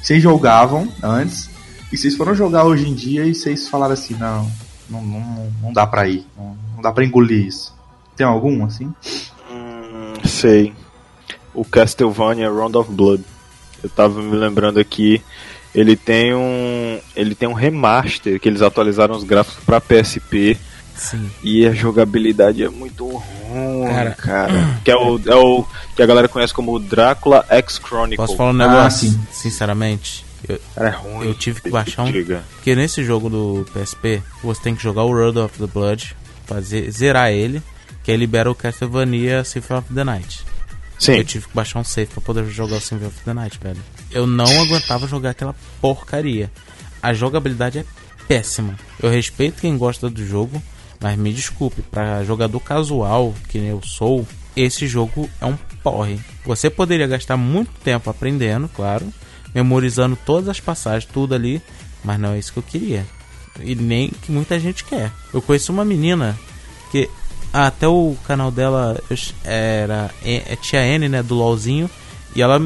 [0.00, 1.50] Vocês jogavam antes
[1.92, 4.50] e vocês foram jogar hoje em dia e vocês falaram assim: não,
[4.88, 7.74] não, não, não dá pra ir, não, não dá pra engolir isso.
[8.16, 8.92] Tem algum assim?
[10.24, 10.72] Sei.
[11.54, 13.24] O Castlevania Round of Blood.
[13.82, 15.22] Eu tava me lembrando aqui.
[15.74, 16.98] Ele tem um.
[17.16, 20.56] Ele tem um remaster que eles atualizaram os gráficos pra PSP.
[20.96, 21.30] Sim.
[21.42, 24.10] E a jogabilidade é muito ruim, Cara.
[24.12, 24.52] cara.
[24.84, 25.64] Que é o, é o
[25.96, 28.16] que a galera conhece como Drácula X Chronicle.
[28.18, 29.08] Posso falar um Ah, negócio?
[29.08, 29.20] sim.
[29.32, 31.26] Sinceramente, eu, Cara, é ruim.
[31.28, 32.12] eu tive que baixar um.
[32.12, 32.42] Diga.
[32.54, 36.14] Porque nesse jogo do PSP, você tem que jogar o Road of the Blood,
[36.46, 37.62] fazer, zerar ele,
[38.02, 40.44] que aí libera o Castlevania Symphony of the Night.
[40.98, 41.12] Sim.
[41.12, 43.82] Eu tive que baixar um save pra poder jogar o Symphony of the Night, velho.
[44.10, 46.50] Eu não aguentava jogar aquela porcaria.
[47.02, 47.84] A jogabilidade é
[48.28, 48.76] péssima.
[49.02, 50.62] Eu respeito quem gosta do jogo,
[51.00, 56.20] mas me desculpe, pra jogador casual, que nem eu sou, esse jogo é um porre.
[56.44, 59.12] Você poderia gastar muito tempo aprendendo, claro,
[59.54, 61.62] memorizando todas as passagens, tudo ali,
[62.04, 63.06] mas não é isso que eu queria.
[63.60, 65.10] E nem que muita gente quer.
[65.32, 66.38] Eu conheço uma menina
[66.90, 67.08] que
[67.52, 69.00] até o canal dela
[69.44, 71.90] era é, é Tia N, né, do LOLzinho,
[72.34, 72.60] e ela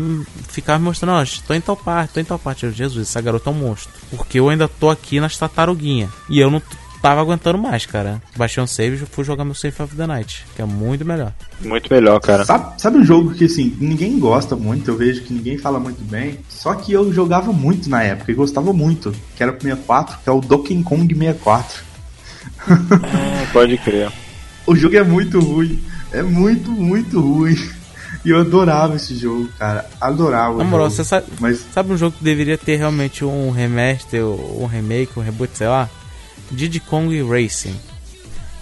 [0.49, 2.66] ficava me mostrando, ó, tô em tal parte, tô em tal parte.
[2.66, 3.93] Eu, Jesus, essa garota é um monstro.
[4.11, 6.11] Porque eu ainda tô aqui nas tartaruguinhas.
[6.28, 6.61] E eu não
[7.01, 8.22] tava aguentando mais, cara.
[8.37, 11.32] Baixei um save e fui jogar meu Save of the Night, que é muito melhor.
[11.61, 12.45] Muito melhor, cara.
[12.47, 16.03] Sabe, sabe um jogo que assim, ninguém gosta muito, eu vejo que ninguém fala muito
[16.03, 20.18] bem, só que eu jogava muito na época e gostava muito, que era pro 64,
[20.24, 21.82] que é o Donkey Kong 64.
[22.68, 24.11] Hum, pode crer.
[24.66, 27.56] O jogo é muito ruim, é muito, muito ruim.
[28.24, 30.56] E eu adorava esse jogo, cara, adorava.
[30.56, 30.96] Na o moral, jogo.
[30.96, 35.22] você sabe, Mas sabe um jogo que deveria ter realmente um remaster, um remake, um
[35.22, 35.90] reboot, sei lá?
[36.50, 37.74] Diddy Kong Racing.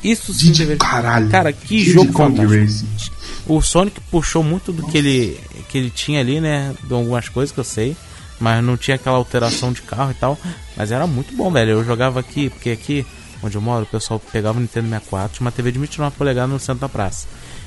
[0.02, 0.78] Isso sim Diddy, deveria...
[0.78, 1.30] caralho.
[1.30, 2.60] Cara, que Diddy jogo Kong fantástico.
[2.60, 3.12] Racing.
[3.46, 6.74] O Sonic puxou muito do que ele, que ele tinha ali, né?
[6.82, 7.96] De algumas coisas que eu sei.
[8.40, 10.36] Mas não tinha aquela alteração de carro e tal.
[10.76, 11.70] Mas era muito bom, velho.
[11.70, 13.06] Eu jogava aqui, porque aqui
[13.42, 16.50] onde eu moro, o pessoal pegava o Nintendo 64, tinha uma TV de 29 polegadas
[16.50, 17.26] no centro da praça.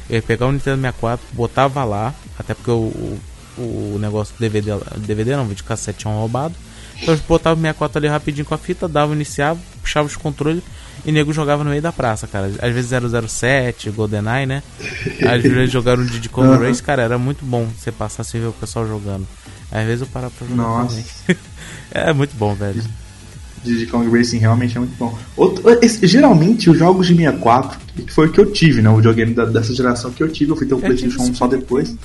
[0.09, 3.19] Eu ia pegar o Nintendo 64, botava lá, até porque o,
[3.57, 6.55] o, o negócio do DVD, DVD não, videocassete tinha roubado.
[7.01, 10.63] Então eu botava o 64 ali rapidinho com a fita, dava, iniciava, puxava os controles
[11.05, 12.47] e nego jogava no meio da praça, cara.
[12.61, 12.91] Às vezes
[13.29, 14.63] 007, GoldenEye, né?
[15.23, 16.57] Às vezes jogaram um Diddy Aham.
[16.57, 19.27] Race, cara, era muito bom você passar e ver o pessoal jogando.
[19.71, 20.95] Às vezes eu parava pra jogar Nossa.
[20.95, 21.05] também.
[21.91, 22.83] é muito bom, velho.
[23.65, 25.17] Diddy Kong Racing realmente é muito bom.
[25.35, 28.89] Outro- esse- geralmente, os jogos de 64, que foi o que eu tive, né?
[28.89, 31.31] O videogame da- dessa geração que eu tive, eu fui ter o Eu PlayStation tive
[31.31, 31.95] 1 só depois.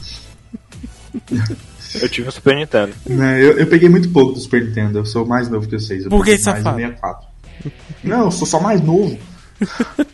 [2.00, 2.92] Eu tive o Super Nintendo.
[3.08, 6.04] Né, eu, eu peguei muito pouco do Super Nintendo, eu sou mais novo que vocês.
[6.04, 6.76] Eu Por que, peguei mais safado?
[6.76, 7.26] do 64.
[8.04, 9.18] Não, eu sou só mais novo.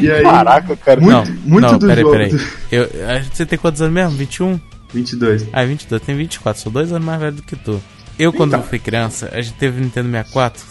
[0.00, 1.00] E aí, Caraca, cara.
[1.00, 2.12] Muito, não, muito não, do peraí, jogo.
[2.16, 2.40] peraí.
[2.70, 4.16] Eu, a- você tem quantos anos mesmo?
[4.16, 4.60] 21?
[4.92, 5.46] 22.
[5.52, 7.80] Ah, 22, tem 24, sou dois anos mais velho do que tu.
[8.18, 8.60] Eu, quando Então.
[8.60, 10.62] eu fui criança, a gente teve o Nintendo 64,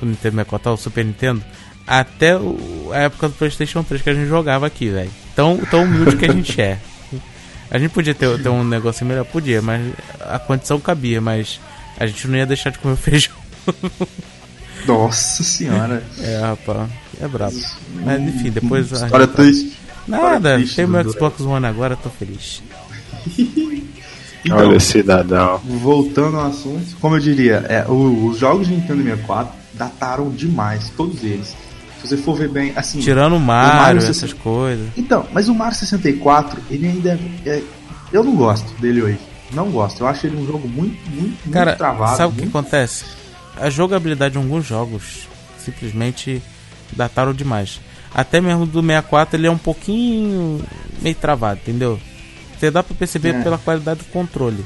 [0.00, 1.42] o Nintendo 64, ó, o Super Nintendo,
[1.86, 5.10] até o- a época do PlayStation 3 que a gente jogava aqui, velho.
[5.34, 6.78] Tão, tão humilde que a gente é.
[7.70, 9.82] A gente podia ter, ter um negocinho melhor, podia, mas
[10.20, 11.58] a condição cabia, mas
[11.98, 13.34] a gente não ia deixar de comer feijão.
[14.86, 16.02] Nossa senhora.
[16.20, 16.90] É, rapaz,
[17.20, 17.56] é brabo.
[18.04, 18.92] Mas enfim, depois.
[18.92, 19.78] a História gente- triste.
[20.06, 21.08] Nada, triste tem meu.
[21.10, 22.60] Xbox One agora, tô feliz.
[24.44, 25.58] Então, Olha, cidadão.
[25.58, 31.22] voltando ao assunto, como eu diria, é, os jogos de Nintendo 64 dataram demais, todos
[31.22, 31.54] eles.
[32.00, 32.98] Se você for ver bem, assim.
[33.00, 34.88] Tirando o Mario Mario, você- essas coisas.
[34.96, 37.62] Então, mas o Mario 64, ele ainda é, é-
[38.12, 39.18] Eu não gosto dele hoje.
[39.52, 40.00] Não gosto.
[40.02, 42.16] Eu acho ele um jogo muito, muito, Cara, muito travado.
[42.16, 43.04] sabe o que muito- acontece?
[43.56, 45.26] A jogabilidade de alguns jogos
[45.58, 46.42] simplesmente
[46.92, 47.80] dataram demais.
[48.14, 50.60] Até mesmo do 64 ele é um pouquinho
[51.00, 51.98] meio travado, entendeu?
[52.58, 53.42] Você dá pra perceber É.
[53.42, 54.64] pela qualidade do controle.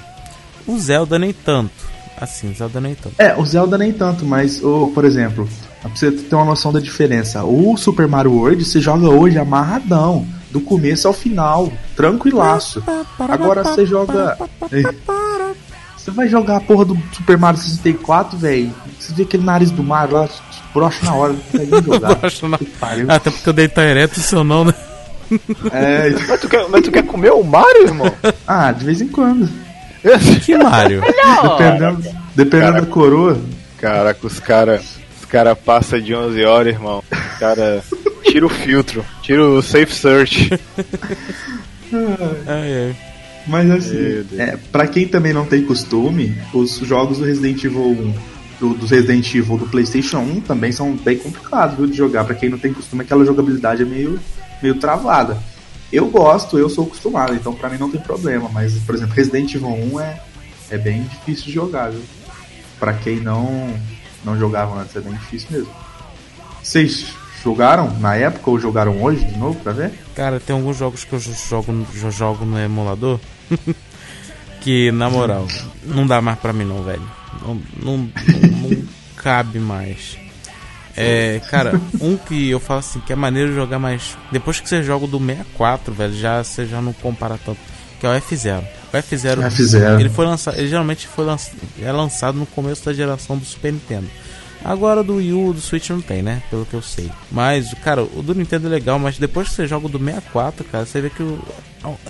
[0.66, 1.72] O Zelda nem tanto.
[2.20, 3.14] Assim, Zelda nem tanto.
[3.18, 5.48] É, o Zelda nem tanto, mas, o, por exemplo,
[5.80, 10.26] pra você ter uma noção da diferença, o Super Mario World você joga hoje amarradão,
[10.50, 12.82] do começo ao final, tranquilaço.
[13.18, 14.38] Agora você joga.
[15.96, 18.72] Você vai jogar a porra do Super Mario 64, velho.
[18.98, 20.28] Você vê aquele nariz do Mario lá,
[20.72, 22.14] brocha na hora, não consegue nem jogar.
[22.14, 22.58] Brocha na-.
[23.08, 24.74] Até porque eu dei tá ereto o seu não, né?
[25.72, 28.12] É, Mas tu, quer, mas tu quer comer o Mario, irmão?
[28.46, 29.48] ah, de vez em quando.
[30.44, 31.00] Que Mario?
[31.00, 32.02] Dependendo,
[32.34, 32.84] dependendo Cara.
[32.84, 33.38] da coroa.
[33.78, 34.80] Caraca, os cara,
[35.18, 37.02] os cara passa de 11 horas, irmão.
[37.10, 37.82] Os cara
[38.24, 40.50] tira o filtro, tira o safe search.
[42.46, 42.96] Ai, ai.
[43.46, 48.14] Mas assim, é, pra quem também não tem costume, os jogos do Resident Evil 1,
[48.58, 52.24] do, do Resident Evil do PlayStation 1 também são bem complicados viu, de jogar.
[52.24, 54.18] Pra quem não tem costume, aquela jogabilidade é meio,
[54.60, 55.38] meio travada.
[55.92, 58.48] Eu gosto, eu sou acostumado, então pra mim não tem problema.
[58.52, 60.20] Mas, por exemplo, Resident Evil 1 é,
[60.70, 62.02] é bem difícil de jogar, viu?
[62.78, 63.72] Pra quem não,
[64.24, 65.70] não jogava antes, é bem difícil mesmo.
[66.62, 67.06] Vocês
[67.42, 69.92] jogaram na época ou jogaram hoje de novo pra ver?
[70.14, 73.20] Cara, tem alguns jogos que eu jo- jogo, no- jo- jogo no emulador
[74.60, 75.46] que, na moral,
[75.84, 77.08] não dá mais pra mim não, velho.
[77.42, 78.82] Não, não, não- não
[79.16, 80.18] cabe mais.
[80.96, 84.16] É, cara, um que eu falo assim, que é maneiro jogar mais.
[84.32, 87.58] Depois que você joga o do 64, velho, já você já não compara tanto.
[88.00, 88.62] Que é o F0.
[88.92, 90.00] O F0, F0.
[90.00, 90.58] ele foi lançado.
[90.58, 91.48] Ele geralmente foi lanç,
[91.82, 94.06] é lançado no começo da geração do Super Nintendo.
[94.64, 96.42] Agora do Wii U, do Switch não tem, né?
[96.50, 97.08] Pelo que eu sei.
[97.30, 100.64] Mas, cara, o do Nintendo é legal, mas depois que você joga o do 64,
[100.64, 101.38] cara, você vê que o-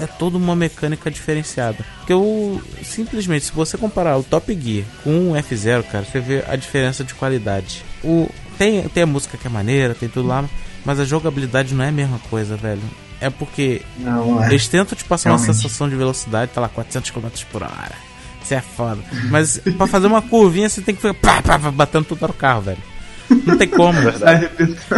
[0.00, 1.84] é toda uma mecânica diferenciada.
[1.98, 2.60] Porque o.
[2.82, 7.04] Simplesmente, se você comparar o Top Gear com o F0, cara, você vê a diferença
[7.04, 7.82] de qualidade.
[8.02, 10.44] O, tem, tem a música que é maneira, tem tudo lá,
[10.84, 12.82] mas a jogabilidade não é a mesma coisa, velho.
[13.20, 14.48] É porque Não, é.
[14.48, 15.56] eles tentam te passar uma Realmente.
[15.56, 17.92] sensação de velocidade, tá lá, 400 km por hora.
[18.42, 18.98] Isso é foda.
[19.30, 22.32] Mas pra fazer uma curvinha você tem que ficar pá, pá, pá, batendo tudo no
[22.34, 22.78] carro, velho.
[23.44, 23.98] Não tem como.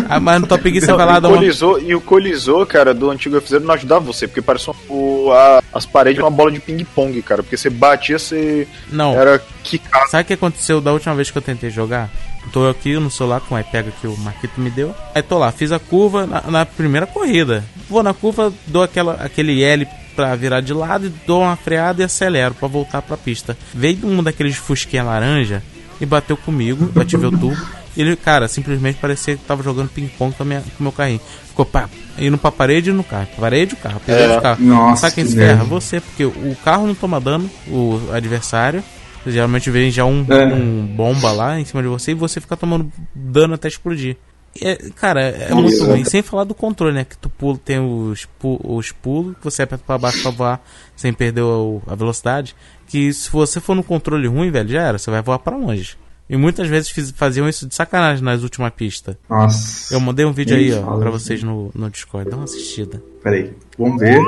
[0.09, 1.81] Ah, mas no Top Gear você vai lá e, dar o uma.
[1.81, 5.87] e o colisor, cara, do antigo F0 não ajudava você, porque parecia o, a- as
[5.87, 7.43] paredes de uma bola de ping-pong, cara.
[7.43, 9.15] Porque você batia, você Não.
[9.15, 10.11] era quicado.
[10.11, 12.11] Sabe o que aconteceu da última vez que eu tentei jogar?
[12.53, 14.95] Tô aqui no celular com o iPad que o Marquito me deu.
[15.15, 17.65] Aí tô lá, fiz a curva na, na primeira corrida.
[17.89, 22.03] Vou na curva, dou aquela, aquele L pra virar de lado e dou uma freada
[22.03, 23.57] e acelero pra voltar pra pista.
[23.75, 25.63] Veio um daqueles fusquinha laranja
[26.01, 27.61] e bateu comigo, ativei o turbo.
[27.97, 31.21] Ele, cara, simplesmente parecia que tava jogando ping-pong com, a minha- com o meu carrinho.
[31.49, 33.27] Ficou pá, indo pra parede e no carro.
[33.39, 34.39] Parede o carro, parede É.
[34.39, 34.65] o carro.
[34.65, 35.65] Nossa, Sabe quem que se ferra?
[35.65, 38.85] Você, porque o carro não toma dano, o adversário.
[39.27, 40.47] Geralmente vem já um, É.
[40.47, 44.17] um bomba lá em cima de você e você fica tomando dano até explodir.
[44.61, 45.55] É, cara, é Isso.
[45.57, 46.05] muito ruim.
[46.05, 47.05] Sem falar do controle, né?
[47.05, 50.65] Que tu pula, tem os, pu os pulos, que você aperta pra baixo pra voar
[50.97, 52.57] sem perder o- a velocidade.
[52.87, 54.99] Que se você for no controle ruim, velho, já era.
[54.99, 55.97] Você vai voar pra longe.
[56.31, 59.17] E muitas vezes fiz- faziam isso de sacanagem nas últimas pistas.
[59.29, 59.95] Nossa.
[59.95, 62.29] Eu mandei um vídeo aí, ó, fala pra vocês no, no Discord.
[62.31, 63.03] Dá uma assistida.
[63.23, 64.19] Peraí, vamos ver.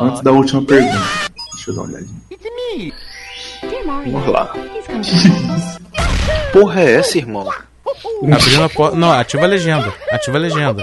[0.00, 0.98] Antes da última pergunta.
[1.54, 2.20] Deixa eu dar uma olhadinha.
[2.30, 2.92] Dear Mario,
[3.62, 4.52] Vamos lá.
[6.52, 7.48] Porra é essa, irmão?
[8.32, 8.96] Abrindo a porta.
[8.96, 9.92] Não, ativa a legenda.
[10.10, 10.82] Ativa a legenda.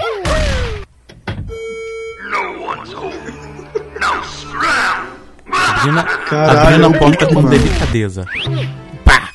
[5.50, 7.50] Abrindo, a- Caralho, abrindo a porta com Man.
[7.50, 8.26] delicadeza.
[9.04, 9.30] Pá!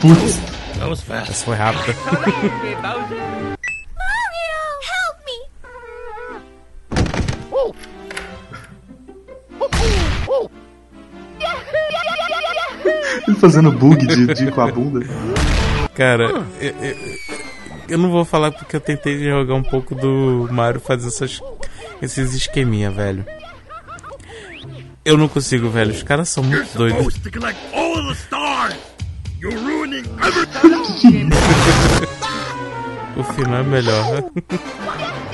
[0.00, 0.40] Putz,
[1.28, 1.94] Essa foi rápida.
[13.26, 15.06] ele fazendo bug de, de com a bunda.
[15.94, 16.96] Cara, eu, eu-
[17.88, 21.40] eu não vou falar porque eu tentei jogar um pouco do Mario fazer essas,
[22.00, 23.24] esses esqueminha, velho.
[25.04, 25.90] Eu não consigo, velho.
[25.92, 27.14] Os caras são muito doidos.
[27.18, 28.76] to collect all of the stars.
[29.40, 31.28] You're ruining everything.
[33.14, 34.24] O final é melhor.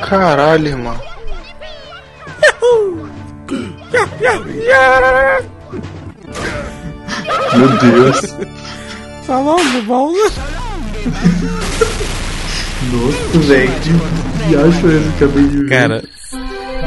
[0.09, 1.01] Caralho, irmão.
[7.57, 8.21] Meu Deus.
[9.27, 10.19] Tá logo, Balda.
[12.93, 13.73] Nossa, velho.
[13.81, 15.69] Que que eu acabei de ver?
[15.69, 16.05] Cara,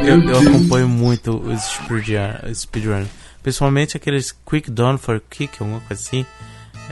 [0.04, 3.06] eu, eu acompanho muito os speedrun, speedrun.
[3.44, 6.26] Principalmente aqueles Quick Don for Quick, alguma coisa assim.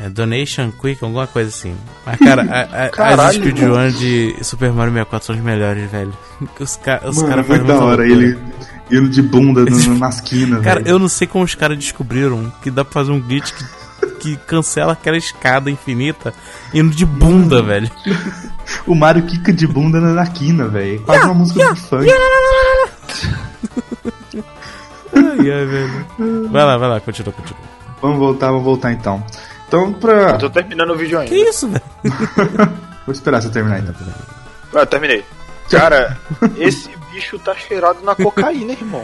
[0.04, 1.76] É, donation Quick, alguma coisa assim.
[2.06, 6.14] Mas, cara, a- a- as Caralho, speedrun de Super Mario 64 são os melhores, velho.
[6.60, 8.04] Os, ca os caras muito fazem da hora.
[8.04, 8.26] loucura.
[8.26, 8.38] Ele
[8.92, 10.92] indo de bunda no, nas quinas, Cara, velho.
[10.96, 14.36] eu não sei como os caras descobriram que dá pra fazer um glitch que, que
[14.48, 16.34] cancela aquela escada infinita
[16.74, 17.90] indo de bunda, velho.
[18.86, 21.02] O Mario quica de bunda na, na quina, velho.
[21.02, 22.08] Quase uma música de funk.
[25.14, 26.50] Ai, ai, velho.
[26.50, 27.60] Vai lá, vai lá, continua, continua.
[28.02, 29.24] Vamos voltar, vamos voltar então.
[29.68, 30.32] Então, pra.
[30.32, 31.30] Eu tô terminando o vídeo ainda.
[31.34, 31.84] Que isso, velho?
[33.06, 33.94] Vou esperar você terminar então.
[34.76, 35.24] Ah, terminei.
[35.70, 36.18] Cara,
[36.58, 39.04] esse bicho tá cheirado na cocaína, irmão.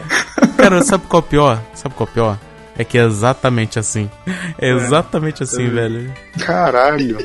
[0.58, 1.62] Cara, sabe qual é o pior?
[1.74, 2.38] Sabe qual é o pior?
[2.78, 4.10] É que é exatamente assim.
[4.60, 6.14] É exatamente assim, velho.
[6.40, 7.18] Caralho.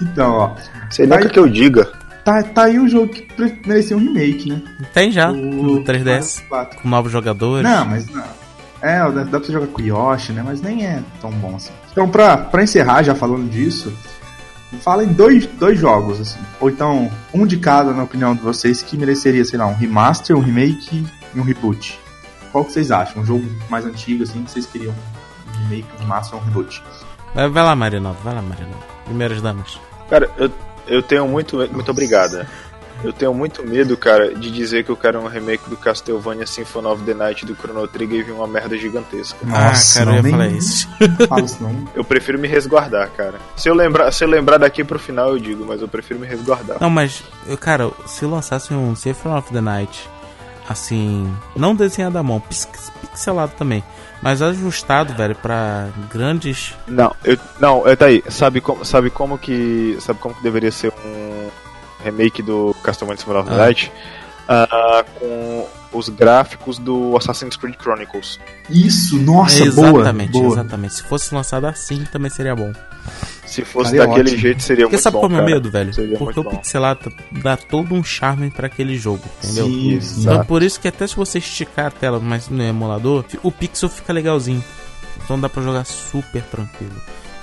[0.00, 0.50] Então, ó.
[0.90, 1.84] Sei nem o que, eu diga.
[2.24, 3.26] Tá, tá aí um jogo que
[3.66, 4.62] merecia um remake, né?
[4.92, 6.80] Tem já, O no 3DS, Mario 4.
[6.80, 7.68] com novos jogadores.
[7.68, 8.24] Não, mas não.
[8.80, 10.42] É, dá, dá pra você jogar com o Yoshi, né?
[10.44, 11.72] Mas nem é tão bom assim.
[11.90, 13.92] Então, pra, pra encerrar, já falando disso,
[14.80, 16.40] fala em dois, dois jogos, assim.
[16.60, 20.36] Ou então, um de cada, na opinião de vocês, que mereceria, sei lá, um remaster,
[20.36, 21.98] um remake e um reboot.
[22.52, 23.22] Qual que vocês acham?
[23.22, 26.82] Um jogo mais antigo, assim, que vocês queriam um remake, um remaster ou um reboot?
[27.34, 28.84] Vai, vai lá, Marinaldo, vai lá, Marinaldo.
[29.04, 29.78] Primeiras damas.
[30.08, 30.50] Cara, eu,
[30.86, 31.56] eu tenho muito.
[31.72, 32.46] Muito obrigada.
[33.04, 36.86] Eu tenho muito medo, cara, de dizer que eu quero um remake do Castlevania Symphony
[36.88, 39.36] of the Night do Chrono Trigger e vir uma merda gigantesca.
[39.52, 40.88] ah, cara, eu ia falar isso.
[41.94, 43.38] Eu prefiro me resguardar, cara.
[43.56, 46.26] Se eu lembrar, se eu lembrar daqui pro final, eu digo, mas eu prefiro me
[46.26, 46.78] resguardar.
[46.80, 50.08] Não, mas, eu- cara, se lançasse um Symphony of the Night,
[50.68, 52.68] assim, não desenhado à mão, pix-
[53.00, 53.82] pixelado também,
[54.22, 56.74] mas ajustado, velho, pra grandes.
[56.86, 58.22] Não, eu, não, é, tá aí.
[58.28, 61.48] Sabe como, sabe como que, sabe como que deveria ser um
[62.10, 63.58] remake do Castlevania Symphony of the Ah.
[63.58, 63.92] Night?
[64.50, 68.38] Ah, com os gráficos do Assassin's Creed Chronicles.
[68.70, 70.54] Isso, nossa, exatamente, boa, boa.
[70.60, 70.94] exatamente.
[70.94, 72.72] Se fosse lançado assim, também seria bom.
[73.46, 74.40] Se fosse Cara, é daquele ótimo.
[74.42, 75.92] jeito, seria Porque muito sabe bom, qual é o meu medo, velho?
[75.94, 77.10] Seria Porque o pixelado
[77.42, 79.64] dá todo um charme pra aquele jogo, entendeu?
[79.66, 79.88] Sim.
[80.20, 80.44] Então Exato.
[80.46, 84.12] por isso que até se você esticar a tela, mas no emulador, o pixel fica
[84.12, 84.62] legalzinho.
[85.24, 86.92] Então dá pra jogar super tranquilo.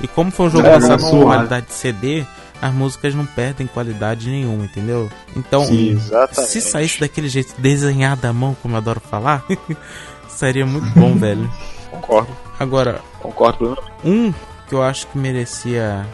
[0.02, 1.26] E como foi um jogo É, lançado com suave.
[1.26, 2.26] qualidade de CD,
[2.66, 5.10] as músicas não perdem qualidade nenhuma, entendeu?
[5.36, 6.00] Então, Sim.
[6.34, 9.46] Se saísse daquele jeito desenhado à mão, como eu adoro falar,
[10.28, 11.50] seria muito bom, velho.
[11.92, 12.30] Concordo,
[12.60, 14.32] Agora, concordo um
[14.68, 16.06] que eu acho que merecia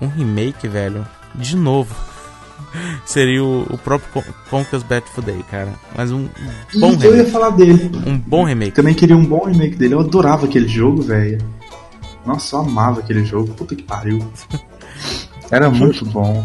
[0.00, 1.94] um remake, velho, de novo.
[3.06, 5.72] Seria o, o próprio Con- Conker's Bad for Day, cara.
[5.96, 6.28] Mas um
[6.74, 7.30] bom Ih, eu ia remake.
[7.30, 7.90] falar dele.
[8.06, 8.72] Um bom remake.
[8.72, 9.94] Também queria um bom remake dele.
[9.94, 11.38] Eu adorava aquele jogo, velho.
[12.24, 13.52] Nossa, eu amava aquele jogo.
[13.54, 14.18] Puta que pariu.
[15.50, 16.44] Era muito bom.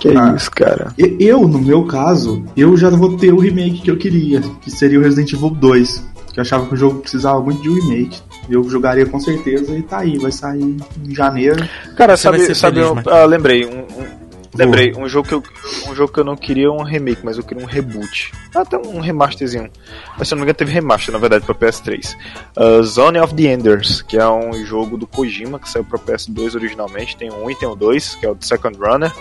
[0.00, 0.34] Que Ah.
[0.36, 0.92] isso, cara.
[0.98, 4.98] Eu, no meu caso, eu já vou ter o remake que eu queria, que seria
[4.98, 6.04] o Resident Evil 2.
[6.32, 8.20] Que eu achava que o jogo precisava muito de um remake.
[8.50, 11.66] Eu jogaria com certeza e tá aí, vai sair em janeiro.
[11.96, 13.12] Cara, Você sabe, sabe feliz, eu- Marcos.
[13.12, 14.25] ah, lembrei, um, um-
[14.56, 15.42] lembrei, um jogo, que eu,
[15.88, 18.32] um jogo que eu não queria um remake, mas eu queria um reboot.
[18.54, 19.70] Até um remasterzinho.
[20.18, 22.14] Mas se eu não me engano, teve remaster, na verdade, pra PS3.
[22.56, 26.54] Ah, Zone of the Enders, que é um jogo do Kojima, que saiu pra PS2
[26.54, 27.16] originalmente.
[27.16, 29.12] Tem o 1 e tem o 2, que é o do Second Runner.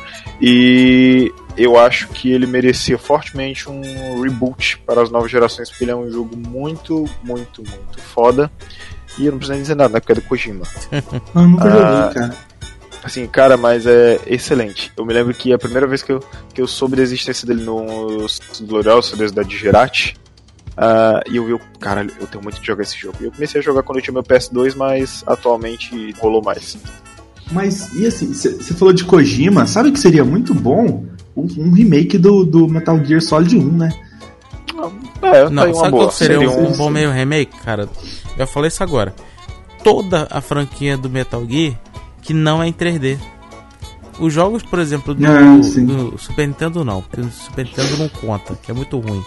[0.41, 5.91] E eu acho que ele merecia fortemente um reboot para as novas gerações, porque ele
[5.91, 8.52] é um jogo muito, muito, muito foda.
[9.18, 9.99] E eu não preciso nem dizer nada, né?
[9.99, 10.64] Porque é do Kojima.
[10.91, 12.36] Eu nunca Ah, joguei, cara.
[13.06, 14.91] Assim, cara, mas é excelente.
[14.98, 16.19] Eu me lembro que a primeira vez que eu,
[16.53, 20.18] que eu soube da existência dele nos Gloriosos CDs da Digerati
[20.76, 23.18] Ah, e eu vi, o- caralho, eu tenho muito que jogar esse jogo.
[23.22, 26.77] E eu comecei a jogar quando eu tinha meu PS2, mas atualmente rolou mais.
[27.52, 31.06] Mas, e assim, você falou de Kojima, sabe que seria muito bom
[31.38, 33.90] um, um remake do, do Metal Gear Solid 1, né?
[35.22, 36.03] É, tá Não, sabe boa.
[36.06, 37.88] qual seria um, Seria um bom meio remake, cara?
[38.38, 39.14] Eu falei isso agora.
[39.84, 41.76] Toda a franquia do Metal Gear
[42.26, 43.18] que não é em 3D.
[44.20, 48.10] Os jogos, por exemplo, do, Ah, do Super Nintendo não, porque o Super Nintendo não
[48.10, 49.22] conta, que é muito ruim.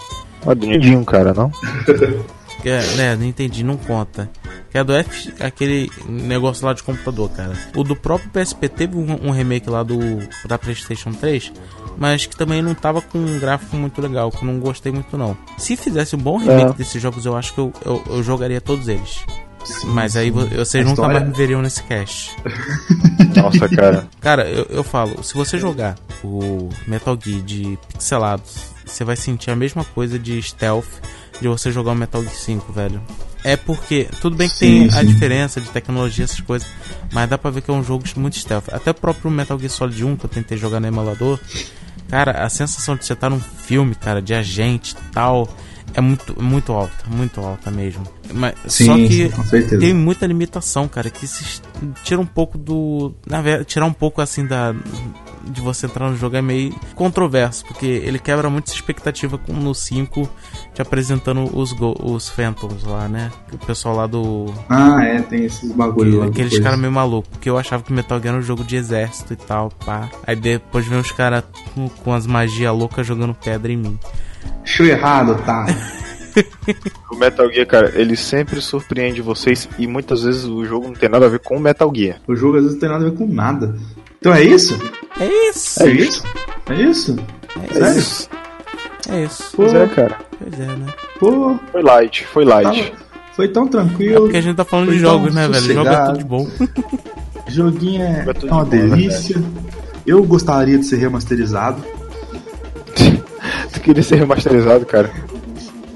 [0.46, 1.50] Ah, do Nintendinho, cara, não?
[2.60, 4.28] Que é, né, não entendi, não conta.
[4.68, 7.52] Que é do F, aquele negócio lá de computador, cara.
[7.76, 9.96] O do próprio PSP teve um, um remake lá do
[10.44, 11.52] da PlayStation 3,
[11.96, 15.16] mas que também não tava com um gráfico muito legal, que eu não gostei muito
[15.16, 15.36] não.
[15.56, 16.72] Se fizesse um bom remake É.
[16.72, 19.24] desses jogos, eu acho que eu, eu, eu jogaria todos eles.
[19.68, 22.34] Sim, Mas aí vo- vocês A nunca história- mais me veriam nesse cast.
[23.36, 24.08] Nossa, cara.
[24.20, 29.50] Cara, eu, eu falo, se você jogar o Metal Gear de pixelados, você vai sentir
[29.50, 30.86] a mesma coisa de stealth
[31.40, 33.00] de você jogar o Metal Gear 5, velho.
[33.44, 35.06] É porque, tudo bem que Sim, tem a sim.
[35.06, 36.66] diferença de tecnologia, essas coisas,
[37.12, 38.68] mas dá pra ver que é um jogo muito stealth.
[38.72, 41.38] Até o próprio Metal Gear Solid 1, que eu tentei jogar no emulador,
[42.08, 45.48] cara, a sensação de você estar num filme, cara, de agente e tal,
[45.94, 48.02] é muito, muito alta, muito alta mesmo.
[48.32, 49.80] Mas, Sim, só que sim, com certeza.
[49.80, 51.60] tem muita limitação, cara, que se
[52.04, 53.14] tira um pouco do.
[53.26, 54.74] Na verdade, tirar um pouco assim da.
[55.50, 59.54] De você entrar no jogo é meio controverso, porque ele quebra muito essa expectativa com
[59.54, 60.28] no 5
[60.74, 63.30] te apresentando os, go- os Phantoms lá, né?
[63.50, 64.52] O pessoal lá do.
[64.68, 66.26] Ah, é, tem esses bagulho lá.
[66.26, 69.32] Aqueles caras meio malucos, porque eu achava que Metal Gear era um jogo de exército
[69.32, 70.10] e tal, pá.
[70.26, 71.44] Aí depois vem os caras
[71.74, 73.98] com, com as magias loucas jogando pedra em mim.
[74.62, 75.66] Achou errado, tá?
[77.10, 81.08] O Metal Gear, cara, ele sempre surpreende vocês e muitas vezes o jogo não tem
[81.08, 82.20] nada a ver com o Metal Gear.
[82.28, 83.74] o jogo às vezes não tem nada a ver com nada.
[84.20, 84.78] Então é isso?
[85.18, 85.82] É isso!
[85.82, 86.24] É isso?
[86.68, 87.16] É isso?
[87.72, 88.28] É isso.
[89.10, 89.52] É isso.
[89.56, 90.16] Pois é, cara.
[90.38, 90.86] Pois é, né?
[91.18, 92.84] Pô, Foi light, foi light.
[92.92, 94.20] tava- foi tão É tranquilo.
[94.22, 95.74] porque a gente tá falando de jogos, né, velho?
[95.74, 96.48] Jogo é tudo de bom.
[97.48, 99.42] Joguinho é, É é uma de delícia.
[100.06, 101.82] Eu gostaria de ser remasterizado.
[103.72, 105.10] Tu queria ser remasterizado, cara.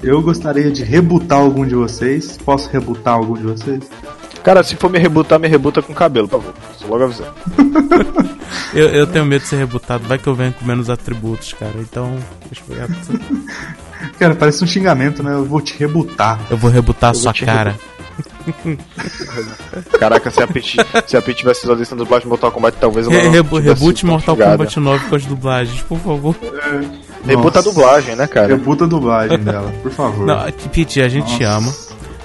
[0.01, 2.37] Eu gostaria de rebutar algum de vocês.
[2.37, 3.89] Posso rebutar algum de vocês?
[4.43, 6.55] Cara, se for me rebutar, me rebuta com cabelo, por favor.
[6.77, 7.33] Só logo avisando.
[8.73, 10.03] Eu, eu tenho medo de ser rebutado.
[10.07, 11.73] Vai que eu venho com menos atributos, cara.
[11.77, 12.17] Então,
[12.51, 12.89] deixa eu ver.
[14.19, 15.33] Cara, parece um xingamento, né?
[15.33, 16.39] Eu vou te rebutar.
[16.49, 17.75] Eu vou rebutar a Eu vou sua cara.
[19.99, 20.77] Caraca, se a Pit,
[21.07, 23.61] se a Pit tivesse usado isso na dublagem de Mortal Kombat, talvez Re não rebu
[23.61, 24.57] tivesse reboot Mortal xingada.
[24.57, 26.35] Kombat 9 com as dublagens, por favor.
[27.25, 27.73] Rebuta a Nossa.
[27.73, 28.47] dublagem, né, cara?
[28.47, 30.25] Rebuta a dublagem dela, por favor.
[30.25, 30.39] Não,
[30.71, 31.57] Pete, a gente te Nossa.
[31.57, 31.73] ama.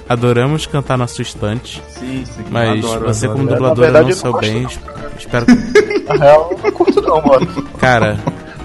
[0.09, 1.81] Adoramos cantar na sua estante.
[1.89, 2.43] Sim, sim.
[2.49, 3.39] Mas adoro, você, adoro.
[3.39, 4.67] como dubladora, verdade, não não bem.
[5.17, 5.99] Espero que.
[6.09, 7.63] Na real, eu não curto não, mano.
[7.77, 8.17] Cara,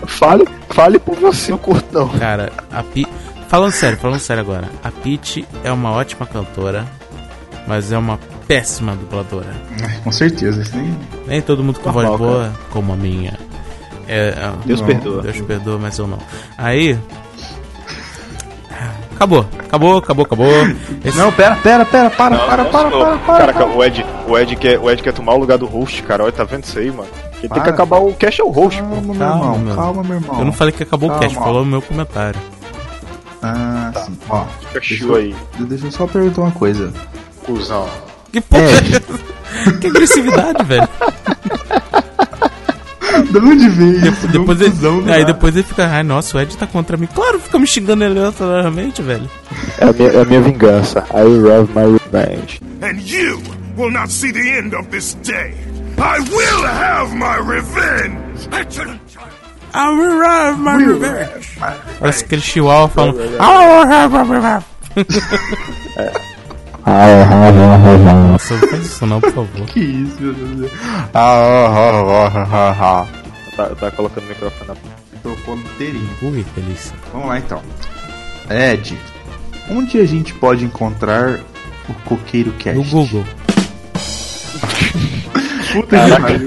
[0.06, 2.08] Fale, fale por você, eu curto não.
[2.08, 3.06] cara, a Pi.
[3.48, 4.68] Falando sério, falando sério agora.
[4.82, 6.86] A Peach é uma ótima cantora,
[7.66, 9.54] mas é uma péssima dubladora.
[9.82, 10.96] É, Com certeza, isso nem.
[11.26, 13.38] Nem todo mundo com voz boa, como a minha.
[14.08, 15.22] É, é, Deus Não, perdoa.
[15.22, 16.18] Deus perdoa, mas eu não.
[16.58, 16.98] Aí.
[19.14, 20.48] Acabou, acabou, acabou, acabou.
[21.04, 23.38] Esse- Não, pera, pera, pera, para, Não, para, não, para, para, para.
[23.52, 26.24] Caraca, o Ed, o, Ed quer, o Ed quer tomar o lugar do host, cara.
[26.24, 27.08] Olha, tá vendo isso aí, mano?
[27.40, 28.88] Quem tem que acabar o cast é o host, pô.
[28.88, 29.76] Calma, meu Calma, irmão, meu.
[29.76, 30.38] calma, meu irmão.
[30.40, 31.26] Eu não falei que acabou o Calma.
[31.28, 32.40] cast, falou no meu comentário.
[33.42, 34.18] Ah, sim.
[34.28, 36.92] Ó, Fica chill aí, deixa eu só perguntar uma coisa.
[37.44, 37.86] cuzão.
[38.32, 39.72] Que porra é essa?
[39.80, 40.88] Que agressividade, velho.
[43.40, 44.28] De onde veio isso?
[44.28, 45.24] Depois ele, do aí nada.
[45.24, 47.08] depois ele fica, ai nossa, o Ed tá contra mim.
[47.12, 49.28] Claro, fica me xingando aleatoriamente, velho.
[49.78, 51.04] É a minha, é a minha vingança.
[51.12, 52.60] I love my revenge.
[52.82, 53.40] and you
[53.76, 55.54] will not see the end of this day.
[55.98, 58.48] I will have my revenge.
[59.72, 61.58] I will have my revenge.
[61.98, 64.64] Parece aquele chihuahua falando, I will have my revenge.
[68.30, 69.66] Nossa, não faz isso não, por favor.
[69.66, 70.70] Que isso, meu Deus
[73.56, 74.76] Tá, tá colocando o microfone na
[75.22, 76.10] Trocou inteirinho.
[76.22, 76.94] Ui, delícia.
[77.12, 77.62] Vamos lá então.
[78.50, 78.98] Ed,
[79.70, 81.38] onde a gente pode encontrar
[81.88, 82.76] o Coqueiro Cast?
[82.76, 83.24] No Google.
[85.72, 86.46] Puta que pariu.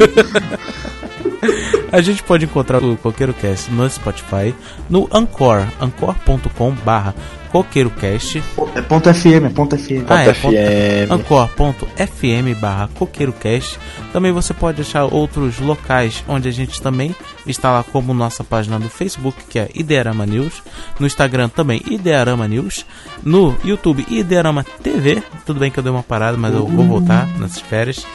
[1.92, 4.54] A gente pode encontrar o Coqueiro Cast no Spotify,
[4.90, 7.14] no Anchor, anchor.com barra
[7.48, 8.44] coqueirocast.
[8.76, 10.06] É ponto FM, é ponto FM.
[10.10, 11.12] Ah, é, FM.
[11.12, 13.80] Anchor.fm barra coqueirocast.
[14.12, 17.16] Também você pode achar outros locais onde a gente também
[17.46, 20.62] está lá como nossa página do Facebook, que é Idearama News.
[21.00, 22.86] No Instagram também Idearama News.
[23.24, 25.24] No YouTube Idearama TV.
[25.46, 28.06] Tudo bem que eu dei uma parada, mas eu vou voltar nessas férias.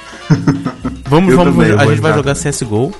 [1.06, 2.92] Vamos, Eu vamos, também, a gente vai jogar CSGO.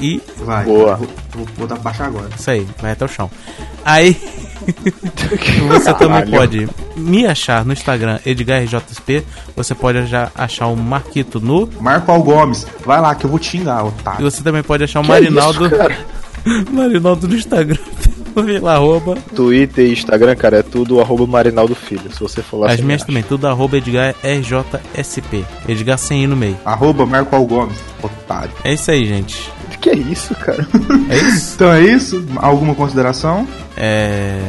[0.00, 0.96] E Vai, Boa.
[0.96, 2.28] Vou, vou, vou dar baixa agora.
[2.38, 3.30] isso aí, vai até o chão.
[3.84, 4.16] Aí.
[5.68, 6.30] Você também Caralho.
[6.30, 9.24] pode me achar no Instagram EdgarRJSP.
[9.56, 11.68] Você pode já achar o Marquito no.
[11.80, 12.66] Marco Al Gomes.
[12.84, 14.30] Vai lá que eu vou te xingar, E otário.
[14.30, 15.66] você também pode achar o Que Marinaldo.
[15.66, 15.96] isso, cara?
[16.70, 17.78] Marinaldo no Instagram.
[18.68, 19.16] arroba.
[19.34, 22.12] Twitter e Instagram, cara, é tudo arroba Marinaldo Filho.
[22.12, 25.44] Se você for lá, As minhas me também, tudo arroba Edgar RJSP.
[25.68, 26.56] Edgar sem I no meio.
[26.64, 27.78] Arroba Marco Al Gomes.
[28.02, 28.52] Otário.
[28.62, 29.50] É isso aí, gente.
[29.80, 30.66] Que é isso, cara?
[31.10, 31.54] É isso?
[31.58, 32.26] Então é isso.
[32.36, 33.46] Alguma consideração?
[33.76, 34.40] É.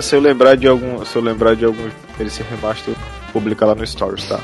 [0.00, 1.88] se eu lembrar de algum, se eu lembrar de algum
[2.20, 4.38] esse remaster, eu publicar lá no Stories, tá?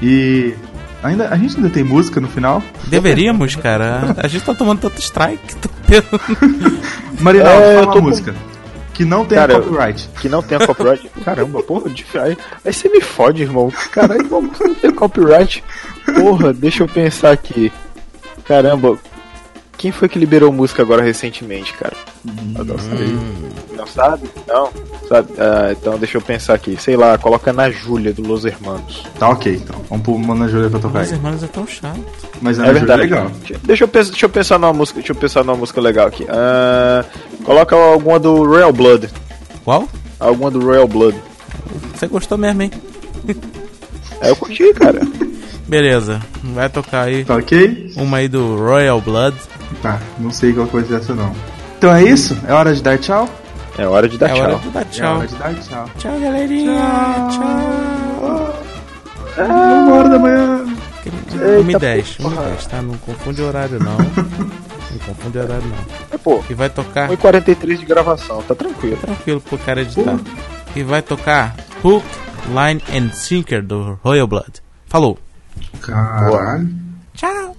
[0.00, 0.54] E
[1.02, 2.62] ainda a gente ainda tem música no final.
[2.86, 4.14] Deveríamos, cara.
[4.18, 5.56] A gente tá tomando tanto strike.
[5.56, 6.06] Tô tendo...
[7.20, 8.34] Marinaldo, É, eu fala tô uma com- música
[8.94, 10.08] que não tem Cara, copyright.
[10.20, 11.08] Que não tenha copyright.
[11.24, 11.90] Caramba, porra,
[12.22, 13.72] aí, aí você me fode, irmão.
[13.90, 15.62] Caralho, como que não tem copyright?
[16.14, 17.72] Porra, deixa eu pensar aqui.
[18.44, 18.98] Caramba,
[19.78, 21.94] quem foi que liberou música agora recentemente, cara?
[22.56, 23.18] Eu não sei.
[23.76, 24.28] Não sabe?
[24.46, 24.70] Não?
[25.08, 25.28] Sabe?
[25.38, 26.76] Ah, então deixa eu pensar aqui.
[26.80, 29.04] Sei lá, coloca na Júlia do Los Hermanos.
[29.18, 29.80] Tá ok, então.
[29.88, 31.14] Vamos pôr uma Ana Júlia pra tocar Os aí.
[31.16, 31.98] irmãos é tão chato.
[32.40, 33.02] Mas a É Ana Júlia é verdade.
[33.02, 33.58] legal.
[33.64, 34.98] Deixa eu, pensar, deixa eu pensar numa música.
[35.00, 36.24] Deixa eu pensar numa música legal aqui.
[36.28, 37.04] Ah,
[37.44, 39.08] coloca alguma do Royal Blood.
[39.64, 39.88] Qual?
[40.18, 41.16] Alguma do Royal Blood.
[41.94, 42.70] Você gostou mesmo, hein?
[44.20, 45.00] Aí eu curti, cara.
[45.66, 46.20] Beleza.
[46.42, 47.92] Vai tocar aí Tá ok?
[47.96, 49.36] uma aí do Royal Blood.
[49.80, 51.32] Tá, não sei qual coisa é essa não.
[51.78, 52.36] Então é isso?
[52.46, 53.28] É hora de dar tchau?
[53.78, 54.42] É hora de dar é tchau.
[54.44, 55.16] hora de dar É tchau.
[55.18, 55.90] hora de dar tchau.
[55.98, 56.72] Tchau, galerinha.
[57.30, 58.62] Tchau.
[59.38, 60.64] Uma hora da manhã.
[61.34, 62.82] 1h10, 1h10, tá?
[62.82, 63.96] Não confunde o horário, não.
[64.92, 65.76] Não confunde o horário, não.
[66.10, 68.96] É, pô, E vai tocar 1h43 de gravação, tá tranquilo.
[68.96, 70.18] tranquilo pro cara editar.
[70.76, 71.54] E vai tocar
[71.84, 72.04] Hook,
[72.48, 74.62] Line and Sinker do Royal Blood.
[74.86, 75.18] Falou.
[75.80, 76.68] Caralho.
[77.14, 77.56] Tchau.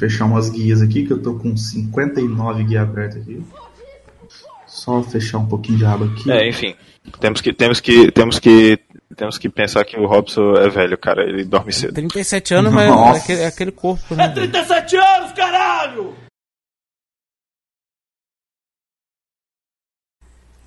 [0.00, 3.44] Fechar umas guias aqui, que eu tô com 59 guias abertas aqui.
[4.66, 6.32] Só fechar um pouquinho de aba aqui.
[6.32, 6.74] É, enfim.
[7.20, 8.78] Temos que, temos que, temos que,
[9.14, 11.22] temos que pensar que o Robson é velho, cara.
[11.22, 11.92] Ele dorme cedo.
[11.92, 14.28] 37 anos, mas é aquele, é aquele corpo, né?
[14.28, 16.14] 37 anos, caralho!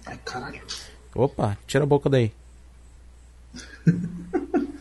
[0.05, 0.61] Ai, caralho.
[1.15, 2.31] Opa, tira a boca daí.